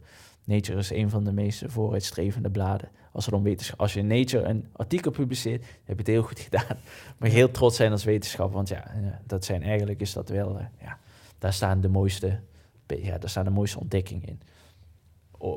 [0.44, 2.90] Nature is een van de meest vooruitstrevende bladen.
[3.12, 6.40] Als, er wetenschap, als je in Nature een artikel publiceert, heb je het heel goed
[6.40, 6.78] gedaan.
[7.20, 8.92] Maar heel trots zijn als wetenschapper, want ja,
[9.26, 11.00] dat zijn eigenlijk is dat wel, uh, ja,
[11.40, 12.40] daar staan de mooiste,
[12.88, 14.40] ja, daar staan de mooiste ontdekkingen in.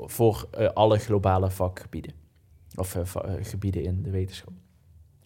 [0.05, 2.13] Voor uh, alle globale vakgebieden.
[2.75, 2.97] Of
[3.43, 4.53] gebieden in de wetenschap.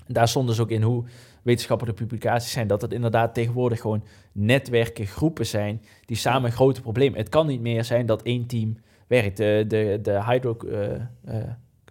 [0.07, 1.05] En daar stond dus ook in hoe
[1.43, 2.67] wetenschappelijke publicaties zijn.
[2.67, 7.15] Dat het inderdaad tegenwoordig gewoon netwerken, groepen zijn die samen een grote probleem.
[7.15, 8.77] Het kan niet meer zijn dat één team
[9.07, 9.37] werkt.
[9.37, 10.57] De, de, de hydro...
[10.65, 10.95] Uh,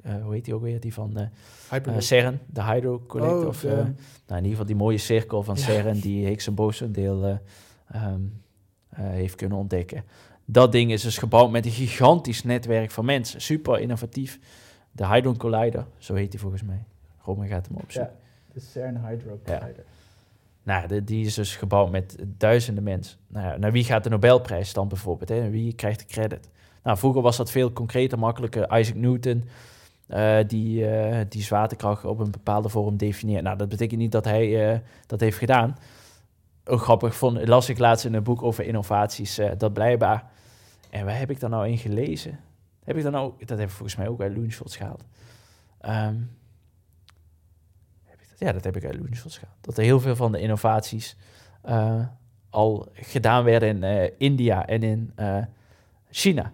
[0.06, 0.80] uh, hoe heet die ook weer?
[0.80, 1.30] Die van
[1.72, 3.42] uh, CERN, de Hydro Collector.
[3.42, 3.86] Oh, of, nou,
[4.28, 5.62] in ieder geval die mooie cirkel van ja.
[5.62, 7.40] CERN die Higgs en boson deel
[7.96, 8.42] um,
[8.96, 10.04] heeft kunnen ontdekken.
[10.46, 13.42] Dat ding is dus gebouwd met een gigantisch netwerk van mensen.
[13.42, 14.40] Super innovatief.
[14.92, 16.84] De Hydron Collider, zo heet die volgens mij.
[17.22, 18.14] Roman gaat hem opzoeken.
[18.14, 19.74] Ja, de CERN Hydro Collider.
[19.78, 19.91] Ja.
[20.64, 23.18] Nou, die is dus gebouwd met duizenden mensen.
[23.28, 25.30] Nou, naar wie gaat de Nobelprijs dan bijvoorbeeld?
[25.30, 25.50] Hè?
[25.50, 26.50] Wie krijgt de credit?
[26.84, 28.80] Nou, vroeger was dat veel concreter, makkelijker.
[28.80, 29.44] Isaac Newton,
[30.10, 33.44] uh, die, uh, die zwaartekracht op een bepaalde vorm definieert.
[33.44, 35.78] Nou, dat betekent niet dat hij uh, dat heeft gedaan.
[36.66, 40.30] Ook grappig vond, las ik laatst in een boek over innovaties, dat blijkbaar...
[40.90, 42.40] En waar heb ik daar nou in gelezen?
[42.84, 45.04] Heb ik dan ook, dat heb volgens mij ook uit Loenshots gehaald.
[45.86, 46.30] Um?
[48.46, 49.58] Ja, dat heb ik uit Loenshots gehaald.
[49.62, 51.16] Dat er heel veel van de innovaties
[51.66, 52.06] uh,
[52.50, 55.38] al gedaan werden in uh, India en in uh,
[56.10, 56.52] China.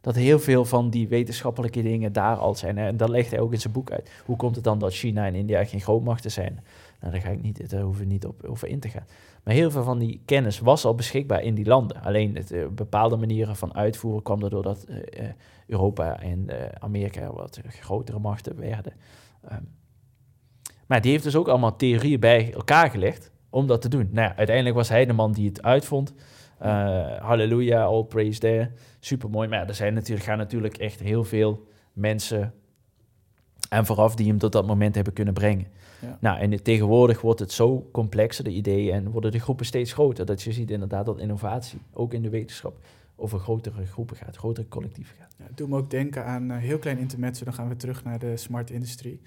[0.00, 2.78] Dat heel veel van die wetenschappelijke dingen daar al zijn.
[2.78, 4.10] En dat legt hij ook in zijn boek uit.
[4.24, 6.64] Hoe komt het dan dat China en India geen grootmachten zijn?
[7.00, 9.06] Nou, daar, ga ik niet, daar hoeven niet op, over in te gaan.
[9.42, 12.02] Maar heel veel van die kennis was al beschikbaar in die landen.
[12.02, 14.86] Alleen het, bepaalde manieren van uitvoeren kwam er doordat
[15.66, 16.46] Europa en
[16.78, 18.92] Amerika wat grotere machten werden.
[19.52, 19.68] Um,
[20.86, 24.08] maar die heeft dus ook allemaal theorieën bij elkaar gelegd om dat te doen.
[24.12, 26.14] Nou ja, uiteindelijk was hij de man die het uitvond.
[27.20, 28.70] halleluja, all praise there.
[29.00, 29.48] Super mooi.
[29.48, 32.54] Maar ja, er zijn natuurlijk, gaan natuurlijk echt heel veel mensen
[33.68, 35.66] en vooraf die hem tot dat moment hebben kunnen brengen.
[36.00, 36.18] Ja.
[36.20, 40.26] Nou, en tegenwoordig wordt het zo complexer, de ideeën, en worden de groepen steeds groter.
[40.26, 42.76] Dat je ziet inderdaad dat innovatie, ook in de wetenschap,
[43.16, 45.34] over grotere groepen gaat, grotere collectieven gaat.
[45.38, 48.18] Ja, doe me ook denken aan een heel klein intermezzo, dan gaan we terug naar
[48.18, 49.20] de smart industrie.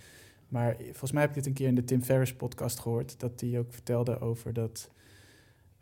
[0.47, 3.41] Maar volgens mij heb ik dit een keer in de Tim Ferriss podcast gehoord, dat
[3.41, 4.89] hij ook vertelde over dat...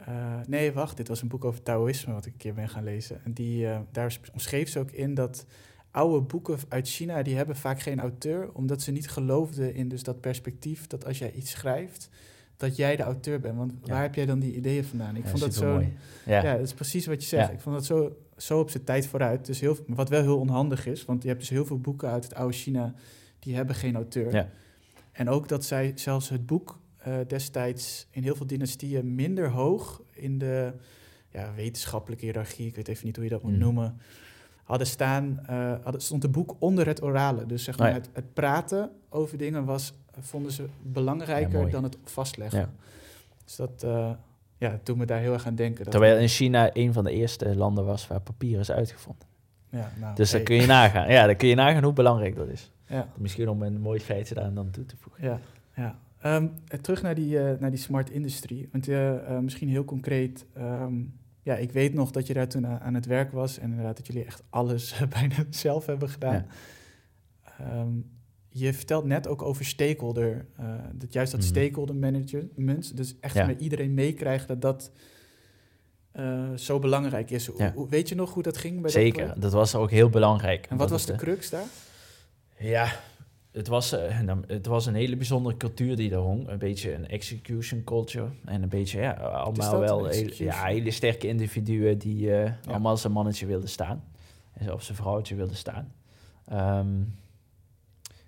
[0.10, 2.84] Uh, nee, wacht, dit was een boek over Taoïsme wat ik een keer ben gaan
[2.84, 3.22] lezen.
[3.24, 5.46] En die, uh, daar omschreef ze ook in dat
[5.92, 10.04] oude boeken uit China, die hebben vaak geen auteur, omdat ze niet geloofden in dus
[10.04, 12.10] dat perspectief dat als jij iets schrijft,
[12.58, 13.58] dat jij de auteur bent.
[13.58, 15.16] Want waar heb jij dan die ideeën vandaan?
[15.16, 15.80] Ik ja, vond dat zo.
[16.26, 16.44] Ja.
[16.44, 17.52] ja, dat is precies wat je zegt.
[17.52, 19.46] Ik vond dat zo, zo op zijn tijd vooruit.
[19.46, 22.24] Dus heel, wat wel heel onhandig is, want je hebt dus heel veel boeken uit
[22.24, 22.94] het oude China
[23.46, 24.34] die hebben geen auteur.
[24.34, 24.50] Ja.
[25.12, 30.02] En ook dat zij zelfs het boek uh, destijds in heel veel dynastieën minder hoog
[30.12, 30.74] in de
[31.30, 33.58] ja, wetenschappelijke hiërarchie, ik weet even niet hoe je dat moet Mm.
[33.60, 33.98] noemen,
[34.64, 37.46] hadden staan, uh, hadden, stond een boek onder het orale.
[37.46, 38.00] Dus zeg maar, Oh ja.
[38.02, 42.60] het, het praten over dingen was, vonden ze belangrijker Ja, dan het vastleggen.
[42.60, 42.70] Ja.
[43.44, 44.12] Dus dat, uh,
[44.58, 45.84] ja, dat doet me daar heel erg aan denken.
[45.84, 49.28] Dat Terwijl in China een van de eerste landen was waar papier is uitgevonden.
[49.70, 50.46] ja, nou, Dus dan hey.
[50.50, 51.10] kun je nagaan.
[51.12, 52.72] Ja, dan kun je nagaan hoe belangrijk dat is.
[52.88, 55.24] Ja, Misschien om een mooi feitje daar dan toe te voegen.
[55.24, 55.40] ja,
[55.76, 56.00] ja.
[56.20, 58.70] Ehm, eh, terug naar die, eh, naar die smart industrie.
[58.72, 60.46] Want eh, eh, misschien heel concreet.
[60.54, 60.94] ehm,
[61.42, 63.58] ja, ik weet nog dat je daar toen aan, het werk was.
[63.60, 66.46] En inderdaad dat jullie echt alles bijna zelf hebben gedaan.
[67.60, 67.90] Ehm,
[68.50, 70.46] je vertelt net ook over stakeholder.
[70.58, 71.50] eh, dat juist dat Mhm.
[71.50, 72.98] stakeholder management.
[72.98, 73.46] Dus echt Ja.
[73.46, 74.92] met iedereen meekrijgen dat dat
[76.56, 77.48] zo belangrijk is.
[77.48, 77.72] Hoe- Ja.
[77.76, 78.82] hoe- weet je nog hoe dat ging?
[78.82, 80.66] Bij Zeker, dat was ook heel belangrijk.
[80.70, 81.66] En wat was is de crux daar?
[82.58, 83.00] Ja,
[83.52, 86.48] het was, eh, het was een hele bijzondere cultuur die daar hong.
[86.48, 88.30] Een beetje een execution culture.
[88.46, 90.48] En een beetje, ja, allemaal dat, wel execution?
[90.48, 94.04] ja, hele sterke individuen die eh, allemaal als een mannetje wilden staan.
[94.54, 95.94] En Of zijn vrouwtje wilden staan.
[96.46, 97.00] Ehm,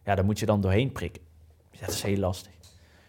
[0.04, 1.22] ja, daar moet je dan doorheen prikken.
[1.80, 2.52] Dat is heel lastig.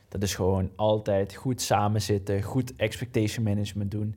[0.09, 4.17] Dat is gewoon altijd goed samenzitten, goed expectation management doen.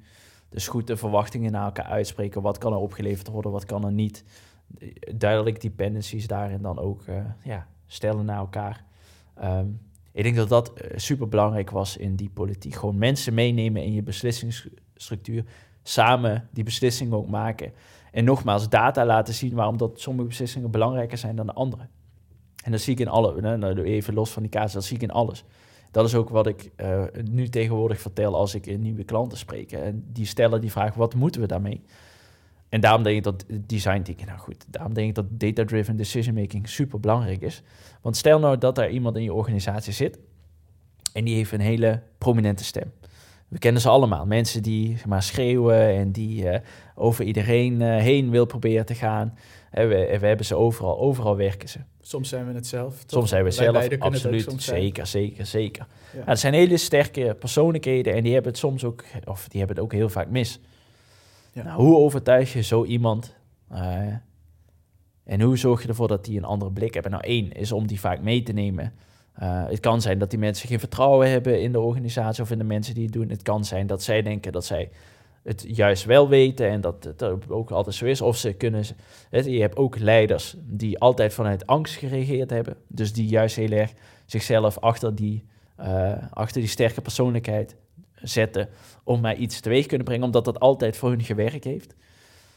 [0.49, 2.41] Dus goed de verwachtingen naar elkaar uitspreken.
[2.41, 4.23] Wat kan er opgeleverd worden, wat kan er niet.
[5.15, 8.83] Duidelijk dependencies daarin dan ook eh, ja, stellen naar elkaar.
[9.35, 9.67] Ehm,
[10.11, 12.75] ik denk dat dat super belangrijk was in die politiek.
[12.75, 15.45] Gewoon mensen meenemen in je beslissingsstructuur.
[15.83, 17.71] Samen die beslissingen ook maken.
[18.11, 21.87] En nogmaals, data laten zien waarom dat sommige beslissingen belangrijker zijn dan de andere.
[22.63, 25.01] En dat zie ik in alle, nou, even los van die kaas, dat zie ik
[25.01, 25.43] in alles.
[25.91, 29.71] Dat is ook wat ik uh, nu tegenwoordig vertel als ik nieuwe klanten spreek.
[29.71, 31.81] En die stellen die vraag, wat moeten we daarmee?
[32.71, 36.35] En daarom denk ik dat design thinking, nou goed, daarom denk ik dat data-driven decision
[36.35, 37.61] making super belangrijk is.
[38.01, 40.19] Want stel nou dat er iemand in je organisatie zit
[41.13, 42.91] en die heeft een hele prominente stem.
[43.47, 44.25] We kennen ze allemaal.
[44.25, 46.57] Mensen die zeg maar, schreeuwen en die uh,
[46.95, 49.37] over iedereen uh, heen wil proberen te gaan.
[49.73, 51.79] Uh, we, we, hebben ze overal, overal werken ze.
[52.01, 52.99] Soms zijn we het zelf.
[52.99, 53.09] Toch?
[53.09, 54.53] Soms zijn we zelf, absoluut.
[54.57, 55.87] Zeker, zeker, zeker.
[56.11, 56.17] Ja.
[56.17, 59.75] Nou, het zijn hele sterke persoonlijkheden en die hebben het soms ook, of die hebben
[59.75, 60.59] het ook heel vaak mis.
[61.53, 63.39] Nou, hoe overtuig je zo iemand?
[65.23, 67.11] en hoe zorg je ervoor dat die een andere blik hebben?
[67.11, 68.93] Nou, één is om die vaak mee te nemen
[69.39, 72.57] uh, het kan zijn dat die mensen geen vertrouwen hebben in de organisatie of in
[72.57, 73.29] de mensen die het doen.
[73.29, 74.89] Het kan zijn dat zij denken dat zij
[75.43, 78.21] het juist wel weten en dat het ook altijd zo is.
[78.21, 78.83] Of ze kunnen.
[79.29, 82.75] je hebt ook leiders die altijd vanuit angst gereageerd hebben.
[82.87, 83.93] Dus die juist heel erg
[84.25, 85.45] zichzelf achter die,
[85.79, 87.75] uh, achter die sterke persoonlijkheid
[88.21, 88.69] zetten
[89.03, 91.95] om mij iets teweeg kunnen brengen, omdat dat altijd voor hun gewerkt heeft.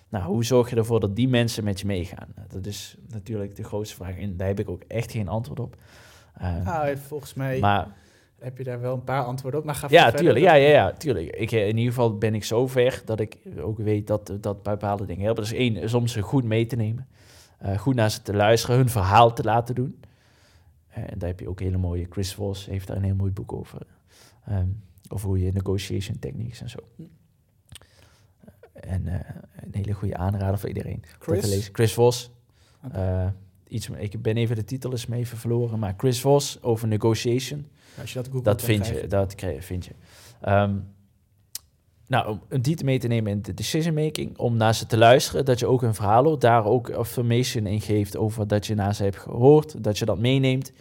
[0.08, 2.34] Nou, hoe zorg je ervoor dat die mensen met je meegaan?
[2.48, 5.76] Dat is natuurlijk de grootste vraag en daar heb ik ook echt geen antwoord op.
[6.42, 7.88] Uh, nou, volgens mij maar,
[8.38, 9.66] heb je daar wel een paar antwoorden op.
[9.66, 10.44] Maar ga ja, tuurlijk.
[10.44, 11.36] Ja, ja, ja, tuurlijk.
[11.36, 14.62] Ik, eh, in ieder geval ben ik zo ver dat ik ook weet dat, dat
[14.62, 15.42] bepaalde dingen helpen.
[15.42, 17.08] Dus één, is om ze goed mee te nemen.
[17.64, 20.00] Uh, goed naar ze te luisteren, hun verhaal te laten doen.
[20.88, 22.06] en daar heb je ook hele mooie...
[22.10, 23.86] Chris Voss heeft daar een heel mooi boek over.
[24.50, 26.78] Um, over hoe je negotiation techniques en zo.
[28.72, 31.02] En een hele goede aanrader voor iedereen.
[31.18, 31.68] Chris?
[31.72, 32.30] Chris Voss.
[32.84, 33.32] Okay
[33.74, 37.66] iets, ik ben even de titel is me even verloren, maar Chris Voss over negotiation.
[38.00, 39.92] als je dat googelt, dat vind je, dat vind je.
[40.48, 40.92] Um,
[42.06, 45.44] nou, om die mee te nemen in de decision making, om naar ze te luisteren,
[45.44, 49.02] dat je ook een verhaal daar ook information in geeft over dat je naar ze
[49.02, 50.72] hebt gehoord, dat je dat meeneemt.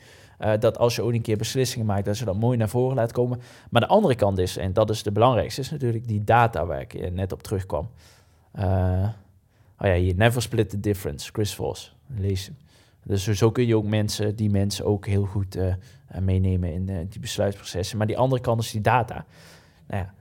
[0.43, 2.95] Uh, dat als je ook een keer beslissingen maakt, dat je dat mooi naar voren
[2.95, 3.41] laat komen.
[3.69, 6.81] Maar de andere kant is, en dat is de belangrijkste, is natuurlijk die data waar
[6.81, 7.89] ik net op terugkwam.
[8.59, 8.63] Uh,
[9.77, 12.51] oh ja, hier, never split the difference, Chris Voss, lees.
[13.03, 15.57] Dus zo kun je ook mensen, die mensen ook heel goed
[16.19, 17.97] meenemen in die besluitprocessen.
[17.97, 19.25] Maar die andere kant is die data.
[19.87, 20.13] Nou ja,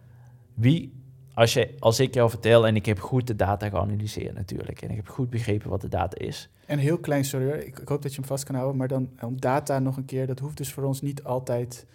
[0.54, 0.92] wie,
[1.34, 4.82] als, je, als ik jou vertel en ik heb goed de data geanalyseerd natuurlijk.
[4.82, 6.48] En ik heb goed begrepen wat de data is.
[6.66, 8.76] En heel klein, sorry ik, hoop dat je hem vast kan houden.
[8.76, 11.86] Maar dan om data nog een keer, dat hoeft dus voor ons niet altijd...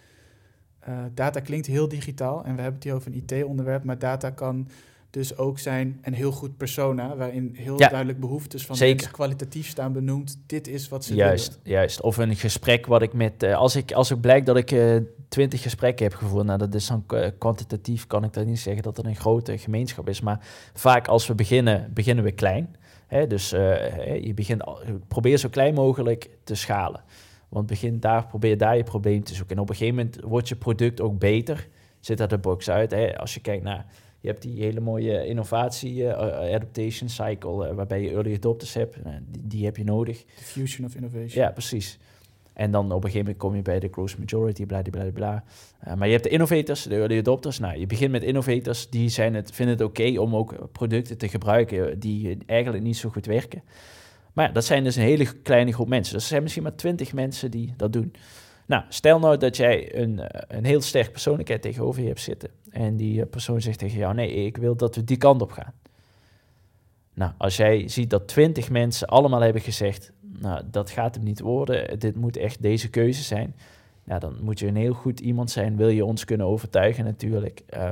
[0.88, 4.30] Uh, data klinkt heel digitaal en we hebben het hier over een IT-onderwerp, maar data
[4.30, 4.68] kan
[5.18, 8.94] dus ook zijn een heel goed persona, waarin heel duidelijk behoeftes van Zeker.
[8.94, 10.38] mensen kwalitatief staan benoemd.
[10.46, 11.78] Dit is wat ze juist, willen.
[11.78, 13.42] Juist, of een gesprek wat ik met...
[13.42, 14.96] Uh, als, ik, als ik blijkt dat ik uh,
[15.28, 18.82] twintig gesprekken heb gevoerd, nou dat is dan uh, kwantitatief, kan ik dat niet zeggen
[18.82, 20.20] dat er een grote gemeenschap is.
[20.20, 22.76] Maar vaak als we beginnen, beginnen we klein.
[23.06, 23.26] Hè?
[23.26, 24.64] Dus je begint,
[25.08, 27.02] probeer zo klein mogelijk te schalen.
[27.48, 29.56] Want begin daar, probeer daar je probleem te zoeken.
[29.56, 31.68] En op een gegeven moment wordt je product ook beter.
[32.00, 32.90] Zit er de box uit.
[32.90, 33.18] Hè?
[33.18, 33.86] Als je kijkt naar
[34.20, 36.12] je hebt die hele mooie innovatie, uh,
[36.54, 38.96] adaptation cycle, uh, waarbij je early adopters hebt.
[39.04, 40.24] Die, die, heb je nodig.
[40.36, 41.42] Diffusion of innovation.
[41.42, 41.98] Ja, precies.
[42.52, 45.44] En dan op een gegeven moment kom je bij de gross majority, bla bla bla.
[45.96, 47.58] Maar je hebt de innovators, de early adopters.
[47.58, 51.28] Nou, je begint met innovators, die zijn het, vinden het oké om ook producten te
[51.28, 53.62] gebruiken die eigenlijk niet zo goed werken.
[54.32, 56.14] Maar ja, dat zijn dus een hele kleine groep mensen.
[56.14, 58.12] Dus er zijn misschien maar twintig mensen die dat doen.
[58.68, 60.20] Nou, stel nou dat jij een,
[60.56, 62.50] een heel sterk persoonlijkheid tegenover je hebt zitten.
[62.70, 65.52] En die eh, persoon zegt tegen jou: nee, ik wil dat we die kant op
[65.52, 65.72] gaan.
[67.14, 71.40] Nou, als jij ziet dat twintig mensen allemaal hebben gezegd: nou, dat gaat hem niet
[71.40, 73.54] worden, dit moet echt deze keuze zijn.
[74.04, 77.62] Nou, dan moet je een heel goed iemand zijn, wil je ons kunnen overtuigen natuurlijk
[77.76, 77.90] uh,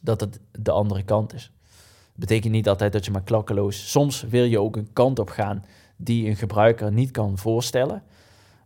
[0.00, 1.52] dat het de andere kant is.
[1.62, 3.90] Dat betekent niet altijd dat je maar klakkeloos.
[3.90, 5.64] Soms wil je ook een kant op gaan
[5.96, 8.02] die een gebruiker niet kan voorstellen.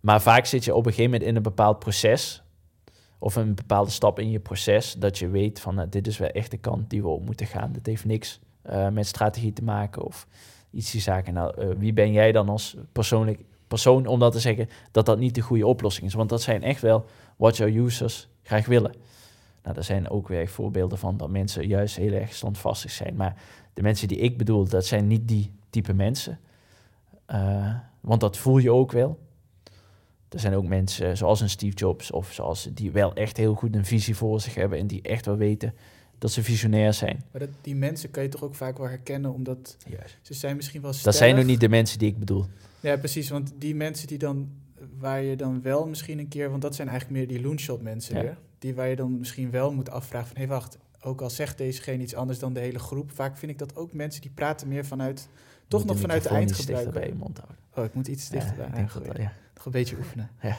[0.04, 2.42] Maar vaak zit je op een gegeven moment in een bepaald proces
[3.18, 6.28] of een bepaalde stap in je proces, dat je weet van nou, dit is wel
[6.28, 7.72] echt de kant die we op moeten gaan.
[7.72, 8.40] Dit heeft niks
[8.70, 10.26] uh, met strategie te maken of
[10.70, 11.34] iets die zaken.
[11.34, 15.18] Nou, uh, wie ben jij dan als persoonlijk persoon om dat te zeggen dat dat
[15.18, 16.14] niet de goede oplossing is?
[16.14, 17.04] Want dat zijn echt wel
[17.36, 18.94] wat jouw users graag willen.
[19.62, 23.16] Nou, daar zijn ook weer voorbeelden van dat mensen juist heel erg standvastig zijn.
[23.16, 23.36] Maar
[23.74, 26.38] de mensen die ik bedoel, dat zijn niet die type mensen.
[27.30, 29.18] Uh, want dat voel je ook wel.
[30.34, 33.74] Er zijn ook mensen zoals een Steve Jobs of zoals die wel echt heel goed
[33.74, 35.74] een visie voor zich hebben en die echt wel weten
[36.18, 37.24] dat ze visionair zijn.
[37.30, 39.76] Maar dat, die mensen kan je toch ook vaak wel herkennen, omdat
[40.22, 41.06] ze zijn misschien wel sterk.
[41.06, 42.46] Dat zijn nog niet de mensen die ik bedoel.
[42.80, 44.48] Ja, precies, want die mensen die dan,
[44.98, 48.24] waar je dan wel misschien een keer, want dat zijn eigenlijk meer die loonshot mensen
[48.24, 48.36] ja.
[48.58, 51.58] die waar je dan misschien wel moet afvragen van, hé hey, wacht, ook al zegt
[51.58, 54.30] deze geen iets anders dan de hele groep, vaak vind ik dat ook mensen die
[54.34, 55.28] praten meer vanuit
[55.68, 56.92] toch nog vanuit de eindgebruiker.
[56.92, 57.58] bij je mond houden.
[57.74, 59.32] Oh, ik moet iets dichter bij Ja, ik denk dat, ja.
[59.64, 60.30] Een beetje oefenen.
[60.42, 60.56] Ja.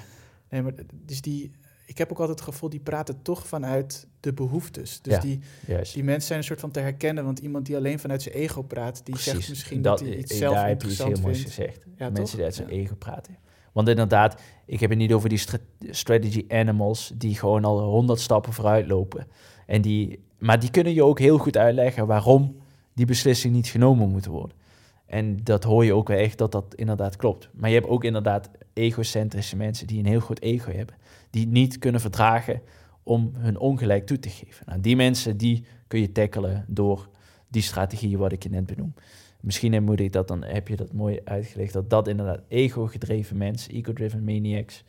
[0.50, 1.52] Nee, maar dus die,
[1.86, 5.02] ik heb ook altijd het gevoel, die praten toch vanuit de behoeftes.
[5.02, 5.20] Dus Ja.
[5.20, 5.94] die, Juist.
[5.94, 8.62] die mensen zijn een soort van te herkennen, want iemand die alleen vanuit zijn ego
[8.62, 11.56] praat, die zegt misschien dat, hij iets zelf daar heb je iets heel interessant vindt.
[11.56, 11.84] gezegd.
[11.98, 12.36] Ja, Mensen toch?
[12.36, 12.74] die uit zijn Ja.
[12.76, 13.38] ego praten.
[13.72, 18.20] Want inderdaad, ik heb het niet over die stra- strategy animals die gewoon al honderd
[18.20, 19.28] stappen vooruit lopen.
[19.66, 22.58] En die, maar die kunnen je ook heel goed uitleggen waarom
[22.94, 24.58] die beslissing niet genomen moet worden.
[25.06, 27.50] En dat hoor je ook wel echt dat dat inderdaad klopt.
[27.54, 30.96] Maar je hebt ook inderdaad egocentrische mensen die een heel goed ego hebben.
[31.30, 32.62] Die niet kunnen verdragen
[33.04, 34.66] om hun ongelijk toe te geven.
[34.66, 37.10] Nou, die mensen die kun je tackelen door
[37.48, 38.94] die strategieën wat ik je net benoem.
[39.42, 43.74] Misschien moet ik dat dan, heb je dat mooi uitgelegd, dat dat inderdaad ego-gedreven mensen,
[43.74, 44.84] ego-driven maniacs,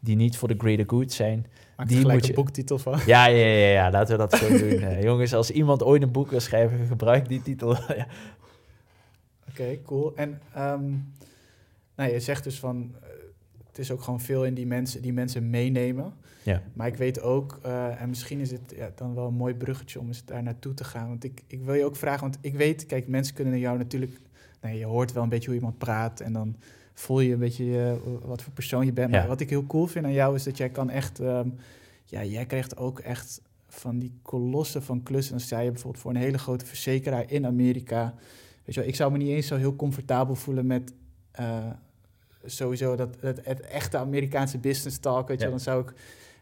[0.00, 1.46] die niet voor de greater good zijn.
[1.76, 2.98] Maak Die moet een je- boektitel van.
[3.06, 4.80] Ja, ja, ja, ja, laten we dat zo doen.
[4.80, 7.76] Eh, jongens, als iemand ooit een boek wil schrijven, gebruik die titel.
[7.96, 8.06] Ja.
[9.48, 10.12] Oké, cool.
[10.16, 10.90] En ehm,
[11.96, 12.94] nou, je zegt dus van,
[13.72, 16.12] het is ook gewoon veel in die mensen, die mensen meenemen.
[16.42, 16.62] Ja.
[16.72, 20.00] Maar ik weet ook, eh, en misschien is het ja, dan wel een mooi bruggetje
[20.00, 21.08] om eens daar naartoe te gaan.
[21.08, 24.20] Want ik, ik wil je ook vragen, want ik weet, kijk, mensen kunnen jou natuurlijk,
[24.60, 26.56] nee, je hoort wel een beetje hoe iemand praat en dan
[26.94, 29.12] voel je een beetje eh, wat voor persoon je bent.
[29.12, 29.18] Ja.
[29.18, 31.48] Maar wat ik heel cool vind aan jou is dat jij kan echt, ehm,
[32.04, 35.32] ja, jij krijgt ook echt van die kolossen van klussen.
[35.32, 38.14] Dan sta je bijvoorbeeld voor een hele grote verzekeraar in Amerika.
[38.64, 40.92] Weet je wel, ik zou me niet eens zo heel comfortabel voelen met
[41.30, 41.66] eh,
[42.44, 45.28] sowieso dat, het, het echte Amerikaanse business talk.
[45.28, 45.50] Weet je Ja.
[45.50, 45.92] dan zou ik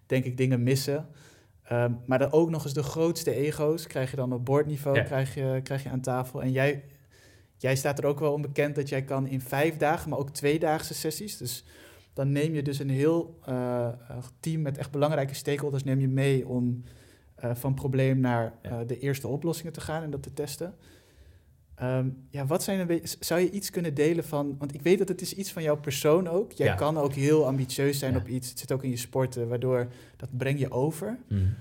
[0.06, 1.08] denk ik dingen missen.
[1.62, 5.02] Ehm, maar dan ook nog eens de grootste ego's krijg je dan op bordniveau Ja.
[5.02, 6.42] krijg je, krijg je aan tafel.
[6.42, 6.84] En jij,
[7.56, 10.94] jij staat er ook wel onbekend dat jij kan in vijf dagen, maar ook tweedaagse
[10.94, 11.36] sessies.
[11.36, 11.64] Dus
[12.12, 13.94] dan neem je dus een heel eh, eh,
[14.40, 16.84] team met echt belangrijke stakeholders neem je mee om
[17.34, 18.52] eh, van probleem naar
[18.86, 20.74] de eerste oplossingen te gaan en dat te testen.
[21.80, 24.98] Ehm, ja, wat zijn een beetje, zou je iets kunnen delen van, want ik weet
[24.98, 26.52] dat het is iets van jouw persoon ook.
[26.52, 26.74] Jij Ja.
[26.74, 28.18] kan ook heel ambitieus zijn Ja.
[28.18, 28.48] op iets.
[28.48, 31.18] Het zit ook in je sporten, waardoor dat breng je over.
[31.28, 31.54] Mm.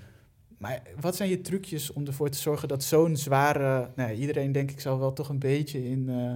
[0.58, 3.90] Maar wat zijn je trucjes om ervoor te zorgen dat zo'n zware...
[3.96, 6.32] Nou, iedereen denk ik zal wel toch een beetje in eh,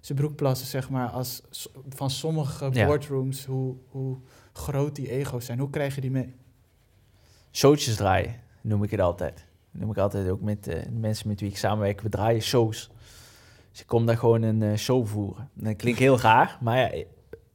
[0.00, 1.42] zijn broek plassen, zeg maar, als
[1.88, 2.86] van sommige Ja.
[2.86, 4.16] boardrooms, hoe, hoe
[4.52, 5.58] groot die ego's zijn.
[5.58, 6.34] Hoe krijg je die mee?
[7.52, 9.44] Showtjes draaien, noem ik het altijd.
[9.70, 12.00] noem ik altijd ook met de mensen met wie ik samenwerk.
[12.00, 12.90] We draaien shows.
[13.72, 15.50] Dus ik kom daar gewoon een eh, show voeren.
[15.58, 17.04] En Dat klinkt heel raar, maar ja,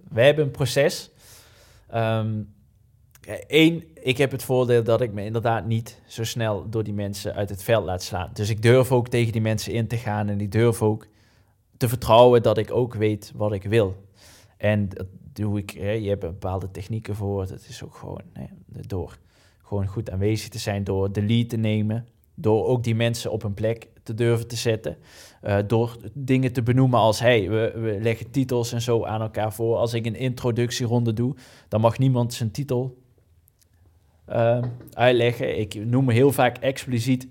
[0.10, 1.11] we hebben een proces.
[3.48, 7.34] Eén, ik heb het voordeel dat ik me inderdaad niet zo snel door die mensen
[7.34, 8.30] uit het veld laat slaan.
[8.34, 11.07] Dus ik durf ook tegen die mensen in te gaan en ik durf ook
[11.77, 13.95] te vertrouwen dat ik ook weet wat ik wil.
[14.57, 17.48] En dat doe ik, hè, je hebt bepaalde technieken voor.
[17.48, 18.45] Dat is ook gewoon hè,
[18.88, 19.18] door
[19.64, 23.44] gewoon goed aanwezig te zijn, door de lead te nemen, door ook die mensen op
[23.44, 24.98] een plek te durven te zetten,
[25.48, 29.53] uh, door dingen te benoemen als, hey, we, we leggen titels en zo aan elkaar
[29.53, 29.78] voor.
[29.78, 31.36] Als ik een introductieronde doe,
[31.68, 32.98] dan mag niemand zijn titel
[34.30, 34.64] uh,
[34.94, 35.60] uitleggen.
[35.60, 37.28] Ik noem heel vaak expliciet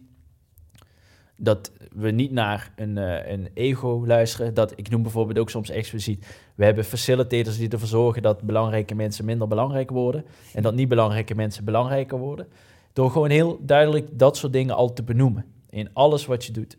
[1.36, 4.54] dat we niet naar een, uh, een ego luisteren.
[4.54, 6.26] Dat, ik noem bijvoorbeeld ook soms expliciet...
[6.54, 8.22] we hebben facilitators die ervoor zorgen...
[8.22, 10.24] dat belangrijke mensen minder belangrijk worden...
[10.54, 12.46] en dat niet belangrijke mensen belangrijker worden.
[12.92, 15.44] Door gewoon heel duidelijk dat soort dingen al te benoemen.
[15.70, 16.76] In alles wat je doet.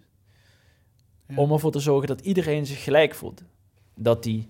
[1.36, 3.44] Om ervoor te zorgen dat iedereen zich gelijk voelt.
[3.96, 4.50] Dat die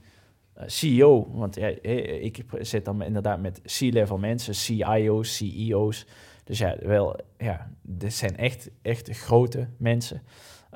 [0.58, 1.32] uh, CEO...
[1.32, 4.56] want ja, ik zit dan inderdaad met C-level mensen...
[4.56, 6.06] CIO's, CEO's...
[6.44, 10.22] Dus ja, wel, ja, dit zijn echt, echt grote mensen.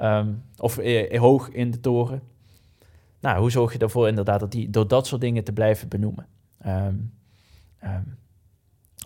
[0.01, 2.21] Um, of eh, hoog in de toren.
[3.19, 6.27] Nou, hoe zorg je ervoor inderdaad dat die door dat soort dingen te blijven benoemen?
[6.65, 7.13] Um,
[7.83, 8.17] um,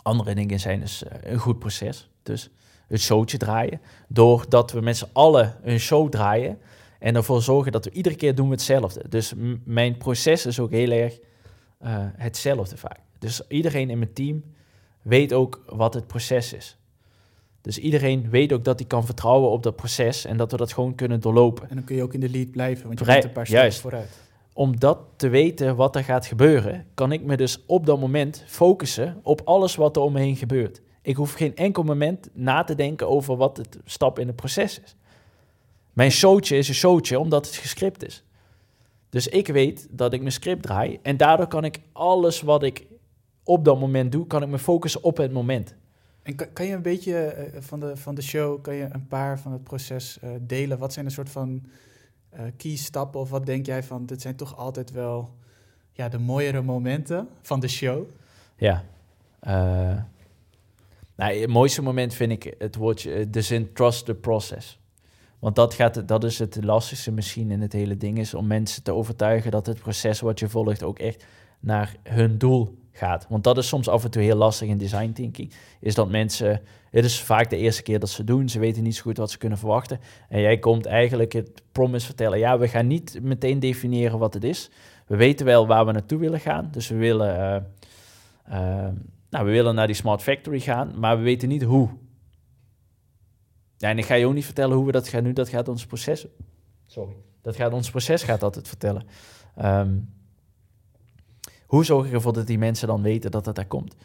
[0.01, 2.09] andere dingen zijn dus een goed proces.
[2.23, 2.49] Dus
[2.87, 3.81] het showtje draaien.
[4.07, 6.57] Doordat we met z'n allen een show draaien.
[7.05, 9.09] En ervoor zorgen dat we iedere keer doen we hetzelfde.
[9.09, 9.33] Dus
[9.63, 11.19] mijn proces is ook heel erg
[11.83, 12.99] uh, hetzelfde vaak.
[13.19, 14.43] Dus iedereen in mijn team
[15.01, 16.77] weet ook wat het proces is.
[17.61, 20.73] Dus iedereen weet ook dat hij kan vertrouwen op dat proces en dat we dat
[20.73, 21.69] gewoon kunnen doorlopen.
[21.69, 23.73] En dan kun je ook in de lead blijven, want je bent een paar stappen
[23.73, 24.19] vooruit.
[24.53, 28.43] Om dat te weten wat er gaat gebeuren, kan ik me dus op dat moment
[28.47, 30.81] focussen op alles wat er om me heen gebeurt.
[31.01, 34.79] Ik hoef geen enkel moment na te denken over wat het stap in het proces
[34.79, 34.95] is.
[35.95, 38.23] Mijn showtje is een showtje omdat het gescript is.
[39.09, 42.85] Dus ik weet dat ik mijn script draai en daardoor kan ik alles wat ik
[43.43, 45.75] op dat moment doe, kan ik me focussen op het moment.
[46.23, 49.07] En kan, kan je een beetje uh, van, de, van de show, kan je een
[49.07, 50.77] paar van het proces uh, delen?
[50.77, 51.63] Wat zijn een soort van
[52.33, 55.35] uh, key stappen of wat denk jij van, dit zijn toch altijd wel
[55.91, 58.03] ja, de mooiere momenten van de show?
[58.55, 58.83] Ja.
[61.15, 64.79] Nou, het mooiste moment vind ik het woordje, de zin trust the process.
[65.45, 68.83] Want dat, gaat, dat is het lastigste misschien in het hele ding, is om mensen
[68.83, 71.25] te overtuigen dat het proces wat je volgt ook echt
[71.59, 73.25] naar hun doel gaat.
[73.29, 75.53] Want dat is soms af en toe heel lastig in design thinking.
[75.79, 76.61] Is dat mensen,
[76.91, 79.31] het is vaak de eerste keer dat ze doen, ze weten niet zo goed wat
[79.31, 79.99] ze kunnen verwachten.
[80.29, 84.43] En jij komt eigenlijk het promise vertellen, ja, we gaan niet meteen definiëren wat het
[84.43, 84.69] is.
[85.07, 86.67] We weten wel waar we naartoe willen gaan.
[86.71, 87.35] Dus we willen,
[88.49, 88.87] uh, uh,
[89.29, 91.89] nou, we willen naar die smart factory gaan, maar we weten niet hoe.
[93.77, 95.33] Ja, en ik ga je ook niet vertellen hoe we dat gaan doen.
[95.33, 96.27] Dat gaat ons proces.
[96.85, 97.15] Sorry.
[97.41, 99.07] Dat gaat ons proces gaat dat het vertellen.
[99.61, 100.13] Um,
[101.65, 103.95] hoe zorg je ervoor dat die mensen dan weten dat het daar komt?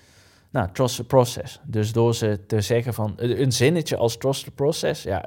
[0.50, 1.60] Nou, trust the process.
[1.64, 5.24] Dus door ze te zeggen van een zinnetje als trust the process, ja,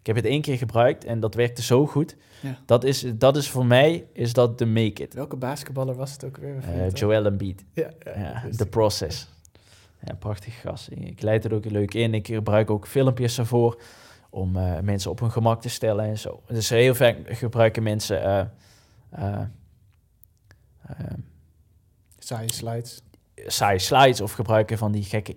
[0.00, 2.16] ik heb het één keer gebruikt en dat werkte zo goed.
[2.40, 2.58] Ja.
[2.66, 5.14] Dat, is, dat is voor mij is dat de make it.
[5.14, 6.56] Welke basketballer was het ook weer?
[6.56, 7.64] Uh, Joel Embiid.
[7.72, 9.28] Ja, ja, ja the process.
[10.04, 10.88] Ja, prachtig gast.
[10.90, 12.14] Ik leid het ook leuk in.
[12.14, 13.80] Ik gebruik ook filmpjes ervoor
[14.30, 16.42] om uh, mensen op hun gemak te stellen en zo.
[16.46, 18.50] Dus heel vaak gebruiken mensen
[19.18, 19.40] uh,
[22.18, 23.02] saaie slides.
[23.34, 25.36] Saaie slides of gebruiken van die gekke,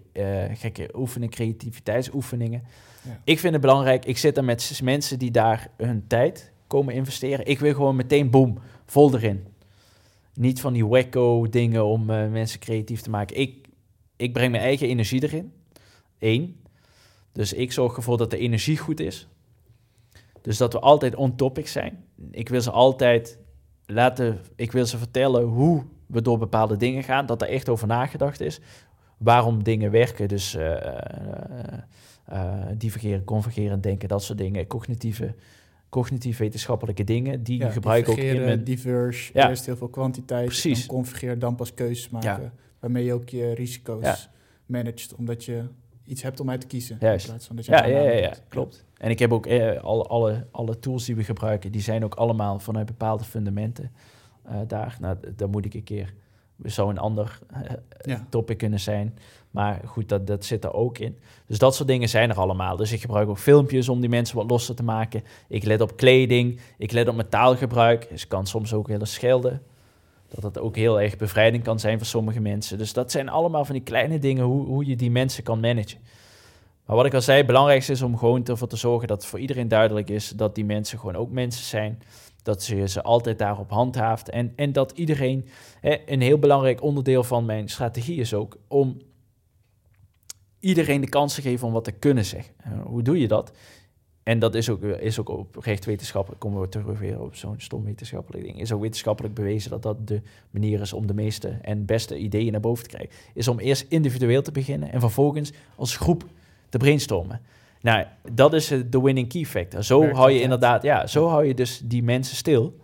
[0.53, 2.63] gekke oefeningen, creativiteitsoefeningen.
[3.01, 3.19] Ja.
[3.23, 7.45] Ik vind het belangrijk, ik zit er met mensen die daar hun tijd komen investeren.
[7.45, 9.45] Ik wil gewoon meteen, boom, vol erin.
[10.33, 13.39] Niet van die wacko dingen om mensen creatief te maken.
[13.39, 13.64] Ik
[14.15, 15.53] ik breng mijn eigen energie erin.
[16.19, 16.59] Eén.
[17.31, 19.27] Dus ik zorg ervoor dat de energie goed is.
[20.41, 22.03] Dus dat we altijd on topic zijn.
[22.31, 23.39] Ik wil ze altijd
[23.85, 27.25] laten, ik wil ze vertellen hoe we door bepaalde dingen gaan.
[27.25, 28.59] Dat er echt over nagedacht is.
[29.17, 30.27] Waarom dingen werken.
[30.27, 30.75] Dus uh,
[32.31, 34.67] uh, divergeren, convergeren, denken, dat soort dingen.
[34.67, 35.35] Cognitieve,
[35.89, 37.43] cognitief wetenschappelijke dingen.
[37.43, 38.63] Die ja, gebruik ook in mijn...
[38.63, 39.49] diverse, ja.
[39.49, 40.45] eerst heel veel kwantiteit.
[40.45, 40.79] Precies.
[40.79, 42.43] Dan convergeren, dan pas keuzes maken.
[42.43, 42.51] Ja
[42.85, 44.17] waarmee je ook je risico's ja.
[44.65, 45.63] managt, omdat je
[46.03, 46.97] iets hebt om uit te kiezen.
[46.99, 47.25] Juist.
[47.25, 48.85] In plaats van dat je ja, ja, ja, ja, klopt.
[48.97, 52.15] En ik heb ook eh, alle, alle, alle tools die we gebruiken, die zijn ook
[52.15, 53.91] allemaal vanuit bepaalde fundamenten
[54.47, 54.97] uh, daar.
[54.99, 56.13] Nou, dan moet ik een keer,
[56.63, 57.39] zou een ander
[58.07, 59.17] uh, topic kunnen zijn.
[59.51, 61.17] Maar goed, dat, dat zit er ook in.
[61.45, 62.75] Dus dat soort dingen zijn er allemaal.
[62.75, 65.23] Dus ik gebruik ook filmpjes om die mensen wat losser te maken.
[65.47, 68.09] Ik let op kleding, ik let op mijn taalgebruik.
[68.09, 69.61] Dus ik kan soms ook willen schelden
[70.29, 72.77] dat het ook heel erg bevrijding kan zijn voor sommige mensen.
[72.77, 75.99] Dus dat zijn allemaal van die kleine dingen hoe, hoe je die mensen kan managen.
[76.85, 79.39] Maar wat ik al zei, het belangrijkste is om gewoon ervoor te zorgen dat voor
[79.39, 82.01] iedereen duidelijk is dat die mensen gewoon ook mensen zijn.
[82.43, 84.29] Dat ze ze altijd daarop handhaaft.
[84.29, 85.47] En, en dat iedereen,
[85.79, 89.01] hè, een heel belangrijk onderdeel van mijn strategie is ook om
[90.59, 92.53] iedereen de kans te geven om wat te kunnen zeggen.
[92.83, 93.51] hoe doe je dat?
[94.25, 97.83] En dat is ook, is ook oprecht wetenschappelijk, komen we terug weer op zo'n stom
[97.83, 100.21] wetenschappelijk ding, is ook wetenschappelijk bewezen dat dat de
[100.51, 103.15] manier is om de meeste en beste ideeën naar boven te krijgen.
[103.33, 106.25] Is om eerst individueel te beginnen en vervolgens als groep
[106.69, 107.41] te brainstormen.
[107.81, 109.83] Nou, dat is de winning key factor.
[109.83, 112.79] Zo hou je inderdaad, ja, zo hou je dus die mensen stil.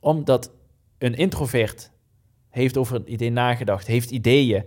[0.00, 0.50] Omdat
[0.98, 1.90] een introvert
[2.50, 4.64] heeft over een idee nagedacht, heeft ideeën,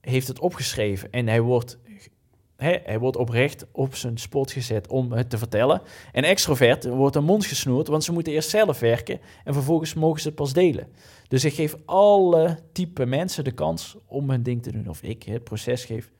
[0.00, 1.78] heeft het opgeschreven en hij wordt
[2.56, 5.82] hij wordt oprecht op zijn spot gezet om het te vertellen.
[6.12, 10.20] En extrovert wordt een mond gesnoerd, want ze moeten eerst zelf werken en vervolgens mogen
[10.20, 10.88] ze het pas delen.
[11.28, 14.88] Dus ik geef alle type mensen de kans om hun ding te doen.
[14.88, 16.10] Of ik het proces geef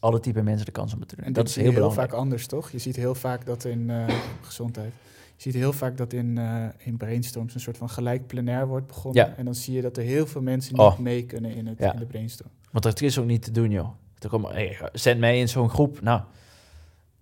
[0.00, 1.24] alle type mensen de kans om het te doen.
[1.24, 2.70] En dat, is heel, heel vaak anders, toch?
[2.70, 4.08] Je ziet heel vaak dat in uh,
[4.42, 4.92] gezondheid.
[5.36, 8.86] Je ziet heel vaak dat in, uh, in brainstorms een soort van gelijk plenair wordt
[8.86, 9.26] begonnen.
[9.26, 9.34] Ja.
[9.36, 10.98] En dan zie je dat er heel veel mensen niet oh.
[10.98, 12.50] mee kunnen in, het, in de brainstorm.
[12.70, 13.88] Want dat is ook niet te doen, joh.
[14.18, 16.00] Toen kwam, hey, zet mij in zo'n groep.
[16.00, 16.20] Nou,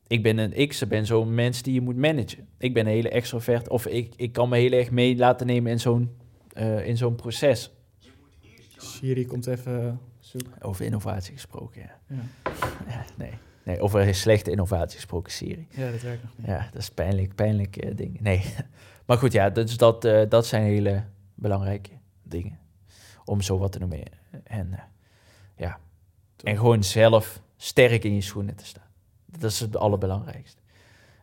[0.07, 2.49] ik ben een ik, ben zo'n mens die je moet managen.
[2.59, 5.73] Ik ben een hele extrovert, of ik, ik kan me heel erg mee laten nemen
[5.73, 6.11] in zo'n
[6.59, 7.71] uh, in zo'n proces.
[8.77, 10.63] Siri komt even zoeken.
[10.63, 11.99] Over innovatie gesproken, ja.
[12.17, 12.51] ja.
[12.89, 13.33] ja nee.
[13.63, 15.67] nee, over slechte innovatie gesproken, Siri.
[15.71, 16.47] Ja, dat werkt nog niet.
[16.47, 18.21] Ja, dat is pijnlijk, pijnlijk uh, ding.
[18.21, 18.55] Nee,
[19.07, 21.05] maar goed, ja, dus dat, uh, dat zijn hele
[21.35, 21.91] belangrijke
[22.23, 22.59] dingen
[23.25, 24.03] om zo wat te noemen.
[24.45, 24.79] En
[25.57, 25.79] ja,
[26.43, 28.89] en gewoon zelf sterk in je schoenen te staan.
[29.27, 30.61] Dat is het allerbelangrijkste.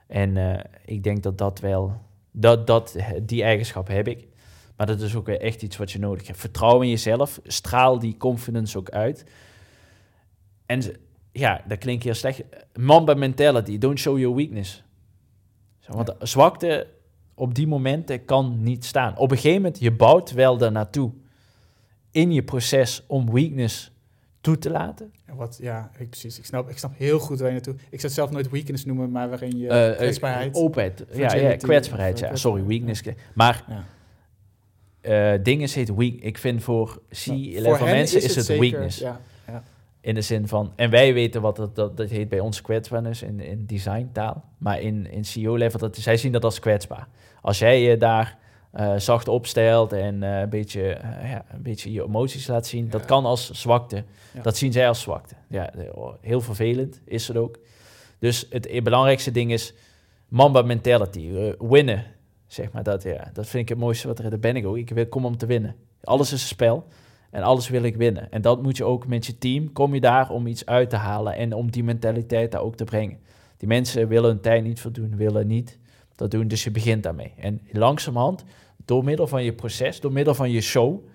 [0.07, 4.27] En uh, ik denk dat dat wel, dat, dat, die eigenschap heb ik.
[4.77, 6.40] Maar dat is ook weer echt iets wat je nodig hebt.
[6.40, 9.26] Vertrouw in jezelf, straal die confidence ook uit.
[10.65, 10.81] En
[11.31, 12.44] ja, dat klinkt heel slecht.
[12.76, 14.84] Mamba mentality, don't show your weakness.
[15.88, 16.88] Want zwakte
[17.34, 19.18] op die momenten kan niet staan.
[19.18, 21.11] Op een gegeven moment, je bouwt wel daar naartoe
[22.11, 23.91] in je proces om weakness
[24.44, 25.14] toe te laten.
[25.36, 26.38] Wat, ja, ik, precies.
[26.38, 27.74] Ik snap, ik snap heel goed waar je naartoe...
[27.74, 30.56] Ik zou het zelf nooit weakness noemen, maar waarin je uh, kwetsbaarheid...
[30.56, 31.06] openheid.
[31.14, 32.20] Ja, ja, kwetsbaarheid.
[32.20, 33.02] Ja, sorry, weakness.
[33.34, 33.65] Maar
[35.02, 35.34] ja.
[35.36, 36.14] uh, dingen heet weak.
[36.14, 38.99] Ik vind voor C-level mensen is het, weakness.
[38.99, 39.64] Ja, ja.
[40.02, 43.22] In de zin van, en wij weten wat dat, dat, dat heet bij ons kwetsbaarness
[43.22, 44.44] in, in designtaal.
[44.57, 47.07] Maar in, in CEO-level, dat, zij zien dat als kwetsbaar.
[47.41, 48.38] Als jij je daar
[48.76, 52.86] uh, zacht opstelt en uh, een, beetje, uh, ja, een beetje je emoties laat zien,
[52.86, 52.91] ja.
[52.91, 54.04] dat kan als zwakte.
[54.34, 54.41] Ja.
[54.41, 55.36] Dat zien zij als zwakte.
[55.48, 55.74] Ja,
[56.22, 57.60] heel vervelend is het ook.
[58.20, 59.74] Dus het belangrijkste ding is
[60.28, 62.06] Mamba mentality, winnen.
[62.48, 63.30] Zeg maar dat, ja.
[63.34, 64.78] dat vind ik het mooiste wat er Daar ben ik ook.
[64.78, 65.76] Ik wil, kom om te winnen.
[66.04, 66.88] Alles is een spel.
[67.32, 68.32] En alles wil ik winnen.
[68.32, 69.72] En dat moet je ook met je team.
[69.72, 72.84] Kom je daar om iets uit te halen en om die mentaliteit daar ook te
[72.84, 73.20] brengen.
[73.58, 75.80] Die mensen willen hun tijd niet voldoen, willen niet
[76.24, 76.48] dat doen.
[76.48, 77.34] Dus je begint daarmee.
[77.38, 78.44] En langzamerhand,
[78.86, 81.06] door middel van je proces, door middel van je show,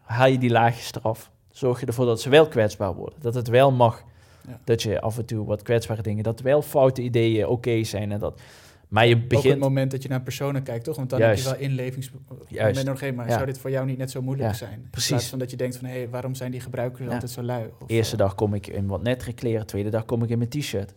[0.00, 1.30] haal je die laagjes eraf.
[1.50, 3.18] Zorg je ervoor dat ze wel kwetsbaar worden.
[3.20, 4.04] Dat het wel mag.
[4.46, 4.60] Ja.
[4.64, 8.18] Dat je af en toe wat kwetsbare dingen, dat wel foute ideeën oké zijn en
[8.18, 8.40] dat.
[8.88, 9.44] Maar je begint...
[9.44, 10.96] Ook het moment dat je naar personen kijkt, toch?
[10.96, 12.10] Want dan heb je wel inlevings...
[12.48, 12.84] Juist.
[12.84, 14.88] nog geen, maar zou dit voor jou niet net zo moeilijk zijn?
[14.90, 15.10] Precies.
[15.10, 17.42] In plaats van dat je denkt van, hé, hey, waarom zijn die gebruikers altijd zo
[17.42, 17.70] lui?
[17.78, 20.50] Of, Eerste dag kom ik in wat nettere kleren, tweede dag kom ik in mijn
[20.50, 20.94] t-shirt.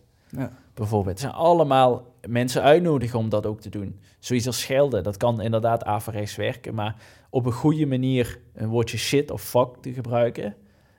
[0.74, 1.20] Bijvoorbeeld.
[1.20, 4.00] Het zijn allemaal mensen uitnodigen om dat ook te doen.
[4.18, 6.96] Zoiets als schelden, dat kan inderdaad averechts werken, maar
[7.30, 10.54] op een goede manier een woordje shit of fuck te gebruiken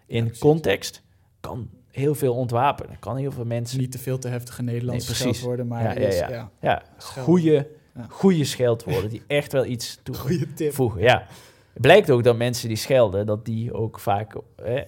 [0.05, 1.03] in context
[1.39, 2.99] kan heel veel ontwapenen.
[2.99, 3.79] Kan heel veel mensen...
[3.79, 6.01] Niet te veel te heftige Nederlandse nee, worden, maar...
[6.01, 6.51] Ja, ja, ja.
[6.61, 6.83] ja.
[6.97, 7.67] goede,
[8.09, 11.01] goede scheldwoorden die echt wel iets toevoegen.
[11.01, 11.25] Ja.
[11.73, 14.35] Het blijkt ook dat mensen die schelden, dat die ook vaak...
[14.55, 14.81] Eh,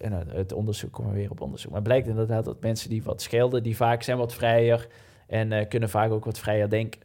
[0.00, 1.72] en het onderzoek, komen we weer op onderzoek.
[1.72, 4.88] Maar blijkt inderdaad dat mensen die wat schelden, die vaak zijn wat vrijer
[5.26, 7.00] en uh, kunnen vaak ook wat vrijer denken.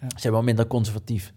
[0.00, 0.08] Ja.
[0.08, 1.32] Ze zijn wel minder conservatief.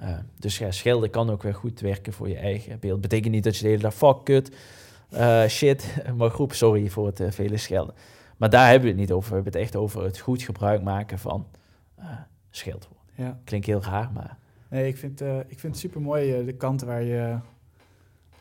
[0.00, 3.00] Uh, dus ja, schelden kan ook weer goed werken voor je eigen beeld.
[3.00, 4.56] Betekent niet dat je de hele dag fuck, kut,
[5.12, 7.94] uh, shit, maar groep, sorry voor het vele schelden.
[8.36, 9.28] Maar daar hebben we het niet over.
[9.28, 11.46] We hebben het echt over het goed gebruik maken van
[12.50, 13.04] scheldwoorden.
[13.14, 13.40] Ja.
[13.44, 14.38] Klinkt heel raar, maar...
[14.68, 17.38] Nee, ik vind, ik vind het super mooi de kant waar je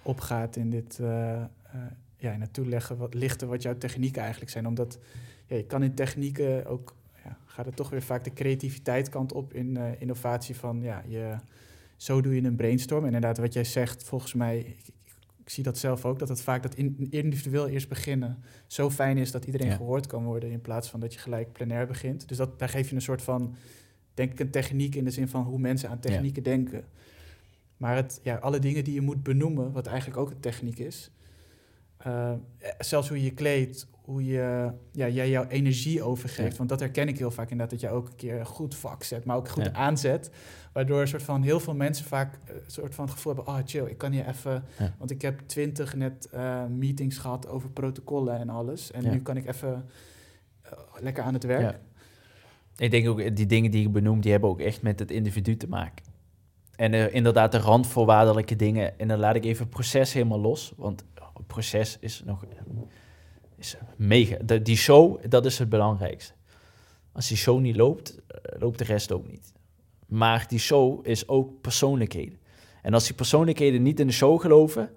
[0.02, 1.00] opgaat in dit
[2.18, 4.68] ja, naartoe leggen, wat, lichten wat jouw technieken eigenlijk zijn.
[4.68, 5.00] Omdat
[5.46, 9.34] ja, je kan in technieken ook, ja, gaat het toch weer vaak de creativiteit kant
[9.34, 11.36] op in innovatie van, ja, je,
[11.98, 13.00] zo doe je een brainstorm.
[13.00, 14.76] En inderdaad, wat jij zegt, volgens mij,
[15.50, 16.76] ik zie dat zelf ook, dat het vaak dat
[17.10, 21.14] individueel eerst beginnen zo fijn is dat iedereen gehoord kan worden in plaats van dat
[21.14, 22.28] je gelijk plenair begint.
[22.28, 23.56] Dus dat, daar geef je een soort van,
[24.14, 26.84] denk ik, een techniek in de zin van hoe mensen aan technieken denken.
[27.80, 31.12] Maar het, ja, alle dingen die je moet benoemen, wat eigenlijk ook een techniek is,
[32.08, 32.32] uh,
[32.80, 36.58] zelfs hoe je je kleedt, hoe je, ja, jij jouw energie overgeeft.
[36.58, 39.26] Want dat herken ik heel vaak inderdaad, dat jij ook een keer goed vak zet,
[39.26, 40.32] maar ook goed aanzet.
[40.74, 43.54] Waardoor een soort van heel veel mensen vaak een eh, soort van het gevoel hebben,
[43.54, 44.64] oh chill, ik kan hier even,
[44.98, 48.92] want ik heb twintig net uh, meetings gehad over protocollen en alles.
[48.92, 49.86] En nu kan ik even
[51.00, 51.80] lekker aan het werk.
[52.78, 55.58] Ik denk ook, die dingen die ik benoem, die hebben ook echt met het individu
[55.58, 56.09] te maken.
[56.80, 59.00] En inderdaad, de randvoorwaardelijke dingen.
[59.00, 60.74] En dan laat ik even het proces helemaal los.
[60.76, 61.04] Want
[61.48, 62.46] proces is nog
[63.58, 64.38] is mega.
[64.46, 66.34] De, die show, dat is het belangrijkste.
[67.12, 69.54] Als die show niet loopt, eh, loopt de rest ook niet.
[70.08, 72.40] Maar die show is ook persoonlijkheden.
[72.82, 74.90] En als die persoonlijkheden niet in de show geloven,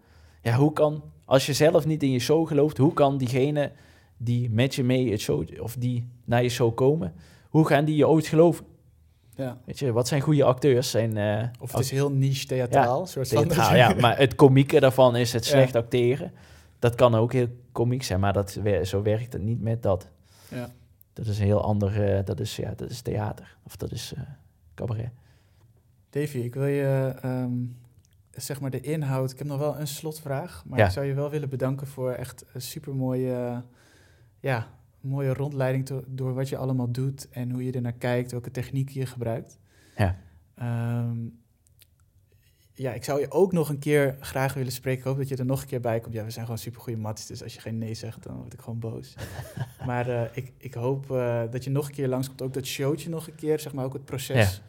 [0.43, 3.73] ja, hoe kan, als je zelf niet in je show gelooft, hoe kan diegene
[4.17, 7.15] die met je mee het show, of die naar je show komen,
[7.49, 8.67] hoe gaan die je ooit geloven?
[9.35, 9.59] Ja.
[9.65, 10.91] Weet je, wat zijn goede acteurs?
[10.91, 13.01] Zijn, uh, of het is heel niche theatraal.
[13.01, 16.33] Ja, soort theatraal, ja, maar het komieke daarvan is het slecht acteren.
[16.79, 20.09] Dat kan ook heel komiek zijn, maar dat, zo werkt het niet met dat.
[20.49, 20.71] Ja.
[21.13, 23.57] Dat is een heel ander, uh, dat, is, ja, dat is theater.
[23.63, 24.23] Of dat is uh,
[24.75, 25.11] cabaret.
[26.11, 27.77] Davy, ik wil je um,
[28.31, 29.31] zeg maar de inhoud.
[29.31, 32.45] Ik heb nog wel een slotvraag, maar ik zou je wel willen bedanken voor echt
[32.53, 33.63] een super mooie,
[34.41, 34.67] ja,
[35.03, 38.89] mooie rondleiding door wat je allemaal doet en hoe je er naar kijkt, welke techniek
[38.89, 39.59] je gebruikt.
[39.97, 40.19] Ja.
[41.09, 41.41] Um,
[42.75, 45.01] ja, ik zou je ook nog een keer graag willen spreken.
[45.01, 46.15] Ik hoop dat je er nog een keer bij komt.
[46.15, 48.53] Ja, we zijn gewoon super goede matties, dus als je geen nee zegt, dan word
[48.53, 49.15] ik gewoon boos.
[49.87, 52.43] maar uh, ik, ik hoop uh, dat je nog een keer langskomt.
[52.43, 54.57] Ook dat showtje nog een keer, zeg maar ook het proces.
[54.57, 54.63] Ja.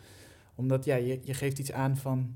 [0.55, 2.35] Omdat ja, je, je geeft iets aan van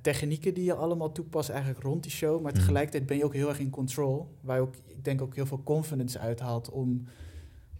[0.00, 2.42] technieken die je allemaal toepast eigenlijk rond die show.
[2.42, 2.60] Maar mhm.
[2.60, 4.36] tegelijkertijd ben je ook heel erg in control.
[4.40, 7.04] Waar je ook, ik denk ook heel veel confidence uithaalt om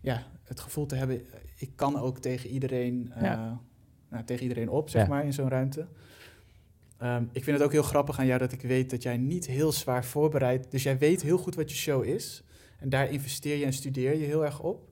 [0.00, 1.22] ja, het gevoel te hebben...
[1.58, 3.60] ik kan ook tegen iedereen, ja.
[4.10, 5.86] nou, tegen iedereen op, zeg maar, in zo'n ruimte.
[6.98, 9.46] Ehm, ik vind het ook heel grappig aan jou dat ik weet dat jij niet
[9.46, 10.70] heel zwaar voorbereidt.
[10.70, 12.44] Dus jij weet heel goed wat je show is.
[12.78, 14.88] En daar investeer je en studeer je heel erg op.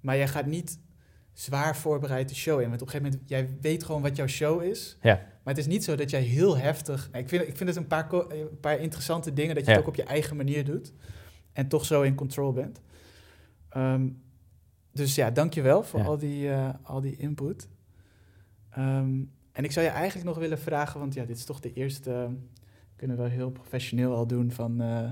[0.00, 0.78] Maar jij gaat niet
[1.32, 2.68] zwaar voorbereid de show in.
[2.68, 4.98] Want op een gegeven moment, jij weet gewoon wat jouw show is.
[5.02, 5.26] Ja.
[5.48, 7.08] Maar het is niet zo dat jij heel heftig...
[7.12, 9.86] Ik vind, ik vind het een paar, een paar interessante dingen dat je het ook
[9.86, 10.92] op je eigen manier doet.
[11.52, 12.80] En toch zo in control bent.
[13.76, 14.22] Um,
[14.92, 17.68] dus ja, dankjewel voor al, die, uh, al die input.
[18.78, 21.72] Um, en ik zou je eigenlijk nog willen vragen, want ja, dit is toch de
[21.72, 22.28] eerste
[22.96, 24.80] kunnen we heel professioneel al doen van...
[24.80, 25.10] eh,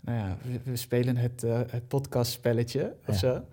[0.00, 3.44] nou ja, we, we spelen het, eh het podcastspelletje of Ja.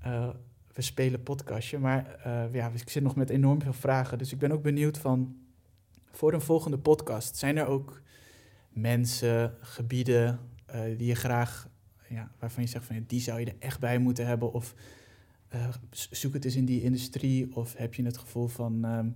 [0.00, 0.32] zo.
[0.78, 4.18] We spelen podcastje, maar eh, ja, ik zit nog met enorm veel vragen.
[4.18, 5.36] Dus ik ben ook benieuwd van...
[6.10, 8.02] Voor een volgende podcast, zijn er ook
[8.68, 10.38] mensen, gebieden...
[10.66, 11.68] eh, die je graag,
[12.08, 12.96] ja, waarvan je zegt van...
[12.96, 14.52] ja, die zou je er echt bij moeten hebben?
[14.52, 14.74] Of
[15.48, 17.56] eh, zoek het eens in die industrie?
[17.56, 18.84] Of heb je het gevoel van...
[18.84, 19.08] ehm,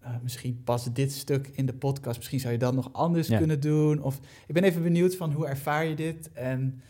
[0.00, 2.16] eh, misschien past dit stuk in de podcast.
[2.16, 3.38] Misschien zou je dat nog anders Ja.
[3.38, 4.02] kunnen doen.
[4.02, 6.32] Of ik ben even benieuwd van hoe ervaar je dit?
[6.32, 6.80] En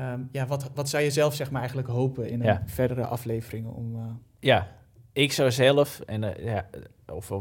[0.00, 2.62] ehm, ja, wat, wat zou je zelf zeg maar eigenlijk hopen in een Ja.
[2.66, 3.94] verdere afleveringen om...
[3.96, 4.02] eh,
[4.40, 4.68] Ja,
[5.12, 6.66] ik zou zelf, en eh, ja,
[7.12, 7.38] of eh,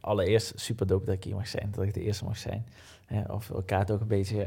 [0.00, 2.66] allereerst super dope dat ik hier mag zijn, dat ik de eerste mag zijn.
[3.28, 4.46] Of elkaar ook een beetje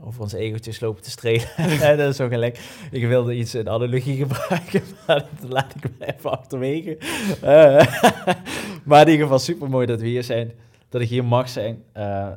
[0.00, 1.46] over onze egootjes lopen te strelen.
[1.98, 2.58] Dat is ook gelijk.
[2.90, 6.98] Ik wilde iets in analogie gebruiken, maar dat laat ik me even achterwege.
[8.84, 10.52] Maar in ieder geval super mooi dat we hier zijn,
[10.88, 11.82] dat ik hier mag zijn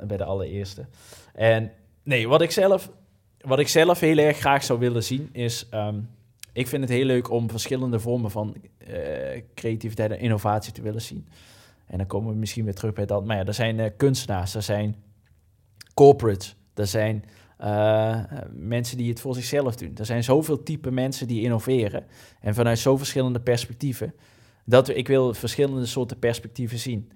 [0.08, 0.86] bij de allereerste.
[1.34, 1.72] En
[2.04, 2.92] nee, wat ik zelf,
[3.44, 5.68] wat ik zelf heel erg graag zou willen zien is.
[5.70, 6.00] ehm,
[6.54, 11.02] ik vind het heel leuk om verschillende vormen van eh, creativiteit en innovatie te willen
[11.02, 11.28] zien.
[11.88, 13.26] En dan komen we misschien weer terug bij dat.
[13.26, 14.96] Maar ja, er zijn eh, kunstenaars, er zijn
[15.94, 17.26] corporates, er zijn
[17.58, 18.20] eh,
[18.52, 19.92] mensen die het voor zichzelf doen.
[19.96, 22.06] Er zijn zoveel type mensen die innoveren.
[22.40, 24.14] En vanuit zo verschillende perspectieven.
[24.66, 27.12] Dat ik wil verschillende soorten perspectieven zien.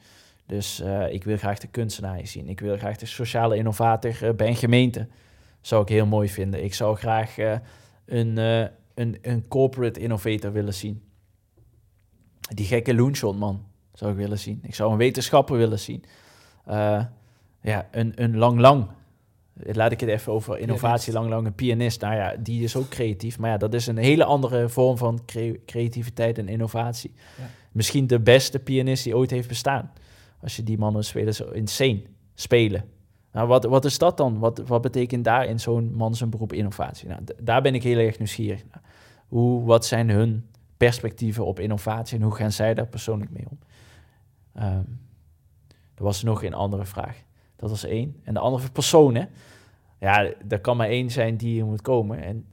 [0.45, 2.47] Dus ik wil graag de kunstenaar zien.
[2.49, 5.07] Ik wil graag de sociale innovator bij een gemeente.
[5.67, 6.63] Zou ik heel mooi vinden.
[6.63, 7.57] Ik zou graag eh,
[8.05, 11.01] een, eh, een, een corporate innovator willen zien.
[12.53, 14.59] Die gekke loonshot man zou ik willen zien.
[14.63, 16.03] Ik zou een wetenschapper willen zien.
[16.65, 17.03] Eh,
[17.61, 18.87] ja, een, een lang lang.
[19.53, 21.45] Laat ik het even over innovatie lang lang.
[21.45, 23.39] Een pianist, nou ja, die is ook creatief.
[23.39, 27.11] Maar ja, dat is een hele andere vorm van cre- creativiteit en innovatie.
[27.37, 27.49] Ja.
[27.71, 29.91] Misschien de beste pianist die ooit heeft bestaan.
[30.41, 32.01] Als je die mannen spelen, zo insane
[32.35, 32.95] spelen.
[33.37, 34.39] Nou, wat, wat is dat dan?
[34.39, 37.07] Wat, wat betekent daar in zo'n man zijn beroep innovatie?
[37.07, 38.63] Nou, daar ben ik heel erg nieuwsgierig.
[39.27, 40.45] Hoe, wat zijn hun
[40.77, 43.59] perspectieven op innovatie en hoe gaan zij daar persoonlijk mee om?
[44.53, 44.83] Ehm,
[45.95, 47.23] er was nog een andere vraag.
[47.55, 48.15] Dat was één.
[48.23, 49.25] En de andere persoon, hè?
[49.99, 52.21] Ja, er kan maar één zijn die hier moet komen.
[52.23, 52.45] En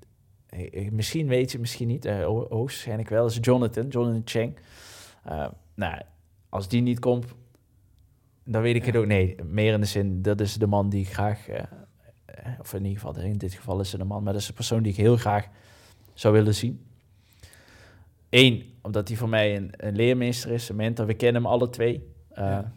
[0.48, 2.04] eh, eh, misschien weet je, misschien niet.
[2.04, 3.26] eh, ho- hoogstwaarschijnlijk wel.
[3.26, 4.56] Is Jonathan, Jonathan Cheng.
[5.24, 6.00] Eh, nou,
[6.48, 7.26] als die niet komt,
[8.44, 9.06] dan weet ik het ook.
[9.06, 11.48] Nee, meer in de zin, dat is de man die ik graag...
[11.48, 11.62] eh,
[12.60, 14.22] of in ieder geval, in dit geval is het een man.
[14.22, 15.48] Maar dat is de persoon die ik heel graag
[16.14, 16.84] zou willen zien.
[18.30, 21.06] Eén, omdat hij voor mij een, een leermeester is, een mentor.
[21.06, 22.08] We kennen hem alle twee.
[22.30, 22.72] Eh, Ja.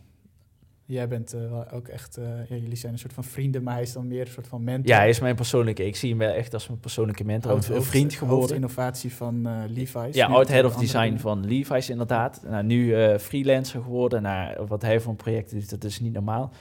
[0.88, 3.84] Jij bent eh, ook echt, eh, ja, jullie zijn een soort van vrienden, maar hij
[3.84, 4.88] is dan meer een soort van mentor.
[4.88, 5.86] Ja, hij is mijn persoonlijke.
[5.86, 7.52] Ik zie hem wel echt als mijn persoonlijke mentor.
[7.52, 8.56] Een, een vriend geworden.
[8.56, 10.16] innovatie van eh Levi's.
[10.16, 11.20] Ja, oud head of design dingen.
[11.20, 12.42] van Levi's inderdaad.
[12.50, 14.22] Nou, nu freelancer geworden.
[14.22, 16.52] Nou, wat hij voor een project doet, dat is niet normaal.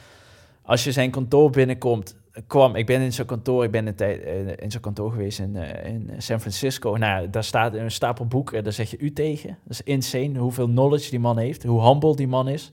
[0.62, 2.16] Als je zijn kantoor binnenkomt,
[2.47, 6.11] kwam, ik ben in zijn kantoor, ik ben eh, in zijn kantoor geweest in, in
[6.19, 6.97] San Francisco.
[6.97, 9.48] Nou, daar staat een stapel boeken, daar zeg je u tegen.
[9.48, 12.73] Dat is insane hoeveel knowledge die man heeft, hoe humble die man is.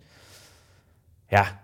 [1.34, 1.61] Ja,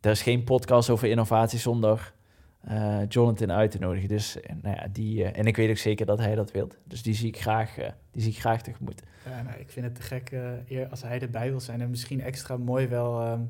[0.00, 2.14] er is geen podcast over innovatie zonder
[2.60, 4.08] eh, Jonathan uit te nodigen.
[4.08, 6.68] Dus eh, nou ja, die, eh, en ik weet ook zeker dat hij dat wil.
[6.84, 7.74] Dus die zie ik graag,
[8.10, 9.02] die zie ik graag tegemoet.
[9.44, 10.30] Nou, ik vind het te gek
[10.68, 11.80] eer als hij erbij wil zijn.
[11.80, 13.40] En misschien extra mooi wel ehm,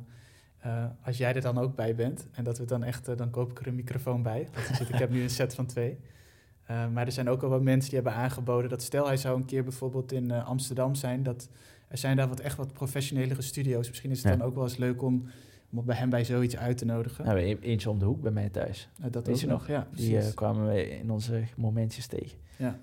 [0.59, 2.29] eh, als jij er dan ook bij bent.
[2.33, 4.49] En dat we dan echt, dan koop ik er een microfoon bij.
[4.89, 5.99] Ik heb nu een set van twee.
[6.67, 9.45] Maar er zijn ook al wat mensen die hebben aangeboden dat stel hij zou een
[9.45, 11.23] keer bijvoorbeeld in Amsterdam zijn.
[11.23, 11.49] Dat
[11.89, 13.89] er zijn daar wat echt wat professionelere studio's.
[13.89, 14.39] Misschien is het Ja.
[14.39, 15.25] dan ook wel eens leuk om,
[15.73, 17.25] om bij hem bij zoiets uit te nodigen.
[17.25, 18.89] Nou, eentje om de hoek bij mij thuis.
[19.11, 19.87] Dat ook je nog, ja.
[19.95, 20.29] Die precies.
[20.31, 22.39] eh, kwamen we in onze momentjes tegen.
[22.57, 22.79] Ja.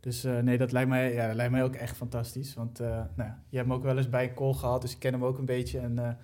[0.00, 2.54] Dus eh, nee, dat lijkt, mij, ja, dat lijkt mij ook echt fantastisch.
[2.54, 4.98] Want eh, nou, je hebt hem ook wel eens bij een call gehad, dus ik
[4.98, 5.78] ken hem ook een beetje.
[5.78, 6.18] En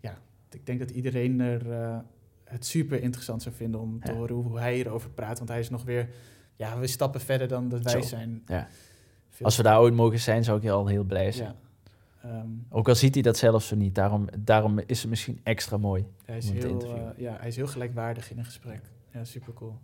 [0.00, 0.18] ja,
[0.50, 1.62] ik denk dat iedereen er
[2.44, 4.16] het super interessant zou vinden om te Ja.
[4.18, 5.38] horen hoe, hoe hij hierover praat.
[5.38, 6.08] Want hij is nog weer,
[6.56, 8.42] ja, we stappen verder dan dat wij Zo, zijn.
[8.46, 8.68] ja.
[9.40, 11.54] Veel- Als we daar ooit mogen zijn, zou ik al heel blij zijn.
[12.22, 12.28] ja.
[12.28, 13.94] Ehm, Ook al ziet hij dat zelf zo niet.
[13.94, 16.06] Daarom, daarom is het misschien extra mooi.
[16.24, 18.80] hij, is om hem te heel, eh, ja, hij is heel gelijkwaardig in een gesprek.
[19.12, 19.78] Ja, super cool.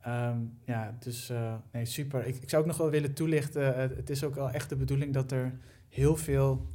[0.00, 2.26] Ehm, ja, dus eh, nee, super.
[2.26, 3.74] Ik, ik zou ook nog wel willen toelichten.
[3.76, 5.52] eh, het is ook wel echt de bedoeling dat er
[5.88, 6.66] heel veel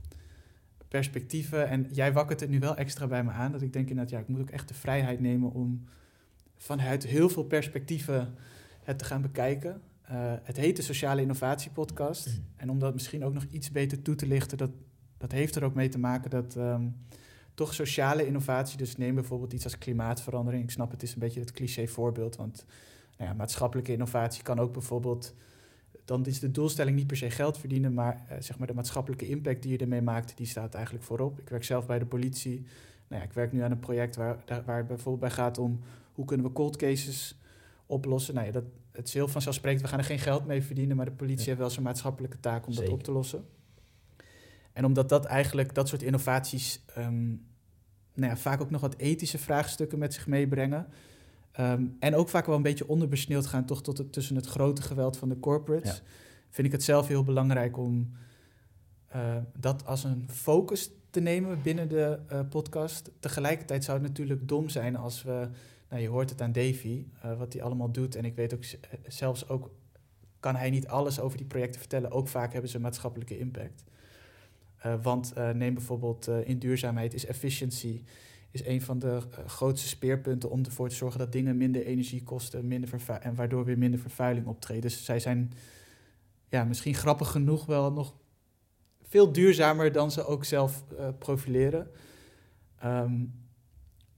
[0.87, 1.67] perspectieven.
[1.67, 3.51] En jij wakkert het nu wel extra bij me aan.
[3.51, 5.83] Dat ik denk inderdaad, ja, ik moet ook echt de vrijheid nemen om
[6.57, 8.35] vanuit heel veel perspectieven
[8.83, 9.81] het te gaan bekijken.
[10.13, 12.27] Eh, het heet de Sociale Innovatie Podcast.
[12.27, 12.35] Mhm.
[12.55, 14.69] En om dat misschien ook nog iets beter toe te lichten, dat,
[15.17, 16.87] dat heeft er ook mee te maken dat ehm,
[17.53, 20.63] toch sociale innovatie, dus neem bijvoorbeeld iets als klimaatverandering.
[20.63, 22.65] Ik snap het is een beetje het cliché voorbeeld, want
[23.17, 25.33] nou ja, maatschappelijke innovatie kan ook bijvoorbeeld
[26.05, 29.27] dan is de doelstelling niet per se geld verdienen, maar eh, zeg maar de maatschappelijke
[29.27, 31.39] impact die je ermee maakt, die staat eigenlijk voorop.
[31.39, 32.65] Ik werk zelf bij de politie.
[33.07, 35.57] Nou ja, ik werk nu aan een project waar, daar- waar het bijvoorbeeld bij gaat
[35.57, 35.79] om
[36.13, 37.39] hoe kunnen we cold cases
[37.85, 38.33] oplossen.
[38.33, 38.63] Nou ja, dat,
[38.93, 41.45] het is heel vanzelfsprekend, we gaan er geen geld mee verdienen, maar de politie Ja.
[41.45, 42.89] heeft wel zijn maatschappelijke taak om Zeker.
[42.89, 43.45] dat op te lossen.
[44.73, 47.27] En omdat dat eigenlijk, dat soort innovaties, ehm,
[48.13, 50.87] nou ja, vaak ook nog wat ethische vraagstukken met zich meebrengen.
[51.51, 54.81] Ehm, en ook vaak wel een beetje onderbesneeuwd gaan, toch tot het, tussen het grote
[54.81, 55.95] geweld van de corporates.
[55.97, 56.03] Ja.
[56.49, 58.11] Vind ik het zelf heel belangrijk om
[59.07, 63.11] eh, dat als een focus te nemen binnen de eh, podcast.
[63.19, 65.49] Tegelijkertijd zou het natuurlijk dom zijn als we,
[65.93, 68.15] nou je hoort het aan Davy, eh, wat hij allemaal doet.
[68.15, 69.71] En ik weet ook eh, zelfs ook,
[70.39, 72.11] kan hij niet alles over die projecten vertellen.
[72.11, 73.83] Ook vaak hebben ze maatschappelijke impact.
[74.77, 78.03] Eh, want neem bijvoorbeeld in duurzaamheid is efficiency
[78.51, 82.67] is een van de grootste speerpunten om ervoor te zorgen dat dingen minder energie kosten
[82.67, 82.89] minder
[83.21, 84.81] en waardoor weer minder vervuiling optreedt.
[84.81, 85.51] Dus zij zijn
[86.49, 88.13] ja, misschien grappig genoeg wel nog
[89.01, 90.83] veel duurzamer dan ze ook zelf
[91.17, 91.91] profileren.
[92.79, 93.13] Ehm,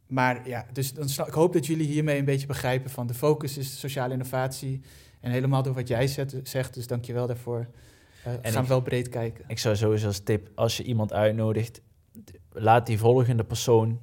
[0.07, 3.14] maar ja, dus dan sna- ik hoop dat jullie hiermee een beetje begrijpen van de
[3.14, 4.82] focus is sociale innovatie.
[5.19, 7.68] En helemaal door wat jij zet, zegt, dus dank je wel daarvoor.
[8.23, 9.45] Eh En gaan ik- wel breed kijken.
[9.48, 11.82] Ik zou sowieso als tip, als je iemand uitnodigt,
[12.52, 14.02] laat die volgende persoon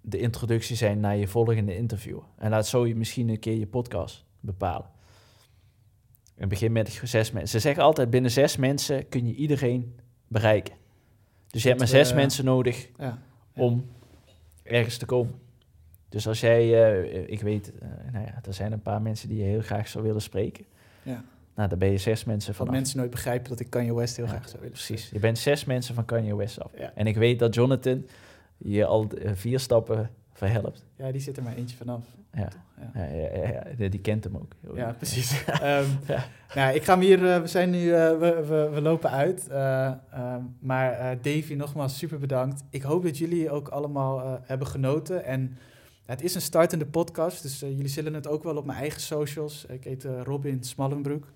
[0.00, 2.18] de introductie zijn naar je volgende interview.
[2.36, 4.90] En laat zo je misschien een keer je podcast bepalen.
[6.36, 7.48] En begin met zes mensen.
[7.50, 9.96] Ze zeggen altijd, binnen zes mensen kun je iedereen
[10.28, 10.74] bereiken.
[11.46, 13.18] Dus je hebt maar zes eh, mensen nodig Ja.
[13.54, 13.86] om
[14.66, 15.34] ergens te komen.
[16.08, 19.38] Dus als jij, eh, ik weet, eh, nou ja, er zijn een paar mensen die
[19.38, 20.64] je heel graag zou willen spreken.
[21.02, 21.24] Ja.
[21.54, 24.24] Nou, dan ben je zes mensen Van mensen nooit begrijpen dat ik Kanye West heel
[24.24, 24.70] Ja, graag zou willen.
[24.70, 25.10] Precies.
[25.10, 26.70] Je bent zes mensen van Kanye West af.
[26.78, 26.92] Ja.
[26.94, 28.06] En ik weet dat Jonathan
[28.56, 30.84] je al eh, vier stappen verhelpt.
[30.96, 32.04] Ja, die zit er maar eentje vanaf.
[32.36, 32.48] Ja.
[32.94, 33.64] Ja.
[33.78, 34.52] Ja, die kent hem ook.
[34.60, 35.44] heel Ja, precies.
[36.06, 36.24] Ja.
[36.54, 39.48] Nou, ik ga hem hier, eh, we zijn nu, eh, we, we, we lopen uit.
[39.48, 42.62] Eh, ehm, maar Davy, nogmaals super bedankt.
[42.70, 45.24] Ik hoop dat jullie ook allemaal hebben genoten.
[45.24, 45.58] En
[46.06, 49.64] het is een startende podcast, dus jullie zullen het ook wel op mijn eigen socials.
[49.64, 51.32] Ik heet Robin Smallenbroek.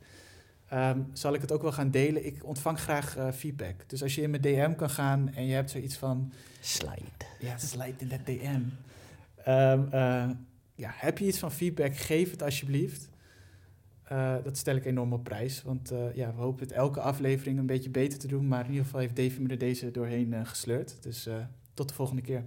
[0.69, 2.27] Ehm, zal ik het ook wel gaan delen.
[2.27, 3.75] Ik ontvang graag feedback.
[3.87, 6.33] Dus als je in mijn DM kan gaan en je hebt zoiets van...
[6.61, 7.27] Slide.
[7.39, 8.61] Ja, slide in dat DM.
[10.81, 13.09] Ja, heb je iets van feedback, geef het alsjeblieft.
[14.03, 15.63] Eh, dat stel ik enorm op prijs.
[15.63, 18.49] Want eh, ja, we hopen het elke aflevering een beetje beter te doen.
[18.49, 21.03] Maar in ieder geval heeft Davy me er deze doorheen eh, gesleurd.
[21.03, 21.29] Dus
[21.75, 22.45] tot de volgende keer.